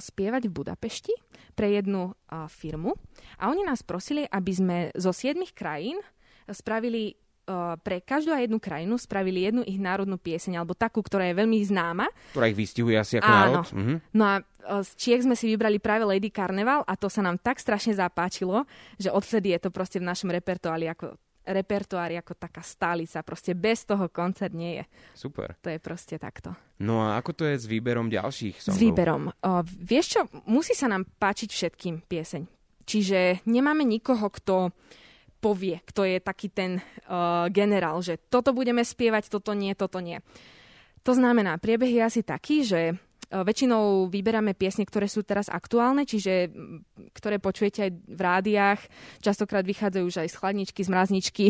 spievať 0.00 0.46
v 0.48 0.52
Budapešti 0.52 1.14
pre 1.54 1.76
jednu 1.76 2.10
uh, 2.10 2.46
firmu 2.48 2.94
a 3.36 3.50
oni 3.50 3.66
nás 3.66 3.82
prosili, 3.84 4.24
aby 4.24 4.52
sme 4.54 4.76
zo 4.96 5.10
siedmých 5.10 5.52
krajín 5.52 5.98
spravili 6.48 7.12
uh, 7.12 7.76
pre 7.82 8.00
každú 8.00 8.32
a 8.32 8.40
jednu 8.40 8.62
krajinu 8.62 8.96
spravili 8.96 9.44
jednu 9.44 9.62
ich 9.66 9.76
národnú 9.76 10.16
pieseň, 10.16 10.62
alebo 10.62 10.72
takú, 10.72 11.02
ktorá 11.02 11.28
je 11.28 11.38
veľmi 11.38 11.58
známa. 11.66 12.06
Ktorá 12.32 12.48
ich 12.48 12.58
vystihuje 12.58 12.96
asi 12.96 13.18
ako 13.18 13.28
Áno. 13.28 13.38
národ. 13.38 13.66
Mhm. 13.74 13.94
No 14.14 14.24
a 14.24 14.34
z 14.84 14.90
Čiech 14.96 15.24
sme 15.24 15.34
si 15.34 15.48
vybrali 15.48 15.80
práve 15.80 16.04
Lady 16.04 16.28
Carnival 16.28 16.84
a 16.84 16.94
to 16.94 17.08
sa 17.08 17.24
nám 17.24 17.40
tak 17.40 17.58
strašne 17.58 17.96
zapáčilo, 17.96 18.68
že 19.00 19.08
odvtedy 19.08 19.56
je 19.56 19.66
to 19.66 19.70
proste 19.72 19.98
v 19.98 20.08
našom 20.08 20.28
repertoári 20.30 20.86
ako 20.92 21.16
repertoári 21.52 22.16
ako 22.16 22.34
taká 22.38 22.62
stálica. 22.62 23.22
Proste 23.26 23.52
bez 23.52 23.84
toho 23.84 24.08
koncert 24.08 24.54
nie 24.54 24.80
je. 24.80 24.84
Super. 25.14 25.54
To 25.60 25.68
je 25.70 25.78
proste 25.82 26.16
takto. 26.16 26.54
No 26.80 27.04
a 27.04 27.20
ako 27.20 27.30
to 27.36 27.44
je 27.44 27.60
s 27.60 27.66
výberom 27.68 28.08
ďalších 28.08 28.56
songov? 28.62 28.78
S 28.78 28.82
výberom. 28.82 29.22
O, 29.28 29.50
vieš 29.66 30.06
čo, 30.16 30.20
musí 30.48 30.72
sa 30.72 30.88
nám 30.88 31.04
páčiť 31.06 31.50
všetkým 31.50 32.06
pieseň. 32.08 32.42
Čiže 32.88 33.46
nemáme 33.46 33.86
nikoho, 33.86 34.26
kto 34.32 34.74
povie, 35.40 35.80
kto 35.88 36.04
je 36.04 36.18
taký 36.20 36.52
ten 36.52 36.78
uh, 36.78 37.48
generál, 37.48 38.04
že 38.04 38.20
toto 38.20 38.52
budeme 38.52 38.84
spievať, 38.84 39.32
toto 39.32 39.56
nie, 39.56 39.72
toto 39.72 39.98
nie. 40.04 40.20
To 41.00 41.16
znamená, 41.16 41.56
priebeh 41.56 41.88
je 41.88 42.02
asi 42.04 42.20
taký, 42.20 42.60
že 42.60 43.00
väčšinou 43.30 44.10
vyberáme 44.10 44.58
piesne, 44.58 44.82
ktoré 44.82 45.06
sú 45.06 45.22
teraz 45.22 45.46
aktuálne, 45.46 46.02
čiže 46.02 46.50
ktoré 47.14 47.38
počujete 47.38 47.86
aj 47.86 47.90
v 47.94 48.20
rádiách, 48.20 48.80
častokrát 49.22 49.62
vychádzajú 49.62 50.04
už 50.04 50.16
aj 50.26 50.28
z 50.34 50.36
chladničky, 50.36 50.80
z 50.82 50.90
mrazničky, 50.90 51.46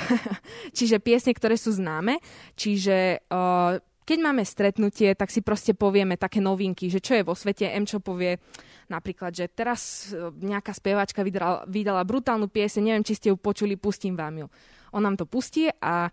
čiže 0.76 0.98
piesne, 0.98 1.30
ktoré 1.30 1.54
sú 1.54 1.70
známe, 1.70 2.18
čiže 2.58 3.22
uh, 3.30 3.78
keď 4.06 4.18
máme 4.22 4.46
stretnutie, 4.46 5.18
tak 5.18 5.34
si 5.34 5.42
proste 5.42 5.74
povieme 5.74 6.14
také 6.14 6.38
novinky, 6.38 6.86
že 6.86 7.02
čo 7.02 7.18
je 7.18 7.26
vo 7.26 7.34
svete. 7.34 7.66
M 7.66 7.82
čo 7.82 7.98
povie 7.98 8.38
napríklad, 8.86 9.34
že 9.34 9.50
teraz 9.50 10.14
e, 10.14 10.30
nejaká 10.30 10.70
speváčka 10.70 11.26
vydala, 11.26 11.66
vydala 11.66 12.06
brutálnu 12.06 12.46
piese, 12.46 12.78
neviem, 12.78 13.02
či 13.02 13.18
ste 13.18 13.34
ju 13.34 13.36
počuli, 13.36 13.74
pustím 13.74 14.14
vám 14.14 14.46
ju. 14.46 14.48
On 14.94 15.02
nám 15.02 15.18
to 15.18 15.26
pustí 15.26 15.66
a 15.82 16.06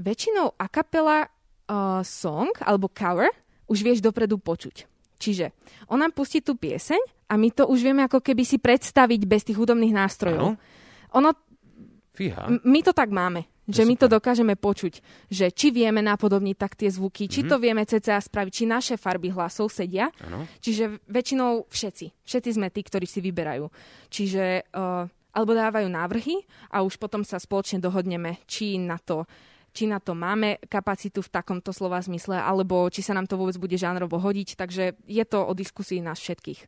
väčšinou 0.00 0.56
a 0.56 0.64
kapela 0.72 1.28
uh, 1.28 2.00
song 2.00 2.52
alebo 2.64 2.88
cover 2.88 3.28
už 3.66 3.78
vieš 3.82 3.98
dopredu 4.00 4.38
počuť. 4.38 4.86
Čiže 5.16 5.52
on 5.88 6.00
nám 6.00 6.12
pustí 6.12 6.44
tú 6.44 6.54
pieseň 6.54 7.00
a 7.26 7.34
my 7.40 7.48
to 7.50 7.64
už 7.66 7.80
vieme 7.80 8.04
ako 8.04 8.20
keby 8.20 8.44
si 8.44 8.60
predstaviť 8.60 9.20
bez 9.24 9.42
tých 9.48 9.56
hudobných 9.56 9.96
nástrojov. 9.96 10.54
Áno. 10.54 10.60
Ono 11.16 11.30
Fíha. 12.12 12.48
M- 12.48 12.60
my 12.64 12.80
to 12.84 12.92
tak 12.92 13.08
máme, 13.12 13.44
že 13.66 13.84
my 13.84 13.96
to 13.96 14.06
dokážeme 14.08 14.54
počuť, 14.56 15.00
že 15.28 15.50
či 15.52 15.72
vieme 15.72 16.00
napodobniť 16.00 16.56
tak 16.56 16.76
tie 16.76 16.88
zvuky, 16.88 17.28
či 17.28 17.44
Mhm. 17.44 17.48
to 17.48 17.56
vieme 17.58 17.82
cca 17.84 18.20
spraviť, 18.20 18.52
či 18.52 18.64
naše 18.64 18.94
farby 18.96 19.32
hlasov 19.32 19.72
sedia. 19.72 20.08
Áno. 20.22 20.44
Čiže 20.60 21.00
väčšinou 21.08 21.66
všetci, 21.68 22.06
všetci 22.24 22.50
sme 22.52 22.68
tí, 22.70 22.80
ktorí 22.84 23.04
si 23.08 23.20
vyberajú. 23.20 23.68
Čiže, 24.08 24.70
uh, 24.72 25.04
alebo 25.32 25.52
dávajú 25.52 25.88
návrhy 25.92 26.40
a 26.72 26.80
už 26.80 26.96
potom 26.96 27.20
sa 27.20 27.36
spoločne 27.36 27.76
dohodneme, 27.80 28.40
či 28.48 28.80
na 28.80 28.96
to 28.96 29.28
či 29.76 29.84
na 29.84 30.00
to 30.00 30.16
máme 30.16 30.56
kapacitu 30.72 31.20
v 31.20 31.28
takomto 31.28 31.76
slova 31.76 32.00
zmysle, 32.00 32.40
alebo 32.40 32.88
či 32.88 33.04
sa 33.04 33.12
nám 33.12 33.28
to 33.28 33.36
vôbec 33.36 33.60
bude 33.60 33.76
žánrovo 33.76 34.16
hodiť. 34.16 34.56
Takže 34.56 34.96
je 35.04 35.24
to 35.28 35.44
o 35.44 35.52
diskusii 35.52 36.00
nás 36.00 36.16
všetkých. 36.16 36.64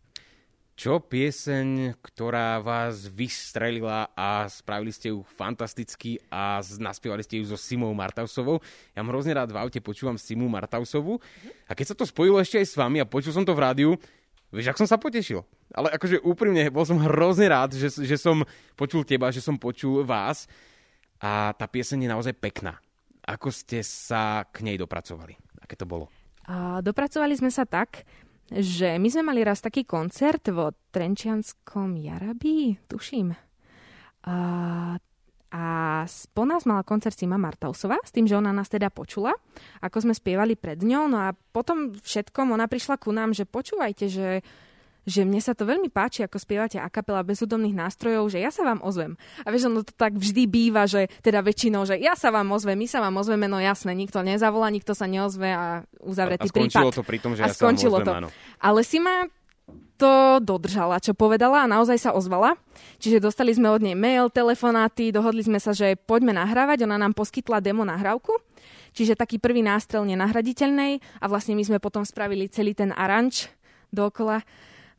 Čo 0.79 1.03
pieseň, 1.03 1.99
ktorá 1.99 2.63
vás 2.63 3.11
vystrelila 3.11 4.15
a 4.15 4.47
spravili 4.47 4.95
ste 4.95 5.11
ju 5.11 5.27
fantasticky 5.27 6.23
a 6.31 6.63
naspievali 6.63 7.27
ste 7.27 7.43
ju 7.43 7.51
so 7.51 7.59
Simou 7.59 7.91
Martausovou. 7.99 8.63
Ja 8.95 9.03
mám 9.03 9.11
hrozne 9.11 9.35
rád 9.35 9.51
v 9.51 9.59
aute, 9.59 9.83
počúvam 9.83 10.15
Simu 10.15 10.47
Martausovu 10.47 11.19
a 11.67 11.75
keď 11.75 11.87
sa 11.91 11.99
to 11.99 12.07
spojilo 12.07 12.39
ešte 12.39 12.63
aj 12.63 12.67
s 12.71 12.79
vami 12.79 13.03
a 13.03 13.11
počul 13.11 13.35
som 13.35 13.43
to 13.43 13.59
v 13.59 13.65
rádiu, 13.67 13.91
vieš, 14.55 14.71
ak 14.71 14.79
som 14.79 14.87
sa 14.87 15.03
potešil. 15.03 15.43
Ale 15.75 15.91
akože 15.99 16.23
úprimne, 16.23 16.71
bol 16.71 16.87
som 16.87 17.03
hrozne 17.03 17.51
rád, 17.51 17.75
že, 17.75 17.91
že 17.91 18.15
som 18.15 18.47
počul 18.79 19.03
teba, 19.03 19.35
že 19.35 19.43
som 19.43 19.59
počul 19.59 20.07
vás 20.07 20.47
a 21.19 21.59
tá 21.59 21.67
pieseň 21.67 22.07
je 22.07 22.13
naozaj 22.15 22.35
pekná. 22.39 22.79
Ako 23.29 23.53
ste 23.53 23.85
sa 23.85 24.49
k 24.49 24.65
nej 24.65 24.81
dopracovali? 24.81 25.37
Aké 25.61 25.77
to 25.77 25.85
bolo? 25.85 26.09
A 26.49 26.81
dopracovali 26.81 27.37
sme 27.37 27.53
sa 27.53 27.69
tak, 27.69 28.09
že 28.49 28.97
my 28.97 29.09
sme 29.13 29.23
mali 29.29 29.45
raz 29.45 29.61
taký 29.61 29.85
koncert 29.85 30.49
vo 30.49 30.73
Trenčianskom 30.89 32.01
Jarabí, 32.01 32.81
tuším. 32.89 33.37
A, 34.25 34.37
a 35.53 35.65
po 36.33 36.43
nás 36.49 36.65
mala 36.65 36.81
koncert 36.89 37.13
Sima 37.13 37.37
Martausová, 37.37 38.01
s 38.01 38.09
tým, 38.09 38.25
že 38.25 38.41
ona 38.41 38.49
nás 38.49 38.73
teda 38.73 38.89
počula, 38.89 39.37
ako 39.85 40.09
sme 40.09 40.15
spievali 40.17 40.57
pred 40.57 40.81
ňou, 40.81 41.13
no 41.13 41.21
a 41.21 41.37
potom 41.53 41.93
všetkom 41.93 42.57
ona 42.57 42.65
prišla 42.65 42.97
ku 42.97 43.13
nám, 43.13 43.37
že 43.37 43.45
počúvajte, 43.45 44.09
že 44.09 44.41
že 45.09 45.25
mne 45.25 45.41
sa 45.41 45.57
to 45.57 45.65
veľmi 45.65 45.89
páči, 45.89 46.21
ako 46.29 46.37
spievate 46.37 46.77
a 46.77 46.93
kapela 46.93 47.25
bez 47.25 47.41
hudobných 47.41 47.73
nástrojov, 47.73 48.29
že 48.29 48.45
ja 48.45 48.53
sa 48.53 48.61
vám 48.61 48.85
ozvem. 48.85 49.17
A 49.43 49.49
vieš, 49.49 49.73
ono 49.73 49.81
to 49.81 49.97
tak 49.97 50.13
vždy 50.21 50.45
býva, 50.45 50.85
že 50.85 51.09
teda 51.25 51.41
väčšinou, 51.41 51.89
že 51.89 51.97
ja 51.97 52.13
sa 52.13 52.29
vám 52.29 52.53
ozvem, 52.53 52.77
my 52.77 52.85
sa 52.85 53.01
vám 53.01 53.17
ozveme, 53.17 53.49
no 53.49 53.57
jasné, 53.57 53.97
nikto 53.97 54.21
nezavolá, 54.21 54.69
nikto 54.69 54.93
sa 54.93 55.09
neozve 55.09 55.49
a 55.49 55.57
A, 55.59 55.83
a 55.83 56.07
uzavretý 56.07 56.49
skončilo 56.49 56.93
prípad. 56.93 56.97
to 56.97 57.03
pri 57.09 57.19
tom, 57.19 57.33
že 57.33 57.43
A 57.43 57.49
ja 57.49 57.55
sa 57.55 57.57
vám 57.57 57.61
skončilo 57.73 57.97
ozvem, 57.99 58.07
to. 58.07 58.13
áno. 58.21 58.29
Ale 58.61 58.81
si 58.85 58.99
ma 59.01 59.27
to 59.99 60.39
dodržala, 60.39 61.03
čo 61.03 61.11
povedala 61.13 61.67
a 61.67 61.71
naozaj 61.71 61.99
sa 61.99 62.11
ozvala. 62.15 62.55
Čiže 63.03 63.19
dostali 63.19 63.51
sme 63.51 63.67
od 63.69 63.83
nej 63.83 63.99
mail, 63.99 64.31
telefonáty, 64.31 65.11
dohodli 65.11 65.43
sme 65.43 65.59
sa, 65.59 65.75
že 65.75 65.99
poďme 65.99 66.31
nahrávať. 66.39 66.87
Ona 66.87 66.97
nám 66.97 67.19
poskytla 67.19 67.59
demo 67.59 67.83
nahrávku, 67.83 68.31
čiže 68.95 69.19
taký 69.19 69.43
prvý 69.43 69.61
nástrel 69.67 70.07
nenahraditeľnej 70.07 71.03
a 71.19 71.25
vlastne 71.27 71.59
my 71.59 71.67
sme 71.67 71.79
potom 71.83 72.07
spravili 72.07 72.47
celý 72.47 72.79
ten 72.79 72.95
aranž 72.95 73.51
dookola. 73.91 74.47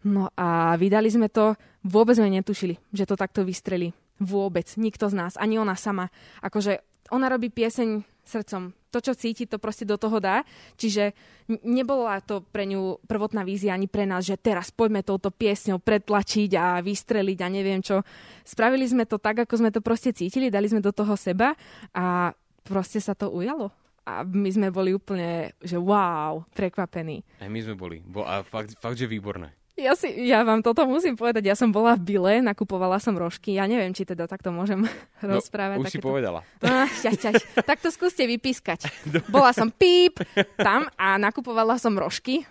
No 0.06 0.32
a 0.40 0.80
vydali 0.80 1.12
sme 1.12 1.28
to, 1.28 1.60
vôbec 1.84 2.16
sme 2.16 2.32
netušili, 2.32 2.80
že 2.96 3.08
to 3.08 3.20
takto 3.20 3.44
vystrelí. 3.44 3.92
Vôbec, 4.20 4.68
nikto 4.76 5.08
z 5.08 5.16
nás, 5.16 5.34
ani 5.40 5.60
ona 5.60 5.76
sama. 5.76 6.12
Akože 6.44 6.84
ona 7.12 7.32
robí 7.32 7.50
pieseň 7.52 8.04
srdcom. 8.24 8.72
To, 8.90 9.00
čo 9.02 9.14
cíti, 9.14 9.46
to 9.46 9.62
proste 9.62 9.86
do 9.86 10.02
toho 10.02 10.18
dá. 10.18 10.42
Čiže 10.74 11.14
nebola 11.62 12.22
to 12.26 12.42
pre 12.42 12.66
ňu 12.66 13.02
prvotná 13.06 13.46
vízia 13.46 13.78
ani 13.78 13.86
pre 13.86 14.06
nás, 14.06 14.26
že 14.26 14.38
teraz 14.38 14.74
poďme 14.74 15.06
touto 15.06 15.30
piesňou 15.30 15.78
pretlačiť 15.78 16.52
a 16.58 16.82
vystreliť 16.82 17.38
a 17.42 17.48
neviem 17.54 17.82
čo. 17.86 18.02
Spravili 18.42 18.86
sme 18.90 19.06
to 19.06 19.22
tak, 19.22 19.46
ako 19.46 19.62
sme 19.62 19.70
to 19.70 19.82
proste 19.82 20.14
cítili, 20.18 20.50
dali 20.50 20.66
sme 20.66 20.82
do 20.82 20.90
toho 20.90 21.14
seba 21.14 21.54
a 21.94 22.34
proste 22.66 22.98
sa 22.98 23.14
to 23.14 23.30
ujalo. 23.30 23.70
A 24.10 24.26
my 24.26 24.50
sme 24.50 24.74
boli 24.74 24.90
úplne, 24.90 25.54
že 25.62 25.78
wow, 25.78 26.42
prekvapení. 26.58 27.22
Aj 27.38 27.50
my 27.50 27.60
sme 27.62 27.78
boli. 27.78 28.02
Bo, 28.02 28.26
a 28.26 28.42
fakt, 28.42 28.74
fakt, 28.82 28.98
že 28.98 29.06
výborné. 29.06 29.54
Ja, 29.80 29.96
si, 29.96 30.12
ja 30.28 30.44
vám 30.44 30.60
toto 30.60 30.84
musím 30.84 31.16
povedať. 31.16 31.48
Ja 31.48 31.56
som 31.56 31.72
bola 31.72 31.96
v 31.96 32.04
Bile, 32.04 32.44
nakupovala 32.44 33.00
som 33.00 33.16
rožky. 33.16 33.56
Ja 33.56 33.64
neviem, 33.64 33.96
či 33.96 34.04
teda 34.04 34.28
takto 34.28 34.52
môžem 34.52 34.84
no, 35.24 35.40
rozprávať. 35.40 35.80
Už 35.80 35.86
takéto... 35.88 36.04
si 36.04 36.06
povedala. 36.06 36.40
No, 36.70 36.86
šťaž, 36.86 37.16
šťaž. 37.16 37.36
tak 37.64 37.80
to 37.80 37.90
skúste 37.90 38.28
vypískať. 38.28 38.92
Bola 39.34 39.56
som 39.56 39.72
píp 39.72 40.20
tam 40.60 40.86
a 41.00 41.16
nakupovala 41.16 41.80
som 41.80 41.96
rožky. 41.96 42.44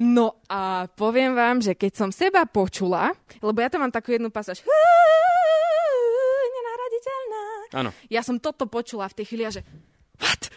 No 0.00 0.40
a 0.48 0.88
poviem 0.88 1.36
vám, 1.36 1.60
že 1.60 1.76
keď 1.76 1.92
som 1.92 2.08
seba 2.08 2.48
počula, 2.48 3.12
lebo 3.44 3.60
ja 3.60 3.68
tam 3.68 3.84
mám 3.84 3.92
takú 3.92 4.16
jednu 4.16 4.32
pasáž, 4.32 4.64
nenaraditeľná. 6.48 7.44
Áno. 7.76 7.90
Ja 8.08 8.24
som 8.24 8.40
toto 8.40 8.64
počula 8.64 9.04
v 9.12 9.16
tej 9.20 9.24
chvíli 9.28 9.44
a 9.44 9.52
že 9.52 9.60
what? 10.16 10.48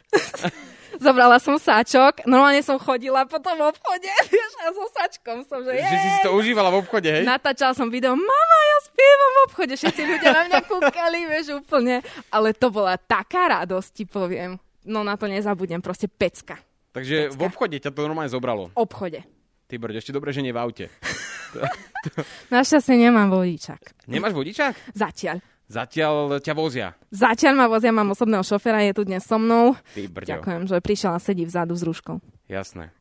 Zobrala 1.00 1.38
som 1.40 1.60
sáčok, 1.60 2.24
normálne 2.26 2.64
som 2.64 2.80
chodila 2.80 3.28
po 3.28 3.38
tom 3.40 3.60
obchode, 3.60 4.10
vieš, 4.32 4.52
a 4.64 4.72
so 4.72 4.86
sáčkom 4.92 5.44
som, 5.46 5.60
že 5.64 5.80
Že 5.80 5.98
si 6.00 6.10
si 6.10 6.20
to 6.24 6.32
užívala 6.36 6.70
v 6.72 6.78
obchode, 6.84 7.10
hej? 7.10 7.24
Natáčala 7.28 7.76
som 7.76 7.92
video, 7.92 8.16
mama, 8.16 8.60
ja 8.72 8.78
spievam 8.88 9.32
v 9.32 9.40
obchode, 9.52 9.74
všetci 9.76 10.02
ľudia 10.06 10.30
na 10.32 10.44
mňa 10.48 10.60
kúkali, 10.66 11.20
vieš, 11.28 11.46
úplne. 11.60 12.00
Ale 12.32 12.56
to 12.56 12.72
bola 12.72 12.96
taká 12.96 13.62
radosť, 13.62 13.90
ti 13.92 14.04
poviem. 14.08 14.56
No 14.86 15.02
na 15.02 15.18
to 15.18 15.26
nezabudnem, 15.26 15.82
proste 15.82 16.06
pecka. 16.08 16.62
Takže 16.96 17.32
pecka. 17.32 17.38
v 17.38 17.42
obchode 17.44 17.76
ťa 17.82 17.92
to 17.92 18.00
normálne 18.06 18.32
zobralo? 18.32 18.72
V 18.72 18.80
obchode. 18.80 19.20
Ty 19.66 19.76
brď, 19.82 19.98
ešte 20.00 20.14
dobre, 20.14 20.30
že 20.30 20.46
nie 20.46 20.54
v 20.54 20.62
aute. 20.62 20.86
Našťastie 22.54 22.96
nemám 23.00 23.32
vodičák. 23.32 24.08
Nemáš 24.08 24.34
vodičák? 24.36 24.74
Zatiaľ. 24.94 25.42
Zatiaľ 25.66 26.38
ťa 26.46 26.54
vozia. 26.54 26.94
Zatiaľ 27.10 27.54
ma 27.58 27.66
vozia, 27.66 27.90
mám 27.90 28.14
osobného 28.14 28.46
šoféra, 28.46 28.86
je 28.86 28.94
tu 28.94 29.02
dnes 29.02 29.22
so 29.26 29.42
mnou. 29.42 29.74
Ty 29.98 30.02
brďo. 30.06 30.30
Ďakujem, 30.38 30.62
že 30.70 30.76
prišiel 30.78 31.12
a 31.18 31.20
sedí 31.20 31.42
vzadu 31.42 31.74
s 31.74 31.82
rúškou. 31.82 32.22
Jasné. 32.46 32.94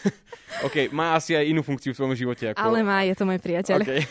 OK, 0.66 0.88
má 0.96 1.12
asi 1.12 1.36
aj 1.36 1.44
inú 1.44 1.60
funkciu 1.60 1.92
v 1.92 1.96
tvojom 2.00 2.16
živote. 2.16 2.56
Ako... 2.56 2.56
Ale 2.56 2.80
má, 2.80 3.04
je 3.04 3.12
to 3.12 3.28
môj 3.28 3.36
priateľ. 3.36 3.84
Okay. 3.84 4.08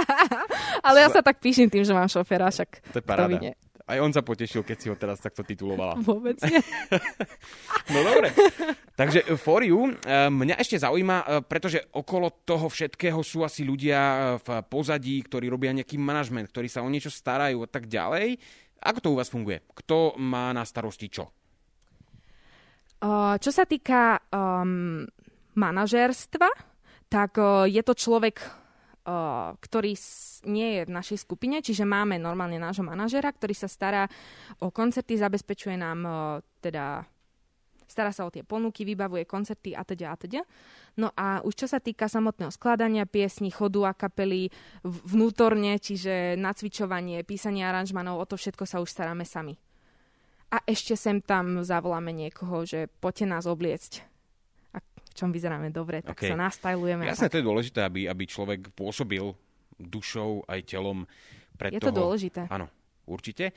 Ale 0.86 1.00
ja 1.00 1.08
sa 1.08 1.24
tak 1.24 1.40
píšim 1.40 1.72
tým, 1.72 1.88
že 1.88 1.96
mám 1.96 2.12
šoféra, 2.12 2.52
však 2.52 2.92
to 2.92 3.00
je 3.00 3.04
paráda. 3.04 3.56
Aj 3.84 4.00
on 4.00 4.08
sa 4.08 4.24
potešil, 4.24 4.64
keď 4.64 4.76
si 4.80 4.88
ho 4.88 4.96
teraz 4.96 5.20
takto 5.20 5.44
titulovala. 5.44 6.00
Vôbec 6.00 6.40
nie. 6.48 6.56
no 7.92 8.00
dobre. 8.00 8.32
Takže 8.96 9.28
e, 9.28 9.36
for 9.36 9.60
you, 9.60 9.92
e, 9.92 10.32
mňa 10.32 10.56
ešte 10.56 10.80
zaujíma, 10.80 11.16
e, 11.20 11.24
pretože 11.44 11.84
okolo 11.92 12.32
toho 12.48 12.72
všetkého 12.72 13.20
sú 13.20 13.44
asi 13.44 13.60
ľudia 13.60 14.40
v 14.40 14.64
pozadí, 14.72 15.20
ktorí 15.20 15.52
robia 15.52 15.76
nejaký 15.76 16.00
manažment, 16.00 16.48
ktorí 16.48 16.64
sa 16.72 16.80
o 16.80 16.88
niečo 16.88 17.12
starajú 17.12 17.60
a 17.60 17.68
tak 17.68 17.84
ďalej. 17.84 18.40
Ako 18.80 18.98
to 19.04 19.12
u 19.12 19.18
vás 19.20 19.28
funguje? 19.28 19.60
Kto 19.76 20.16
má 20.16 20.48
na 20.56 20.64
starosti 20.64 21.08
čo? 21.12 21.28
čo 23.36 23.52
sa 23.52 23.68
týka 23.68 24.16
um, 24.32 25.04
manažérstva, 25.60 26.48
tak 27.12 27.36
je 27.68 27.82
to 27.84 27.92
človek 27.92 28.40
ktorý 29.60 29.92
nie 30.48 30.80
je 30.80 30.82
v 30.88 30.94
našej 30.96 31.18
skupine, 31.20 31.60
čiže 31.60 31.84
máme 31.84 32.16
normálne 32.16 32.56
nášho 32.56 32.84
manažera, 32.84 33.28
ktorý 33.28 33.52
sa 33.52 33.68
stará 33.68 34.08
o 34.64 34.72
koncerty, 34.72 35.20
zabezpečuje 35.20 35.76
nám 35.76 36.00
teda 36.64 37.04
stará 37.84 38.10
sa 38.10 38.24
o 38.26 38.32
tie 38.32 38.42
ponuky, 38.42 38.82
vybavuje 38.82 39.28
koncerty 39.28 39.76
a 39.76 39.84
teda 39.84 40.10
a 40.10 40.16
teda. 40.16 40.42
No 40.96 41.12
a 41.14 41.44
už 41.44 41.54
čo 41.54 41.66
sa 41.68 41.78
týka 41.78 42.08
samotného 42.08 42.50
skladania 42.50 43.04
piesní, 43.04 43.52
chodu 43.52 43.86
a 43.86 43.92
kapely 43.92 44.50
vnútorne, 44.82 45.76
čiže 45.78 46.34
nacvičovanie, 46.40 47.22
písanie 47.22 47.62
aranžmanov, 47.62 48.18
o 48.18 48.26
to 48.26 48.34
všetko 48.40 48.64
sa 48.66 48.80
už 48.80 48.90
staráme 48.90 49.22
sami. 49.28 49.60
A 50.54 50.62
ešte 50.64 50.94
sem 50.94 51.18
tam 51.18 51.66
zavoláme 51.66 52.14
niekoho, 52.14 52.62
že 52.62 52.86
poďte 53.02 53.26
nás 53.26 53.44
obliecť 53.44 54.13
čom 55.14 55.30
vyzeráme 55.30 55.70
dobre, 55.70 56.02
tak 56.02 56.18
okay. 56.18 56.34
sa 56.34 56.36
nastajlujeme. 56.36 57.06
Jasné, 57.06 57.30
to 57.30 57.38
je 57.38 57.46
dôležité, 57.46 57.80
aby, 57.86 58.10
aby 58.10 58.24
človek 58.26 58.74
pôsobil 58.74 59.22
dušou 59.78 60.42
aj 60.50 60.60
telom 60.66 61.06
pre 61.54 61.70
Je 61.70 61.78
toho... 61.78 61.94
to 61.94 61.98
dôležité. 62.02 62.50
Áno, 62.50 62.66
určite. 63.06 63.54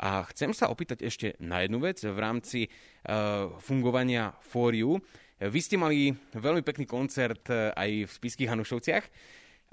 A 0.00 0.24
chcem 0.32 0.52
sa 0.56 0.72
opýtať 0.72 1.04
ešte 1.04 1.36
na 1.40 1.60
jednu 1.64 1.80
vec 1.80 2.00
v 2.00 2.18
rámci 2.20 2.60
uh, 2.68 3.52
fungovania 3.60 4.32
Fóriu. 4.40 4.96
Vy 5.40 5.60
ste 5.60 5.80
mali 5.80 6.12
veľmi 6.36 6.64
pekný 6.64 6.88
koncert 6.88 7.44
uh, 7.52 7.72
aj 7.76 8.08
v 8.08 8.10
Spiských 8.12 8.48
Hanušovciach. 8.48 9.04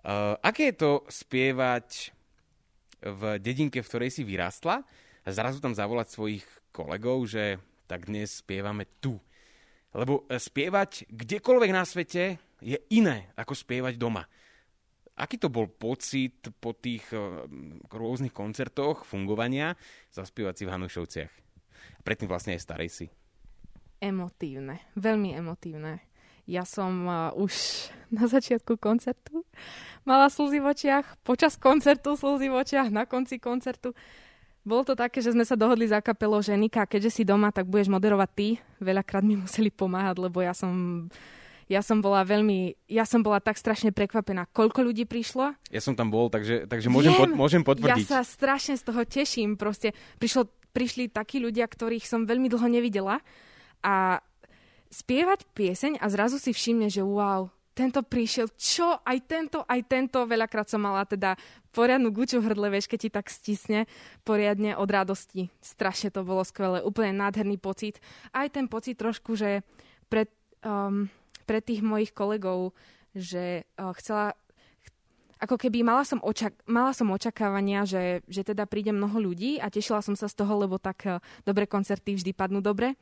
Uh, 0.03 0.35
aké 0.43 0.71
je 0.71 0.79
to 0.79 0.91
spievať 1.07 2.11
v 3.03 3.21
dedinke, 3.39 3.79
v 3.79 3.87
ktorej 3.87 4.09
si 4.11 4.27
vyrastla 4.27 4.83
a 5.23 5.27
zrazu 5.31 5.59
tam 5.59 5.75
zavolať 5.75 6.07
svojich 6.11 6.45
kolegov, 6.71 7.23
že 7.27 7.59
tak 7.87 8.11
dnes 8.11 8.43
spievame 8.43 8.87
tu 8.99 9.19
lebo 9.95 10.27
e, 10.27 10.35
spievať 10.35 11.07
kdekoľvek 11.07 11.71
na 11.71 11.83
svete 11.87 12.39
je 12.59 12.77
iné 12.91 13.31
ako 13.37 13.53
spievať 13.53 13.95
doma. 13.95 14.25
Aký 15.17 15.41
to 15.41 15.49
bol 15.49 15.65
pocit 15.69 16.51
po 16.61 16.77
tých 16.77 17.07
e, 17.13 17.17
rôznych 17.89 18.33
koncertoch, 18.33 19.07
fungovania, 19.07 19.73
zaspievať 20.13 20.53
si 20.57 20.63
v 20.67 20.73
Hanušovciach? 20.73 21.33
Predtým 22.03 22.29
vlastne 22.29 22.53
aj 22.57 22.61
starej 22.61 22.89
si. 22.89 23.05
Emotívne, 23.97 24.85
veľmi 24.93 25.33
emotívne. 25.33 26.05
Ja 26.47 26.63
som 26.63 27.03
uh, 27.03 27.35
už 27.35 27.51
na 28.15 28.29
začiatku 28.29 28.79
koncertu 28.79 29.43
mala 30.07 30.31
slzy 30.31 30.63
v 30.63 30.71
očiach, 30.71 31.05
počas 31.27 31.59
koncertu 31.59 32.15
slzy 32.15 32.47
v 32.47 32.55
očiach, 32.63 32.87
na 32.87 33.03
konci 33.03 33.43
koncertu 33.43 33.91
bolo 34.67 34.83
to 34.83 34.99
také, 34.99 35.23
že 35.23 35.31
sme 35.31 35.47
sa 35.47 35.55
dohodli 35.55 35.87
za 35.87 36.03
kapelou, 36.03 36.43
že 36.43 36.51
Nika, 36.51 36.83
keďže 36.83 37.09
si 37.09 37.23
doma, 37.23 37.55
tak 37.55 37.71
budeš 37.71 37.87
moderovať 37.87 38.29
ty. 38.35 38.47
Veľakrát 38.83 39.23
mi 39.23 39.39
museli 39.39 39.71
pomáhať, 39.71 40.19
lebo 40.19 40.43
ja 40.43 40.51
som 40.51 41.07
ja 41.67 41.83
som 41.83 41.99
bola 41.99 42.23
veľmi, 42.23 42.87
ja 42.87 43.03
som 43.03 43.19
bola 43.19 43.43
tak 43.43 43.59
strašne 43.59 43.91
prekvapená, 43.91 44.47
koľko 44.55 44.87
ľudí 44.87 45.03
prišlo. 45.03 45.51
Ja 45.67 45.83
som 45.83 45.99
tam 45.99 46.07
bol, 46.07 46.31
takže, 46.31 46.63
takže 46.63 46.87
môžem, 46.87 47.11
pod, 47.11 47.27
môžem 47.35 47.59
potvrdiť. 47.63 48.07
Ja 48.07 48.19
sa 48.19 48.21
strašne 48.23 48.79
z 48.79 48.83
toho 48.87 49.03
teším, 49.03 49.59
proste 49.59 49.91
prišlo, 50.15 50.47
prišli 50.71 51.11
takí 51.11 51.43
ľudia, 51.43 51.67
ktorých 51.67 52.07
som 52.07 52.23
veľmi 52.23 52.47
dlho 52.47 52.67
nevidela 52.71 53.19
a 53.83 54.23
spievať 54.87 55.43
pieseň 55.51 55.99
a 55.99 56.07
zrazu 56.07 56.39
si 56.39 56.55
všimne, 56.55 56.87
že 56.87 57.03
wow, 57.03 57.51
tento 57.77 58.01
prišiel, 58.01 58.49
čo, 58.57 58.97
aj 59.05 59.17
tento, 59.29 59.61
aj 59.61 59.85
tento, 59.85 60.25
veľakrát 60.25 60.65
som 60.65 60.81
mala 60.81 61.05
teda 61.05 61.37
poriadnu 61.69 62.09
guču 62.09 62.41
v 62.41 62.49
hrdle, 62.49 62.73
vieš, 62.73 62.89
keď 62.89 62.99
ti 63.05 63.09
tak 63.13 63.29
stisne 63.29 63.85
poriadne 64.25 64.73
od 64.73 64.89
radosti. 64.89 65.53
Strašne 65.61 66.09
to 66.09 66.25
bolo 66.25 66.41
skvelé, 66.41 66.81
úplne 66.81 67.13
nádherný 67.13 67.61
pocit. 67.61 68.01
Aj 68.33 68.49
ten 68.49 68.65
pocit 68.65 68.97
trošku, 68.97 69.37
že 69.37 69.61
pre, 70.09 70.25
um, 70.65 71.05
pre 71.45 71.61
tých 71.61 71.85
mojich 71.85 72.17
kolegov, 72.17 72.73
že 73.13 73.69
uh, 73.77 73.93
chcela 74.01 74.33
ako 75.37 75.53
keby 75.53 75.85
mala 75.85 76.01
som, 76.01 76.17
očak- 76.25 76.65
mala 76.65 76.97
som 76.97 77.13
očakávania, 77.13 77.85
že, 77.85 78.25
že 78.25 78.41
teda 78.41 78.65
príde 78.65 78.89
mnoho 78.89 79.21
ľudí 79.21 79.61
a 79.61 79.69
tešila 79.69 80.01
som 80.01 80.17
sa 80.17 80.25
z 80.25 80.33
toho, 80.33 80.57
lebo 80.57 80.81
tak 80.81 81.05
uh, 81.05 81.21
dobré 81.45 81.69
koncerty 81.69 82.17
vždy 82.17 82.33
padnú 82.33 82.57
dobre. 82.57 82.97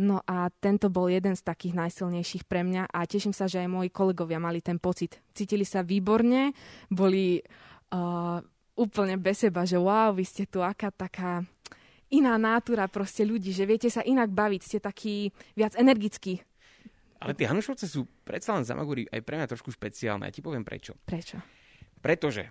No 0.00 0.24
a 0.24 0.48
tento 0.48 0.88
bol 0.88 1.12
jeden 1.12 1.36
z 1.36 1.42
takých 1.44 1.76
najsilnejších 1.76 2.48
pre 2.48 2.64
mňa 2.64 2.88
a 2.88 3.04
teším 3.04 3.36
sa, 3.36 3.44
že 3.44 3.60
aj 3.60 3.68
moji 3.68 3.90
kolegovia 3.92 4.40
mali 4.40 4.64
ten 4.64 4.80
pocit. 4.80 5.20
Cítili 5.36 5.68
sa 5.68 5.84
výborne, 5.84 6.56
boli 6.88 7.40
uh, 7.92 8.40
úplne 8.76 9.20
bez 9.20 9.44
seba, 9.44 9.68
že 9.68 9.76
wow, 9.76 10.16
vy 10.16 10.24
ste 10.24 10.48
tu 10.48 10.64
aká 10.64 10.88
taká 10.88 11.44
iná 12.12 12.36
nátura 12.36 12.88
proste 12.88 13.24
ľudí, 13.24 13.52
že 13.52 13.68
viete 13.68 13.88
sa 13.88 14.04
inak 14.04 14.32
baviť, 14.32 14.60
ste 14.60 14.78
takí 14.80 15.32
viac 15.56 15.76
energickí. 15.76 16.40
Ale 17.22 17.38
tie 17.38 17.46
Hanušovce 17.46 17.86
sú 17.86 18.04
predsa 18.26 18.52
len 18.58 18.66
Zamagúri 18.66 19.06
aj 19.08 19.22
pre 19.22 19.38
mňa 19.38 19.46
trošku 19.46 19.70
špeciálne. 19.70 20.26
Ja 20.26 20.34
ti 20.34 20.42
poviem 20.42 20.66
prečo. 20.66 20.98
Prečo? 21.06 21.38
Pretože 22.02 22.50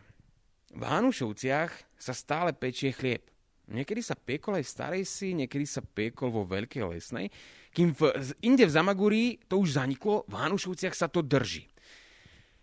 v 0.71 0.83
Hanušovciach 0.87 1.99
sa 1.99 2.13
stále 2.15 2.55
pečie 2.55 2.95
chlieb. 2.95 3.27
Niekedy 3.72 4.03
sa 4.03 4.19
piekol 4.19 4.59
aj 4.59 4.67
v 4.67 4.74
starej 4.76 5.03
si, 5.07 5.32
niekedy 5.32 5.63
sa 5.63 5.80
piekol 5.80 6.30
vo 6.30 6.43
veľkej 6.43 6.84
lesnej. 6.84 7.32
Kým 7.72 7.95
v, 7.95 8.11
inde 8.43 8.67
v 8.67 8.76
Zamagúri 8.76 9.24
to 9.47 9.63
už 9.63 9.80
zaniklo, 9.80 10.28
v 10.28 10.36
Hanušovciach 10.36 10.91
sa 10.91 11.07
to 11.07 11.24
drží. 11.24 11.72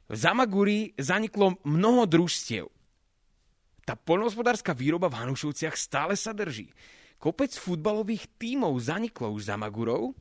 V 0.09 0.17
Zamagúri 0.17 0.93
zaniklo 1.01 1.57
mnoho 1.65 2.05
družstiev. 2.05 2.69
Tá 3.89 3.97
poľnohospodárska 3.97 4.77
výroba 4.77 5.09
v 5.09 5.25
Hanušovciach 5.25 5.73
stále 5.73 6.13
sa 6.13 6.37
drží. 6.37 6.69
Kopec 7.17 7.57
futbalových 7.57 8.29
tímov 8.37 8.77
zaniklo 8.79 9.33
už 9.33 9.49
Zamagurov, 9.49 10.13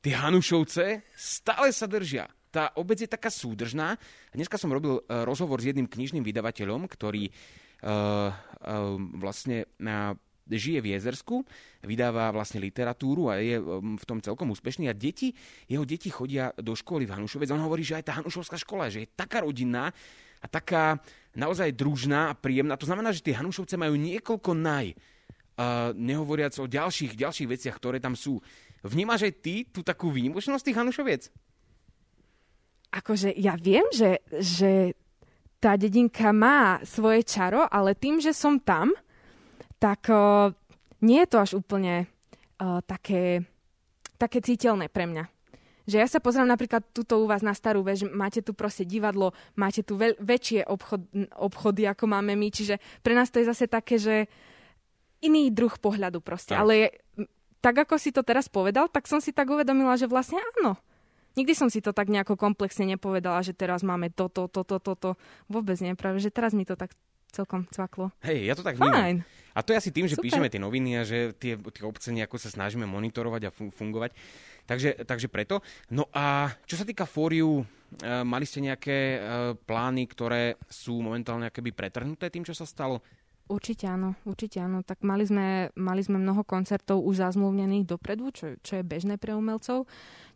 tie 0.00 0.14
Hanušovce 0.14 1.02
stále 1.12 1.74
sa 1.74 1.90
držia. 1.90 2.30
Tá 2.52 2.70
obec 2.76 3.00
je 3.00 3.08
taká 3.08 3.32
súdržná. 3.32 3.96
Dneska 4.30 4.60
som 4.60 4.70
robil 4.70 5.00
eh, 5.00 5.24
rozhovor 5.24 5.58
s 5.58 5.72
jedným 5.72 5.88
knižným 5.88 6.20
vydavateľom, 6.22 6.84
ktorý 6.84 7.32
vlastne 9.18 9.66
na 9.82 10.14
žije 10.46 10.80
v 10.82 10.90
Jezersku, 10.98 11.46
vydáva 11.86 12.28
vlastne 12.34 12.60
literatúru 12.60 13.30
a 13.32 13.40
je 13.40 13.56
um, 13.56 13.96
v 13.96 14.04
tom 14.04 14.18
celkom 14.20 14.50
úspešný 14.52 14.90
a 14.90 14.94
deti, 14.96 15.32
jeho 15.70 15.86
deti 15.86 16.10
chodia 16.10 16.52
do 16.58 16.76
školy 16.76 17.06
v 17.08 17.14
Hanušovec. 17.14 17.48
On 17.54 17.62
hovorí, 17.62 17.86
že 17.86 18.02
aj 18.02 18.04
tá 18.04 18.12
Hanušovská 18.20 18.58
škola, 18.60 18.92
že 18.92 19.06
je 19.06 19.12
taká 19.14 19.46
rodinná 19.46 19.94
a 20.42 20.46
taká 20.50 20.98
naozaj 21.32 21.72
družná 21.72 22.34
a 22.34 22.36
príjemná. 22.36 22.74
To 22.76 22.88
znamená, 22.88 23.14
že 23.14 23.24
tie 23.24 23.38
Hanušovce 23.38 23.78
majú 23.78 23.94
niekoľko 23.96 24.50
naj, 24.58 24.86
uh, 24.92 25.94
nehovoriac 25.94 26.52
o 26.58 26.66
ďalších, 26.66 27.16
ďalších 27.16 27.48
veciach, 27.48 27.76
ktoré 27.78 28.02
tam 28.02 28.18
sú. 28.18 28.42
Vnímaš 28.82 29.30
aj 29.30 29.34
ty 29.40 29.54
tú 29.70 29.86
takú 29.86 30.10
výnimočnosť 30.10 30.64
tých 30.66 30.78
Hanušoviec? 30.78 31.22
akože 32.92 33.32
ja 33.40 33.56
viem, 33.56 33.88
že, 33.88 34.20
že 34.36 34.92
tá 35.62 35.78
dedinka 35.78 36.34
má 36.34 36.82
svoje 36.82 37.22
čaro, 37.22 37.62
ale 37.70 37.94
tým, 37.94 38.18
že 38.18 38.34
som 38.34 38.58
tam, 38.58 38.90
tak 39.78 40.10
uh, 40.10 40.50
nie 41.06 41.22
je 41.22 41.30
to 41.30 41.38
až 41.38 41.50
úplne 41.54 42.10
uh, 42.58 42.82
také, 42.82 43.46
také 44.18 44.42
cítelné 44.42 44.90
pre 44.90 45.06
mňa. 45.06 45.30
Že 45.86 45.96
ja 46.02 46.08
sa 46.10 46.18
pozriem 46.18 46.50
napríklad 46.50 46.82
tuto 46.90 47.22
u 47.22 47.30
vás 47.30 47.46
na 47.46 47.54
starú 47.54 47.86
vež, 47.86 48.10
máte 48.10 48.42
tu 48.42 48.58
proste 48.58 48.82
divadlo, 48.82 49.34
máte 49.54 49.86
tu 49.86 49.94
veľ, 49.94 50.18
väčšie 50.18 50.66
obchod, 50.66 51.06
obchody, 51.38 51.86
ako 51.86 52.10
máme 52.10 52.34
my, 52.34 52.50
čiže 52.50 52.82
pre 53.02 53.14
nás 53.14 53.30
to 53.30 53.38
je 53.38 53.46
zase 53.46 53.70
také, 53.70 54.02
že 54.02 54.26
iný 55.22 55.54
druh 55.54 55.74
pohľadu 55.78 56.18
proste. 56.22 56.58
Tak. 56.58 56.62
Ale 56.62 56.74
tak, 57.62 57.86
ako 57.86 57.94
si 58.02 58.10
to 58.10 58.26
teraz 58.26 58.50
povedal, 58.50 58.90
tak 58.90 59.06
som 59.06 59.22
si 59.22 59.30
tak 59.30 59.46
uvedomila, 59.46 59.94
že 59.94 60.10
vlastne 60.10 60.42
áno 60.58 60.74
Nikdy 61.32 61.52
som 61.56 61.68
si 61.72 61.80
to 61.80 61.96
tak 61.96 62.12
nejako 62.12 62.36
komplexne 62.36 62.84
nepovedala, 62.84 63.40
že 63.40 63.56
teraz 63.56 63.80
máme 63.80 64.12
toto, 64.12 64.48
toto, 64.48 64.76
toto. 64.78 65.16
Vôbec 65.48 65.80
nie, 65.80 65.96
práve, 65.96 66.20
že 66.20 66.28
teraz 66.28 66.52
mi 66.52 66.68
to 66.68 66.76
tak 66.76 66.92
celkom 67.32 67.64
cvaklo. 67.72 68.12
Hej, 68.20 68.52
ja 68.52 68.54
to 68.54 68.62
tak 68.62 68.76
vnímam. 68.76 69.24
A 69.52 69.60
to 69.60 69.72
je 69.72 69.80
asi 69.80 69.92
tým, 69.92 70.08
že 70.08 70.16
Super. 70.16 70.28
píšeme 70.28 70.48
tie 70.52 70.60
noviny 70.60 71.00
a 71.00 71.02
že 71.04 71.36
tie, 71.36 71.56
tie 71.56 71.84
obce 71.84 72.08
nejako 72.12 72.36
sa 72.40 72.52
snažíme 72.52 72.84
monitorovať 72.88 73.42
a 73.48 73.50
fungovať. 73.52 74.16
Takže, 74.64 75.04
takže 75.04 75.28
preto. 75.28 75.60
No 75.92 76.08
a 76.12 76.52
čo 76.64 76.76
sa 76.80 76.88
týka 76.88 77.04
fóriu, 77.04 77.60
e, 77.60 77.64
mali 78.24 78.48
ste 78.48 78.64
nejaké 78.64 78.96
e, 78.96 79.18
plány, 79.56 80.08
ktoré 80.08 80.56
sú 80.68 81.00
momentálne 81.04 81.52
akoby 81.52 81.72
pretrhnuté 81.72 82.32
tým, 82.32 82.46
čo 82.48 82.56
sa 82.56 82.64
stalo? 82.64 83.04
Určite 83.52 83.84
áno, 83.84 84.16
určite 84.24 84.64
áno. 84.64 84.80
Tak 84.80 85.04
mali 85.04 85.28
sme, 85.28 85.68
mali 85.76 86.00
sme 86.00 86.16
mnoho 86.16 86.40
koncertov 86.40 87.04
už 87.04 87.20
zazmluvnených 87.20 87.84
dopredu, 87.84 88.32
čo, 88.32 88.56
čo 88.64 88.80
je 88.80 88.84
bežné 88.84 89.20
pre 89.20 89.36
umelcov. 89.36 89.84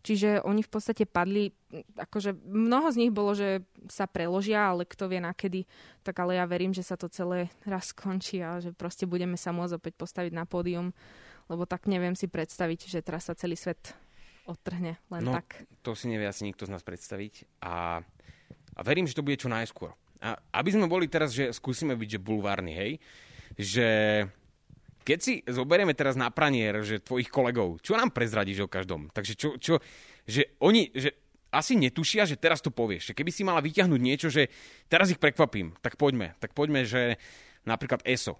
Čiže 0.04 0.44
oni 0.44 0.60
v 0.60 0.70
podstate 0.70 1.08
padli, 1.08 1.48
akože 1.96 2.36
mnoho 2.44 2.92
z 2.92 3.00
nich 3.00 3.12
bolo, 3.16 3.32
že 3.32 3.64
sa 3.88 4.04
preložia, 4.04 4.68
ale 4.68 4.84
kto 4.84 5.08
vie 5.08 5.18
nakedy, 5.24 5.64
tak 6.04 6.20
ale 6.20 6.36
ja 6.36 6.44
verím, 6.44 6.76
že 6.76 6.84
sa 6.84 7.00
to 7.00 7.08
celé 7.08 7.48
raz 7.64 7.96
skončí 7.96 8.44
a 8.44 8.60
že 8.60 8.76
proste 8.76 9.08
budeme 9.08 9.40
sa 9.40 9.50
môcť 9.50 9.80
opäť 9.80 9.96
postaviť 9.96 10.36
na 10.36 10.44
pódium, 10.44 10.92
lebo 11.48 11.64
tak 11.64 11.88
neviem 11.88 12.14
si 12.14 12.28
predstaviť, 12.28 12.86
že 12.86 13.00
teraz 13.00 13.26
sa 13.26 13.34
celý 13.34 13.56
svet 13.56 13.96
odtrhne 14.46 14.94
len 15.10 15.22
no, 15.26 15.34
tak. 15.34 15.66
to 15.82 15.98
si 15.98 16.06
nevie 16.06 16.28
asi 16.30 16.46
nikto 16.46 16.70
z 16.70 16.70
nás 16.70 16.86
predstaviť 16.86 17.66
a, 17.66 17.98
a 18.78 18.80
verím, 18.86 19.10
že 19.10 19.18
to 19.18 19.26
bude 19.26 19.42
čo 19.42 19.50
najskôr. 19.50 19.90
A 20.20 20.38
aby 20.60 20.70
sme 20.72 20.88
boli 20.88 21.06
teraz, 21.06 21.36
že 21.36 21.52
skúsime 21.52 21.96
byť, 21.96 22.08
že 22.16 22.24
bulvárny, 22.24 22.72
hej, 22.72 22.92
že 23.56 23.88
keď 25.06 25.18
si 25.22 25.38
zoberieme 25.46 25.94
teraz 25.94 26.18
na 26.18 26.32
pranier, 26.34 26.82
že 26.82 27.04
tvojich 27.04 27.30
kolegov, 27.30 27.78
čo 27.78 27.94
nám 27.94 28.10
prezradíš 28.10 28.66
o 28.66 28.72
každom? 28.72 29.06
Takže 29.14 29.32
čo, 29.38 29.54
čo 29.60 29.78
že 30.26 30.58
oni, 30.58 30.90
že 30.90 31.14
asi 31.54 31.78
netušia, 31.78 32.26
že 32.26 32.36
teraz 32.36 32.58
to 32.58 32.74
povieš. 32.74 33.14
Že 33.14 33.16
keby 33.22 33.30
si 33.30 33.46
mala 33.46 33.62
vyťahnuť 33.62 34.00
niečo, 34.02 34.28
že 34.28 34.50
teraz 34.90 35.08
ich 35.08 35.22
prekvapím, 35.22 35.72
tak 35.78 35.94
poďme. 35.94 36.34
Tak 36.42 36.52
poďme, 36.52 36.82
že 36.82 37.16
napríklad 37.62 38.02
ESO. 38.02 38.36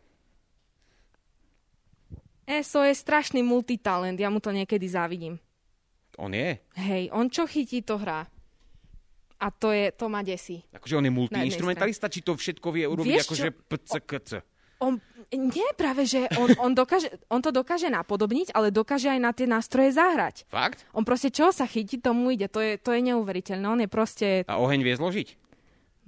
ESO 2.47 2.81
je 2.87 2.95
strašný 2.95 3.43
multitalent, 3.43 4.19
ja 4.19 4.31
mu 4.31 4.39
to 4.39 4.55
niekedy 4.55 4.87
závidím. 4.87 5.39
On 6.19 6.31
je? 6.31 6.59
Hej, 6.79 7.11
on 7.15 7.31
čo 7.31 7.47
chytí, 7.47 7.83
to 7.83 7.99
hrá. 7.99 8.27
A 9.37 9.53
to, 9.53 9.69
je, 9.69 9.93
to 9.93 10.09
ma 10.09 10.25
desí. 10.25 10.65
Akože 10.73 10.97
on 10.97 11.05
je 11.05 11.13
multiinstrumentalista, 11.13 12.09
či 12.09 12.25
to 12.25 12.33
všetko 12.33 12.69
vie 12.73 12.89
urobiť 12.89 13.21
akože 13.29 13.49
pckc? 13.69 14.31
On, 14.77 15.01
nie, 15.33 15.69
práve, 15.73 16.05
že 16.05 16.29
on, 16.37 16.53
on, 16.61 16.73
dokáže, 16.77 17.09
on 17.33 17.41
to 17.41 17.49
dokáže 17.49 17.89
napodobniť, 17.89 18.53
ale 18.53 18.69
dokáže 18.69 19.09
aj 19.09 19.21
na 19.21 19.33
tie 19.33 19.49
nástroje 19.49 19.97
zahrať. 19.97 20.45
Fakt? 20.53 20.85
On 20.93 21.01
proste 21.01 21.33
čo 21.33 21.49
sa 21.49 21.65
chytí, 21.65 21.97
tomu 21.97 22.37
ide. 22.37 22.49
To 22.53 22.61
je, 22.61 22.77
to 22.77 22.93
je 22.93 23.01
neuveriteľné. 23.13 23.65
On 23.65 23.81
je 23.81 23.89
proste... 23.89 24.45
A 24.45 24.61
oheň 24.61 24.85
vie 24.85 24.95
zložiť? 24.97 25.29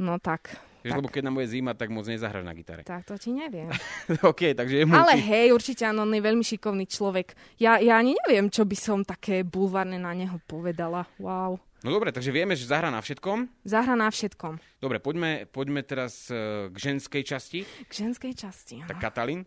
No 0.05 0.21
tak. 0.21 0.61
Vieš, 0.85 0.95
tak. 0.95 1.01
lebo 1.03 1.09
keď 1.11 1.23
nám 1.27 1.35
bude 1.41 1.49
zima, 1.51 1.73
tak 1.75 1.91
moc 1.91 2.07
nezahraš 2.07 2.45
na 2.47 2.55
gitare. 2.55 2.87
Tak 2.87 3.03
to 3.09 3.19
ti 3.19 3.35
neviem. 3.35 3.73
OK, 4.31 4.55
takže 4.55 4.81
je 4.81 4.85
multi... 4.87 5.01
Ale 5.01 5.17
hej, 5.19 5.51
určite 5.51 5.83
áno, 5.89 6.07
on 6.07 6.15
je 6.15 6.23
veľmi 6.23 6.45
šikovný 6.45 6.85
človek. 6.87 7.35
Ja, 7.59 7.83
ja 7.83 7.99
ani 7.99 8.15
neviem, 8.25 8.47
čo 8.53 8.63
by 8.63 8.77
som 8.79 9.03
také 9.03 9.43
bulvárne 9.43 9.99
na 9.99 10.15
neho 10.15 10.39
povedala. 10.47 11.09
Wow. 11.19 11.59
No 11.87 11.95
dobre, 11.95 12.11
takže 12.11 12.35
vieme, 12.35 12.59
že 12.59 12.67
zahra 12.67 12.91
na 12.91 12.99
všetkom. 12.99 13.47
Zahra 13.63 13.95
na 13.95 14.11
všetkom. 14.11 14.59
Dobre, 14.83 14.99
poďme, 14.99 15.47
poďme 15.47 15.87
teraz 15.87 16.27
uh, 16.27 16.67
k 16.75 16.77
ženskej 16.77 17.23
časti. 17.23 17.63
K 17.87 17.93
ženskej 17.95 18.35
časti, 18.35 18.83
Tak 18.83 18.99
Katalín? 18.99 19.47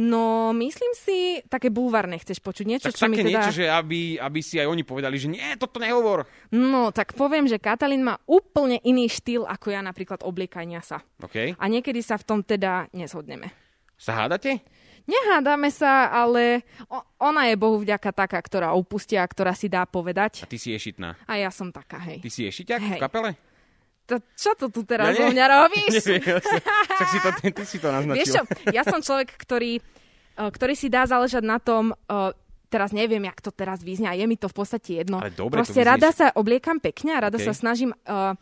No, 0.00 0.56
myslím 0.56 0.96
si, 0.96 1.44
také 1.52 1.68
bulvárne 1.68 2.16
chceš 2.16 2.40
počuť. 2.40 2.64
Niečo, 2.64 2.88
tak 2.88 2.96
čo 2.96 3.04
také 3.04 3.12
mi 3.12 3.16
teda... 3.20 3.28
niečo, 3.28 3.52
že 3.52 3.68
aby, 3.68 4.16
aby 4.16 4.40
si 4.40 4.56
aj 4.56 4.70
oni 4.72 4.80
povedali, 4.80 5.20
že 5.20 5.28
nie, 5.28 5.44
toto 5.60 5.76
nehovor. 5.76 6.24
No, 6.48 6.88
tak 6.88 7.12
poviem, 7.12 7.44
že 7.44 7.60
Katalín 7.60 8.00
má 8.00 8.16
úplne 8.24 8.80
iný 8.80 9.12
štýl, 9.12 9.44
ako 9.44 9.76
ja 9.76 9.84
napríklad 9.84 10.24
obliekania 10.24 10.80
sa. 10.80 11.04
Okay. 11.20 11.52
A 11.60 11.68
niekedy 11.68 12.00
sa 12.00 12.16
v 12.16 12.24
tom 12.24 12.40
teda 12.40 12.88
nezhodneme. 12.96 13.52
Sa 14.00 14.16
hádate? 14.16 14.64
Nehádame 15.08 15.70
sa, 15.72 16.08
ale 16.10 16.64
ona 17.20 17.48
je 17.48 17.54
Bohu 17.56 17.80
vďaka 17.80 18.10
taká, 18.12 18.38
ktorá 18.40 18.72
upustia, 18.74 19.24
ktorá 19.24 19.52
si 19.56 19.70
dá 19.70 19.84
povedať. 19.84 20.44
A 20.44 20.50
ty 20.50 20.58
si 20.60 20.72
ješitná. 20.72 21.16
A 21.24 21.40
ja 21.40 21.52
som 21.52 21.72
taká, 21.72 22.00
hej. 22.04 22.20
Ty 22.20 22.30
si 22.30 22.40
ješiťak 22.48 22.80
hej. 22.80 23.00
v 23.00 23.02
kapele? 23.02 23.30
To, 24.10 24.18
čo 24.34 24.58
to 24.58 24.66
tu 24.74 24.82
teraz 24.82 25.14
ja, 25.14 25.30
mňa 25.30 25.46
robíš? 25.46 25.92
Neviem, 26.02 26.42
ja 26.98 27.06
si 27.06 27.18
to, 27.22 27.30
ty 27.30 27.64
si 27.64 27.78
to 27.78 27.88
naznačil. 27.94 28.18
Vieš 28.18 28.28
čo, 28.34 28.42
ja 28.74 28.82
som 28.82 28.98
človek, 28.98 29.38
ktorý, 29.38 29.78
e, 29.78 30.42
ktorý 30.50 30.74
si 30.74 30.90
dá 30.90 31.06
záležať 31.06 31.46
na 31.46 31.62
tom, 31.62 31.94
e, 31.94 32.34
teraz 32.70 32.90
neviem, 32.90 33.22
jak 33.26 33.38
to 33.38 33.54
teraz 33.54 33.82
vyznie 33.82 34.10
a 34.10 34.14
je 34.18 34.26
mi 34.26 34.34
to 34.34 34.50
v 34.50 34.56
podstate 34.56 35.02
jedno. 35.02 35.22
Ale 35.22 35.30
dobre, 35.30 35.62
Proste 35.62 35.82
rada 35.86 36.10
sa 36.10 36.34
obliekam 36.34 36.82
pekne 36.82 37.18
a 37.18 37.30
rada 37.30 37.38
okay. 37.38 37.50
sa 37.50 37.54
snažím... 37.54 37.92
Uh, 38.06 38.34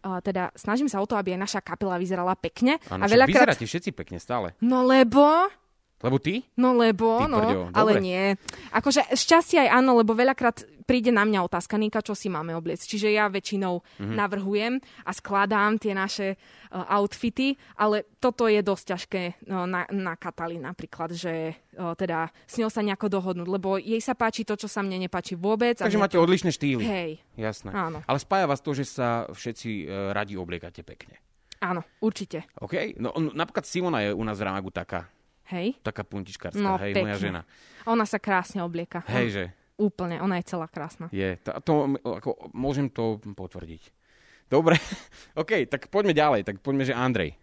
Uh, 0.00 0.16
teda 0.24 0.48
snažím 0.56 0.88
sa 0.88 0.96
o 0.96 1.04
to, 1.04 1.12
aby 1.12 1.36
aj 1.36 1.40
naša 1.44 1.60
kapela 1.60 2.00
vyzerala 2.00 2.32
pekne. 2.32 2.80
Ano, 2.88 3.04
a 3.04 3.06
veľakrát... 3.12 3.52
vyzeráte 3.52 3.68
všetci 3.68 3.90
pekne 3.92 4.16
stále. 4.16 4.56
No 4.64 4.80
lebo 4.80 5.52
lebo 6.00 6.16
ty? 6.16 6.44
No 6.56 6.72
lebo, 6.72 7.20
ty 7.20 7.28
no, 7.28 7.68
ale 7.76 8.00
nie. 8.00 8.34
Akože 8.72 9.04
šťastie 9.12 9.68
aj 9.68 9.84
áno, 9.84 10.00
lebo 10.00 10.16
veľakrát 10.16 10.64
príde 10.90 11.14
na 11.14 11.22
mňa 11.22 11.46
otázka, 11.46 11.78
Nika, 11.78 12.02
čo 12.02 12.18
si 12.18 12.26
máme 12.26 12.50
obliecť. 12.58 12.82
Čiže 12.82 13.14
ja 13.14 13.30
väčšinou 13.30 13.78
mm-hmm. 13.78 14.16
navrhujem 14.18 14.82
a 15.06 15.10
skladám 15.14 15.78
tie 15.78 15.94
naše 15.94 16.34
uh, 16.34 16.82
outfity, 16.98 17.54
ale 17.78 18.10
toto 18.18 18.50
je 18.50 18.58
dosť 18.58 18.84
ťažké 18.90 19.22
no, 19.46 19.70
na, 19.70 19.86
na 19.94 20.18
Katali 20.18 20.58
napríklad, 20.58 21.14
že 21.14 21.54
uh, 21.78 21.94
teda 21.94 22.34
s 22.42 22.58
ňou 22.58 22.74
sa 22.74 22.82
nejako 22.82 23.06
dohodnúť, 23.06 23.46
lebo 23.46 23.78
jej 23.78 24.02
sa 24.02 24.18
páči 24.18 24.42
to, 24.42 24.58
čo 24.58 24.66
sa 24.66 24.82
mne 24.82 25.06
nepáči 25.06 25.38
vôbec. 25.38 25.78
Takže 25.78 25.94
máte 25.94 26.18
to... 26.18 26.26
odlišné 26.26 26.50
štýly. 26.50 26.82
Hej. 26.82 27.10
Jasné. 27.38 27.70
Áno. 27.70 28.02
Ale 28.02 28.18
spája 28.18 28.50
vás 28.50 28.58
to, 28.58 28.74
že 28.74 28.90
sa 28.90 29.30
všetci 29.30 29.86
uh, 29.86 30.10
radi 30.10 30.34
obliekate 30.34 30.82
pekne. 30.82 31.22
Áno, 31.62 31.86
určite. 32.02 32.50
OK. 32.58 32.98
No, 32.98 33.14
napríklad 33.14 33.68
Simona 33.68 34.00
je 34.02 34.16
u 34.16 34.24
nás 34.24 34.40
v 34.40 34.48
Ramagu 34.48 34.72
taká 34.72 35.06
Hej. 35.50 35.82
Taká 35.82 36.06
puntičkárska, 36.06 36.62
no, 36.62 36.78
hej, 36.78 36.94
pekne. 36.94 37.10
moja 37.10 37.16
žena. 37.18 37.40
Ona 37.90 38.06
sa 38.06 38.22
krásne 38.22 38.62
oblieka. 38.62 39.02
Hej, 39.10 39.28
že? 39.34 39.44
Úplne, 39.80 40.22
ona 40.22 40.38
je 40.38 40.44
celá 40.46 40.70
krásna. 40.70 41.10
Je, 41.10 41.40
to, 41.42 41.50
to 41.64 41.72
ako, 42.06 42.52
môžem 42.54 42.86
to 42.86 43.18
potvrdiť. 43.34 43.82
Dobre, 44.46 44.78
OK, 45.40 45.66
tak 45.66 45.90
poďme 45.90 46.14
ďalej, 46.14 46.46
tak 46.46 46.62
poďme, 46.62 46.86
že 46.86 46.94
Andrej. 46.94 47.34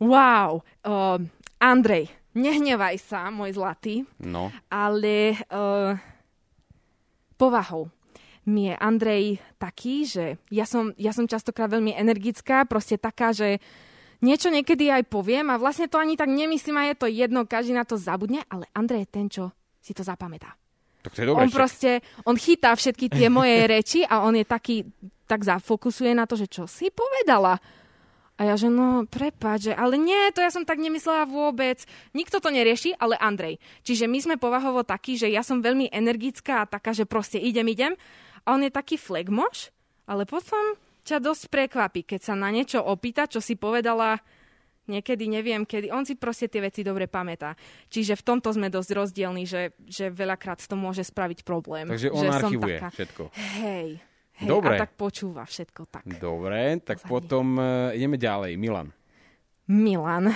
Wow, 0.00 0.64
uh, 0.84 1.20
Andrej, 1.60 2.08
nehnevaj 2.32 2.96
sa, 3.00 3.28
môj 3.28 3.56
zlatý, 3.56 4.04
no. 4.20 4.48
ale 4.68 5.38
uh, 5.52 5.96
povahou 7.36 7.88
mi 8.44 8.68
je 8.68 8.74
Andrej 8.76 9.24
taký, 9.56 10.04
že 10.04 10.36
ja 10.52 10.68
som, 10.68 10.92
ja 11.00 11.16
som 11.16 11.24
častokrát 11.24 11.72
veľmi 11.72 11.96
energická, 11.96 12.68
proste 12.68 13.00
taká, 13.00 13.32
že 13.32 13.60
niečo 14.24 14.48
niekedy 14.48 14.88
aj 14.88 15.04
poviem 15.12 15.52
a 15.52 15.60
vlastne 15.60 15.84
to 15.84 16.00
ani 16.00 16.16
tak 16.16 16.32
nemyslím 16.32 16.80
a 16.80 16.88
je 16.88 16.96
to 16.96 17.06
jedno, 17.12 17.44
každý 17.44 17.76
na 17.76 17.84
to 17.84 18.00
zabudne, 18.00 18.40
ale 18.48 18.64
Andrej 18.72 19.04
je 19.04 19.12
ten, 19.12 19.26
čo 19.28 19.52
si 19.84 19.92
to 19.92 20.00
zapamätá. 20.00 20.56
Tak 21.04 21.12
to 21.12 21.20
je 21.20 21.28
dobré, 21.28 21.44
on 21.44 21.52
však. 21.52 21.58
proste, 21.60 21.90
on 22.24 22.36
chytá 22.40 22.72
všetky 22.72 23.12
tie 23.12 23.28
moje 23.28 23.60
reči 23.76 24.00
a 24.08 24.24
on 24.24 24.32
je 24.32 24.48
taký, 24.48 24.88
tak 25.28 25.44
zafokusuje 25.44 26.16
na 26.16 26.24
to, 26.24 26.40
že 26.40 26.48
čo 26.48 26.64
si 26.64 26.88
povedala. 26.88 27.60
A 28.34 28.50
ja 28.50 28.58
že 28.58 28.66
no, 28.66 29.06
prepáč, 29.06 29.70
že, 29.70 29.72
ale 29.78 29.94
nie, 29.94 30.34
to 30.34 30.42
ja 30.42 30.50
som 30.50 30.66
tak 30.66 30.82
nemyslela 30.82 31.22
vôbec. 31.22 31.86
Nikto 32.18 32.42
to 32.42 32.50
nerieši, 32.50 32.90
ale 32.98 33.14
Andrej. 33.14 33.62
Čiže 33.86 34.10
my 34.10 34.18
sme 34.18 34.42
povahovo 34.42 34.82
takí, 34.82 35.14
že 35.14 35.30
ja 35.30 35.46
som 35.46 35.62
veľmi 35.62 35.86
energická 35.94 36.66
a 36.66 36.66
taká, 36.66 36.90
že 36.90 37.06
proste 37.06 37.38
idem, 37.38 37.70
idem. 37.70 37.94
A 38.42 38.58
on 38.58 38.66
je 38.66 38.74
taký 38.74 38.98
flegmoš, 38.98 39.70
ale 40.10 40.26
potom 40.26 40.74
ťa 41.04 41.20
dosť 41.20 41.52
prekvapí, 41.52 42.00
keď 42.08 42.32
sa 42.32 42.34
na 42.34 42.48
niečo 42.48 42.80
opýta, 42.80 43.28
čo 43.28 43.44
si 43.44 43.54
povedala 43.54 44.18
niekedy, 44.88 45.28
neviem 45.28 45.64
kedy. 45.64 45.92
On 45.92 46.04
si 46.04 46.16
proste 46.16 46.48
tie 46.48 46.60
veci 46.60 46.84
dobre 46.84 47.08
pamätá. 47.08 47.56
Čiže 47.88 48.20
v 48.20 48.22
tomto 48.24 48.52
sme 48.52 48.68
dosť 48.68 48.90
rozdielni, 48.92 49.44
že, 49.48 49.76
že 49.88 50.12
veľakrát 50.12 50.60
to 50.64 50.76
môže 50.76 51.04
spraviť 51.08 51.44
problém. 51.44 51.88
Takže 51.88 52.08
on 52.12 52.24
že 52.24 52.28
archivuje 52.32 52.76
taká, 52.80 52.88
všetko. 52.92 53.22
Hej, 53.60 53.88
hej, 54.44 54.48
Dobre. 54.48 54.76
a 54.76 54.82
tak 54.84 54.92
počúva 54.96 55.42
všetko 55.48 55.82
tak. 55.88 56.04
Dobre, 56.20 56.80
tak 56.84 57.00
Pozadí. 57.00 57.10
potom 57.10 57.46
uh, 57.56 57.96
ideme 57.96 58.16
ďalej. 58.20 58.52
Milan. 58.60 58.88
Milan. 59.68 60.32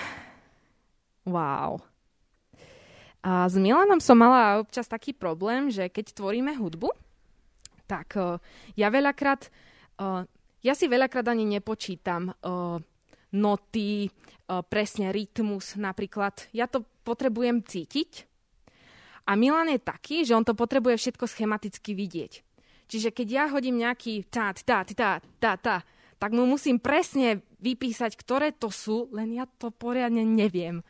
Wow. 1.29 1.85
A 3.21 3.45
s 3.51 3.57
Milanom 3.61 4.01
som 4.01 4.16
mala 4.16 4.64
občas 4.64 4.89
taký 4.89 5.12
problém, 5.12 5.69
že 5.69 5.93
keď 5.93 6.16
tvoríme 6.16 6.57
hudbu, 6.57 6.89
tak 7.85 8.16
uh, 8.16 8.41
ja 8.81 8.89
veľakrát, 8.89 9.53
uh, 10.01 10.25
ja 10.62 10.74
si 10.74 10.90
veľakrát 10.90 11.26
ani 11.30 11.46
nepočítam 11.46 12.34
uh, 12.34 12.78
noty, 13.34 14.09
uh, 14.09 14.64
presne 14.66 15.14
rytmus 15.14 15.78
napríklad. 15.78 16.50
Ja 16.50 16.66
to 16.66 16.82
potrebujem 17.06 17.62
cítiť. 17.62 18.26
A 19.28 19.36
Milan 19.36 19.68
je 19.68 19.80
taký, 19.80 20.24
že 20.24 20.32
on 20.32 20.42
to 20.42 20.56
potrebuje 20.56 20.96
všetko 20.96 21.28
schematicky 21.28 21.92
vidieť. 21.92 22.32
Čiže 22.88 23.12
keď 23.12 23.28
ja 23.28 23.44
hodím 23.52 23.76
nejaký 23.84 24.24
tá, 24.32 24.56
tá, 24.56 24.80
tá, 24.88 25.20
tá, 25.20 25.52
tá, 25.61 25.76
tak 26.19 26.35
mu 26.35 26.45
musím 26.45 26.83
presne 26.83 27.47
vypísať, 27.59 28.14
ktoré 28.14 28.55
to 28.55 28.71
sú, 28.71 29.11
len 29.11 29.35
ja 29.35 29.47
to 29.47 29.71
poriadne 29.75 30.23
neviem. 30.23 30.83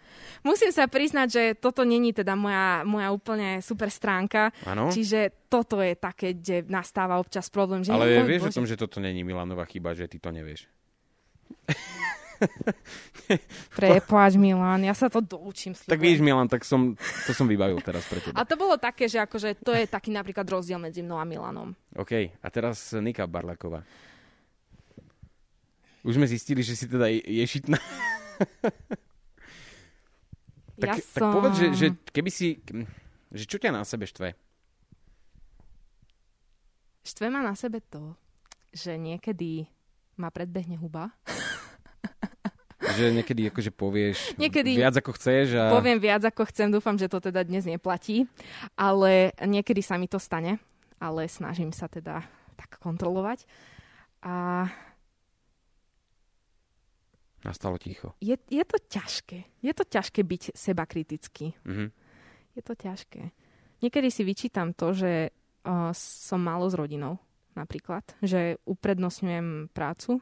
Musím 0.44 0.72
sa 0.72 0.84
priznať, 0.84 1.28
že 1.28 1.42
toto 1.56 1.84
není 1.84 2.12
teda 2.12 2.36
moja, 2.36 2.84
moja 2.84 3.08
úplne 3.12 3.64
super 3.64 3.88
stránka, 3.88 4.52
ano. 4.68 4.92
čiže 4.92 5.48
toto 5.48 5.80
je 5.80 5.96
také, 5.96 6.36
kde 6.36 6.68
nastáva 6.68 7.16
občas 7.16 7.48
problém. 7.48 7.84
Že 7.84 7.92
Ale 7.96 8.24
vieš 8.24 8.48
Bože. 8.48 8.52
o 8.52 8.56
tom, 8.60 8.68
že 8.68 8.76
toto 8.76 9.00
není 9.00 9.24
Milanová 9.24 9.64
chyba, 9.64 9.96
že 9.96 10.08
ty 10.08 10.20
to 10.20 10.28
nevieš. 10.28 10.68
Prepáč, 13.78 14.38
Milan, 14.38 14.86
ja 14.86 14.94
sa 14.94 15.10
to 15.10 15.18
doučím. 15.18 15.74
Slúbujem. 15.74 15.90
Tak 15.90 16.00
víš, 16.00 16.18
Milan, 16.22 16.46
tak 16.46 16.62
som, 16.62 16.94
to 17.26 17.32
som 17.34 17.50
vybavil 17.50 17.82
teraz 17.82 18.06
pre 18.06 18.22
teba. 18.22 18.38
A 18.38 18.46
to 18.46 18.54
bolo 18.54 18.78
také, 18.78 19.10
že 19.10 19.18
akože 19.18 19.58
to 19.60 19.74
je 19.74 19.90
taký 19.90 20.14
napríklad 20.14 20.46
rozdiel 20.46 20.78
medzi 20.78 21.02
mnou 21.02 21.18
a 21.18 21.26
Milanom. 21.26 21.74
OK, 21.98 22.12
a 22.38 22.48
teraz 22.52 22.94
Nika 22.94 23.26
Barlaková. 23.26 23.82
Už 26.06 26.14
sme 26.14 26.26
zistili, 26.30 26.62
že 26.62 26.78
si 26.78 26.86
teda 26.86 27.10
ješitná. 27.10 27.78
tak, 30.82 30.88
ja 30.88 30.94
tak 30.94 31.02
som... 31.02 31.32
povedz, 31.34 31.56
že, 31.58 31.66
že 31.74 31.86
keby 32.14 32.30
si... 32.30 32.62
Že 33.28 33.44
čo 33.44 33.56
ťa 33.60 33.70
na 33.74 33.82
sebe 33.84 34.08
štve? 34.08 34.32
Štve 37.04 37.26
ma 37.28 37.40
na 37.44 37.52
sebe 37.56 37.80
to, 37.84 38.16
že 38.72 38.96
niekedy 38.96 39.68
ma 40.16 40.32
predbehne 40.32 40.76
huba. 40.80 41.12
že 42.98 43.14
niekedy 43.14 43.46
akože 43.52 43.70
povieš 43.74 44.34
niekedy 44.40 44.74
viac 44.74 44.96
ako 44.98 45.14
chceš. 45.14 45.54
A... 45.54 45.70
Poviem 45.70 46.02
viac 46.02 46.22
ako 46.24 46.50
chcem, 46.50 46.72
dúfam, 46.72 46.98
že 46.98 47.06
to 47.06 47.22
teda 47.22 47.46
dnes 47.46 47.62
neplatí, 47.62 48.26
ale 48.74 49.30
niekedy 49.38 49.82
sa 49.84 49.94
mi 50.00 50.10
to 50.10 50.18
stane, 50.18 50.58
ale 50.98 51.30
snažím 51.30 51.70
sa 51.70 51.86
teda 51.86 52.26
tak 52.58 52.80
kontrolovať. 52.82 53.46
A 54.26 54.66
Nastalo 57.46 57.78
ticho. 57.78 58.18
Je, 58.18 58.34
je 58.50 58.64
to 58.66 58.78
ťažké. 58.82 59.62
Je 59.62 59.72
to 59.74 59.84
ťažké 59.86 60.26
byť 60.26 60.42
seba 60.58 60.84
kritický. 60.90 61.54
Mm-hmm. 61.62 61.88
Je 62.58 62.62
to 62.66 62.74
ťažké. 62.74 63.30
Niekedy 63.78 64.08
si 64.10 64.26
vyčítam 64.26 64.74
to, 64.74 64.90
že 64.90 65.30
uh, 65.30 65.94
som 65.94 66.42
málo 66.42 66.66
s 66.66 66.74
rodinou, 66.74 67.22
napríklad. 67.54 68.02
Že 68.18 68.58
uprednostňujem 68.66 69.70
prácu. 69.70 70.18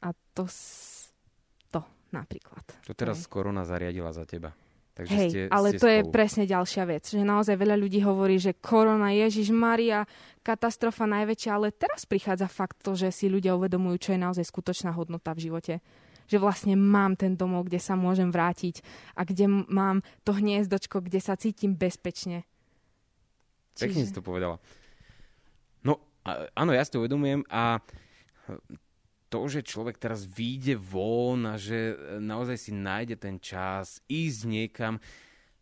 A 0.00 0.16
to, 0.32 0.48
to 1.68 1.80
napríklad. 2.08 2.64
To 2.88 2.96
teraz 2.96 3.28
Hej. 3.28 3.28
korona 3.28 3.68
zariadila 3.68 4.14
za 4.16 4.24
teba. 4.24 4.56
Takže 4.98 5.14
Hej, 5.14 5.30
ste, 5.30 5.40
ale 5.46 5.68
ste 5.70 5.78
to 5.78 5.86
spolu. 5.86 5.94
je 5.94 6.02
presne 6.10 6.44
ďalšia 6.50 6.84
vec, 6.90 7.06
že 7.06 7.22
naozaj 7.22 7.54
veľa 7.54 7.78
ľudí 7.78 8.02
hovorí, 8.02 8.34
že 8.42 8.58
korona, 8.58 9.14
Ježiš 9.14 9.54
Maria, 9.54 10.02
katastrofa 10.42 11.06
najväčšia, 11.06 11.54
ale 11.54 11.70
teraz 11.70 12.02
prichádza 12.02 12.50
fakt 12.50 12.82
to, 12.82 12.98
že 12.98 13.14
si 13.14 13.30
ľudia 13.30 13.54
uvedomujú, 13.54 13.94
čo 14.02 14.10
je 14.18 14.18
naozaj 14.18 14.42
skutočná 14.50 14.90
hodnota 14.98 15.30
v 15.38 15.46
živote. 15.46 15.74
Že 16.26 16.42
vlastne 16.42 16.74
mám 16.74 17.14
ten 17.14 17.38
domov, 17.38 17.70
kde 17.70 17.78
sa 17.78 17.94
môžem 17.94 18.34
vrátiť 18.34 18.82
a 19.14 19.22
kde 19.22 19.70
mám 19.70 20.02
to 20.26 20.34
hniezdočko, 20.34 20.98
kde 20.98 21.22
sa 21.22 21.38
cítim 21.38 21.78
bezpečne. 21.78 22.42
Pekne 23.78 24.02
Čiže... 24.02 24.08
si 24.10 24.16
to 24.18 24.26
povedala. 24.26 24.58
No, 25.86 26.02
áno, 26.58 26.74
ja 26.74 26.82
si 26.82 26.90
to 26.90 26.98
uvedomujem 26.98 27.46
a 27.46 27.78
to, 29.28 29.44
že 29.48 29.64
človek 29.64 30.00
teraz 30.00 30.24
vyjde 30.24 30.80
von 30.80 31.44
a 31.44 31.60
že 31.60 31.94
e, 31.94 31.94
naozaj 32.18 32.56
si 32.56 32.72
nájde 32.72 33.16
ten 33.20 33.36
čas 33.38 34.00
ísť 34.08 34.40
niekam, 34.48 34.96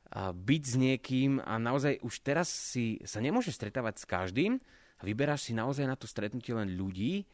a 0.06 0.30
byť 0.30 0.62
s 0.62 0.74
niekým 0.78 1.42
a 1.42 1.58
naozaj 1.58 1.98
už 1.98 2.22
teraz 2.22 2.46
si 2.46 3.02
sa 3.02 3.18
nemôže 3.18 3.50
stretávať 3.50 4.00
s 4.00 4.04
každým 4.06 4.62
a 4.96 5.02
vyberáš 5.02 5.50
si 5.50 5.52
naozaj 5.52 5.82
na 5.82 5.98
to 5.98 6.06
stretnutie 6.06 6.54
len 6.54 6.78
ľudí, 6.78 7.26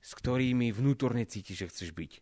s 0.00 0.10
ktorými 0.16 0.72
vnútorne 0.72 1.28
cítiš, 1.28 1.68
že 1.68 1.70
chceš 1.70 1.90
byť. 1.92 2.12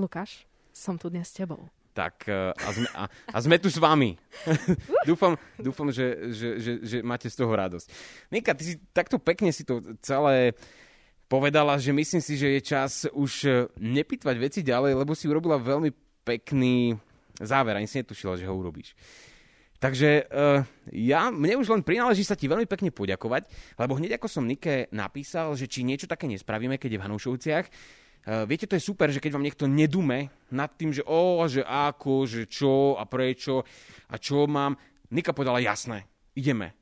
Lukáš, 0.00 0.48
som 0.72 0.96
tu 0.96 1.12
dnes 1.12 1.28
s 1.28 1.36
tebou. 1.36 1.68
Tak 1.92 2.28
e, 2.28 2.52
a 2.52 2.68
sme, 2.72 2.88
a, 2.92 3.04
a 3.08 3.38
sme 3.40 3.56
tu 3.60 3.68
s 3.68 3.80
vami. 3.80 4.16
dúfam, 5.08 5.36
dúfam 5.56 5.88
že, 5.88 6.32
že, 6.32 6.48
že, 6.60 6.72
že 6.84 6.96
máte 7.00 7.28
z 7.28 7.36
toho 7.36 7.52
radosť. 7.52 7.88
Nika, 8.32 8.52
ty 8.52 8.64
si 8.64 8.74
takto 8.92 9.16
pekne 9.16 9.52
si 9.52 9.64
to 9.64 9.80
celé 10.00 10.52
povedala, 11.26 11.78
že 11.78 11.90
myslím 11.90 12.22
si, 12.22 12.38
že 12.38 12.48
je 12.58 12.60
čas 12.62 13.06
už 13.10 13.32
e, 13.44 13.50
nepýtvať 13.78 14.36
veci 14.38 14.60
ďalej, 14.62 14.94
lebo 14.94 15.12
si 15.14 15.26
urobila 15.26 15.58
veľmi 15.58 15.90
pekný 16.22 16.94
záver, 17.38 17.76
ani 17.76 17.90
si 17.90 18.00
netušila, 18.00 18.38
že 18.38 18.48
ho 18.48 18.54
urobíš. 18.54 18.96
Takže 19.76 20.32
uh, 20.32 20.64
ja, 20.88 21.28
mne 21.28 21.60
už 21.60 21.68
len 21.68 21.84
prináleží 21.84 22.24
sa 22.24 22.32
ti 22.32 22.48
veľmi 22.48 22.64
pekne 22.64 22.88
poďakovať, 22.88 23.44
lebo 23.76 24.00
hneď 24.00 24.16
ako 24.16 24.24
som 24.24 24.48
Nike 24.48 24.88
napísal, 24.88 25.52
že 25.52 25.68
či 25.68 25.84
niečo 25.84 26.08
také 26.08 26.24
nespravíme, 26.24 26.80
keď 26.80 26.96
je 26.96 27.00
v 27.00 27.04
Hanušovciach, 27.04 27.64
uh, 27.68 28.48
viete, 28.48 28.64
to 28.64 28.80
je 28.80 28.88
super, 28.88 29.12
že 29.12 29.20
keď 29.20 29.36
vám 29.36 29.44
niekto 29.44 29.68
nedume 29.68 30.32
nad 30.48 30.72
tým, 30.72 30.96
že 30.96 31.04
o, 31.04 31.44
že 31.44 31.60
ako, 31.60 32.24
že 32.24 32.48
čo 32.48 32.96
a 32.96 33.04
prečo 33.04 33.68
a 34.08 34.16
čo 34.16 34.48
mám, 34.48 34.80
Nika 35.12 35.36
povedala 35.36 35.60
jasné, 35.60 36.08
ideme. 36.32 36.72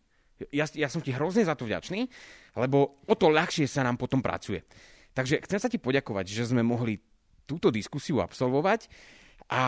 Ja, 0.55 0.67
ja 0.71 0.87
som 0.87 1.03
ti 1.03 1.11
hrozne 1.11 1.43
za 1.43 1.59
to 1.59 1.67
vďačný, 1.67 2.07
lebo 2.55 3.03
o 3.05 3.15
to 3.15 3.31
ľahšie 3.31 3.67
sa 3.67 3.83
nám 3.83 3.99
potom 3.99 4.23
pracuje. 4.23 4.63
Takže 5.15 5.43
chcem 5.47 5.59
sa 5.63 5.71
ti 5.71 5.79
poďakovať, 5.79 6.27
že 6.27 6.51
sme 6.51 6.63
mohli 6.67 6.99
túto 7.47 7.71
diskusiu 7.71 8.19
absolvovať 8.19 8.89
a 9.53 9.63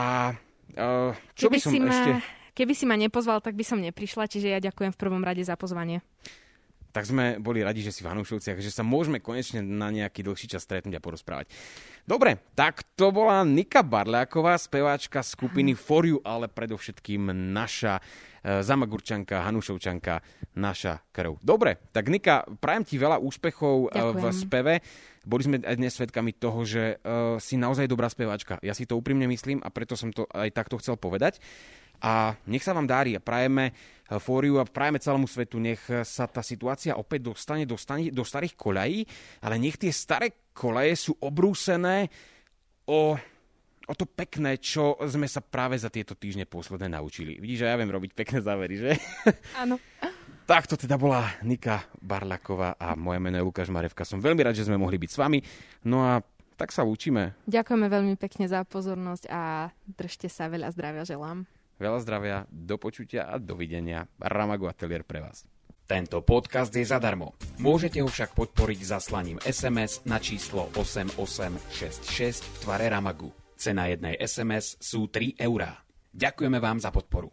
uh, 0.74 1.12
čo 1.36 1.46
keby 1.46 1.58
by 1.58 1.60
som 1.62 1.72
si 1.72 1.78
ešte... 1.78 2.10
Ma, 2.10 2.20
keby 2.56 2.72
si 2.74 2.84
ma 2.88 2.96
nepozval, 2.98 3.38
tak 3.44 3.54
by 3.54 3.64
som 3.66 3.78
neprišla, 3.78 4.26
čiže 4.26 4.48
ja 4.50 4.58
ďakujem 4.58 4.90
v 4.90 4.98
prvom 4.98 5.22
rade 5.22 5.44
za 5.44 5.54
pozvanie. 5.54 6.02
Tak 6.96 7.12
sme 7.12 7.36
boli 7.36 7.60
radi, 7.60 7.84
že 7.84 7.92
si 7.92 8.00
v 8.00 8.08
Hanušovciach, 8.08 8.56
že 8.56 8.72
sa 8.72 8.80
môžeme 8.80 9.20
konečne 9.20 9.60
na 9.60 9.92
nejaký 9.92 10.24
dlhší 10.24 10.48
čas 10.48 10.64
stretnúť 10.64 10.96
a 10.96 11.04
porozprávať. 11.04 11.52
Dobre, 12.08 12.40
tak 12.56 12.88
to 12.96 13.12
bola 13.12 13.44
Nika 13.44 13.84
Barľáková, 13.84 14.56
speváčka 14.56 15.20
skupiny 15.20 15.76
For 15.76 16.08
You, 16.08 16.24
ale 16.24 16.48
predovšetkým 16.48 17.52
naša 17.52 18.00
E, 18.00 18.35
Zamagurčanka, 18.46 19.42
Hanušovčanka, 19.42 20.22
naša 20.54 21.02
krv. 21.10 21.42
Dobre, 21.42 21.90
tak 21.90 22.06
Nika, 22.06 22.46
prajem 22.62 22.86
ti 22.86 22.94
veľa 22.94 23.18
úspechov 23.18 23.90
e, 23.90 23.98
Ďakujem. 23.98 24.22
v 24.22 24.24
speve. 24.30 24.74
Boli 25.26 25.42
sme 25.42 25.56
aj 25.58 25.74
dnes 25.74 25.90
svedkami 25.98 26.38
toho, 26.38 26.62
že 26.62 27.02
uh, 27.02 27.34
si 27.42 27.58
naozaj 27.58 27.90
dobrá 27.90 28.06
speváčka. 28.06 28.62
Ja 28.62 28.78
si 28.78 28.86
to 28.86 28.94
úprimne 28.94 29.26
myslím 29.26 29.58
a 29.58 29.74
preto 29.74 29.98
som 29.98 30.14
to 30.14 30.22
aj 30.30 30.54
takto 30.54 30.78
chcel 30.78 30.94
povedať. 30.94 31.42
A 31.98 32.38
nech 32.46 32.62
sa 32.62 32.70
vám 32.70 32.86
dári 32.86 33.18
a 33.18 33.24
prajeme 33.24 33.74
fóriu 34.22 34.62
a 34.62 34.68
prajeme 34.68 35.02
celému 35.02 35.26
svetu, 35.26 35.58
nech 35.58 35.82
sa 36.06 36.30
tá 36.30 36.44
situácia 36.46 36.94
opäť 36.94 37.34
dostane 37.34 37.66
do, 37.66 37.74
do 38.14 38.22
starých 38.22 38.54
koľají, 38.54 39.00
ale 39.42 39.58
nech 39.58 39.80
tie 39.80 39.90
staré 39.90 40.46
koleje 40.54 40.94
sú 40.94 41.12
obrúsené 41.18 42.06
o 42.86 43.18
o 43.86 43.94
to 43.94 44.04
pekné, 44.04 44.58
čo 44.58 44.98
sme 45.06 45.30
sa 45.30 45.38
práve 45.38 45.78
za 45.78 45.86
tieto 45.86 46.18
týždne 46.18 46.44
posledné 46.46 46.90
naučili. 46.90 47.38
Vidíš, 47.38 47.62
že 47.62 47.70
ja 47.70 47.78
viem 47.78 47.90
robiť 47.90 48.12
pekné 48.12 48.38
závery, 48.42 48.74
že? 48.74 48.90
Áno. 49.62 49.78
tak 50.46 50.66
to 50.66 50.74
teda 50.74 50.98
bola 50.98 51.26
Nika 51.46 51.86
Barlaková 52.02 52.74
a 52.78 52.98
moje 52.98 53.22
meno 53.22 53.38
je 53.38 53.46
Lukáš 53.46 53.70
Marevka. 53.70 54.02
Som 54.02 54.22
veľmi 54.22 54.42
rád, 54.42 54.58
že 54.58 54.66
sme 54.66 54.78
mohli 54.78 54.98
byť 54.98 55.10
s 55.10 55.18
vami. 55.18 55.38
No 55.86 56.02
a 56.02 56.18
tak 56.58 56.74
sa 56.74 56.82
učíme. 56.82 57.46
Ďakujeme 57.46 57.86
veľmi 57.86 58.14
pekne 58.18 58.50
za 58.50 58.64
pozornosť 58.66 59.24
a 59.30 59.70
držte 59.86 60.26
sa, 60.26 60.50
veľa 60.50 60.72
zdravia 60.74 61.04
želám. 61.06 61.46
Veľa 61.76 62.00
zdravia, 62.00 62.36
do 62.48 62.80
počutia 62.80 63.28
a 63.28 63.36
dovidenia. 63.36 64.08
Ramagu 64.16 64.64
Atelier 64.64 65.04
pre 65.04 65.20
vás. 65.20 65.44
Tento 65.86 66.18
podcast 66.24 66.74
je 66.74 66.82
zadarmo. 66.82 67.38
Môžete 67.62 68.02
ho 68.02 68.10
však 68.10 68.34
podporiť 68.34 68.80
zaslaním 68.82 69.38
SMS 69.44 70.02
na 70.08 70.18
číslo 70.18 70.66
8866 70.74 72.42
v 72.42 72.56
tvare 72.66 72.90
Ramagu. 72.90 73.45
Cena 73.56 73.88
jednej 73.88 74.20
SMS 74.20 74.76
sú 74.78 75.08
3 75.08 75.40
eurá. 75.40 75.82
Ďakujeme 76.12 76.60
vám 76.60 76.78
za 76.80 76.92
podporu. 76.92 77.32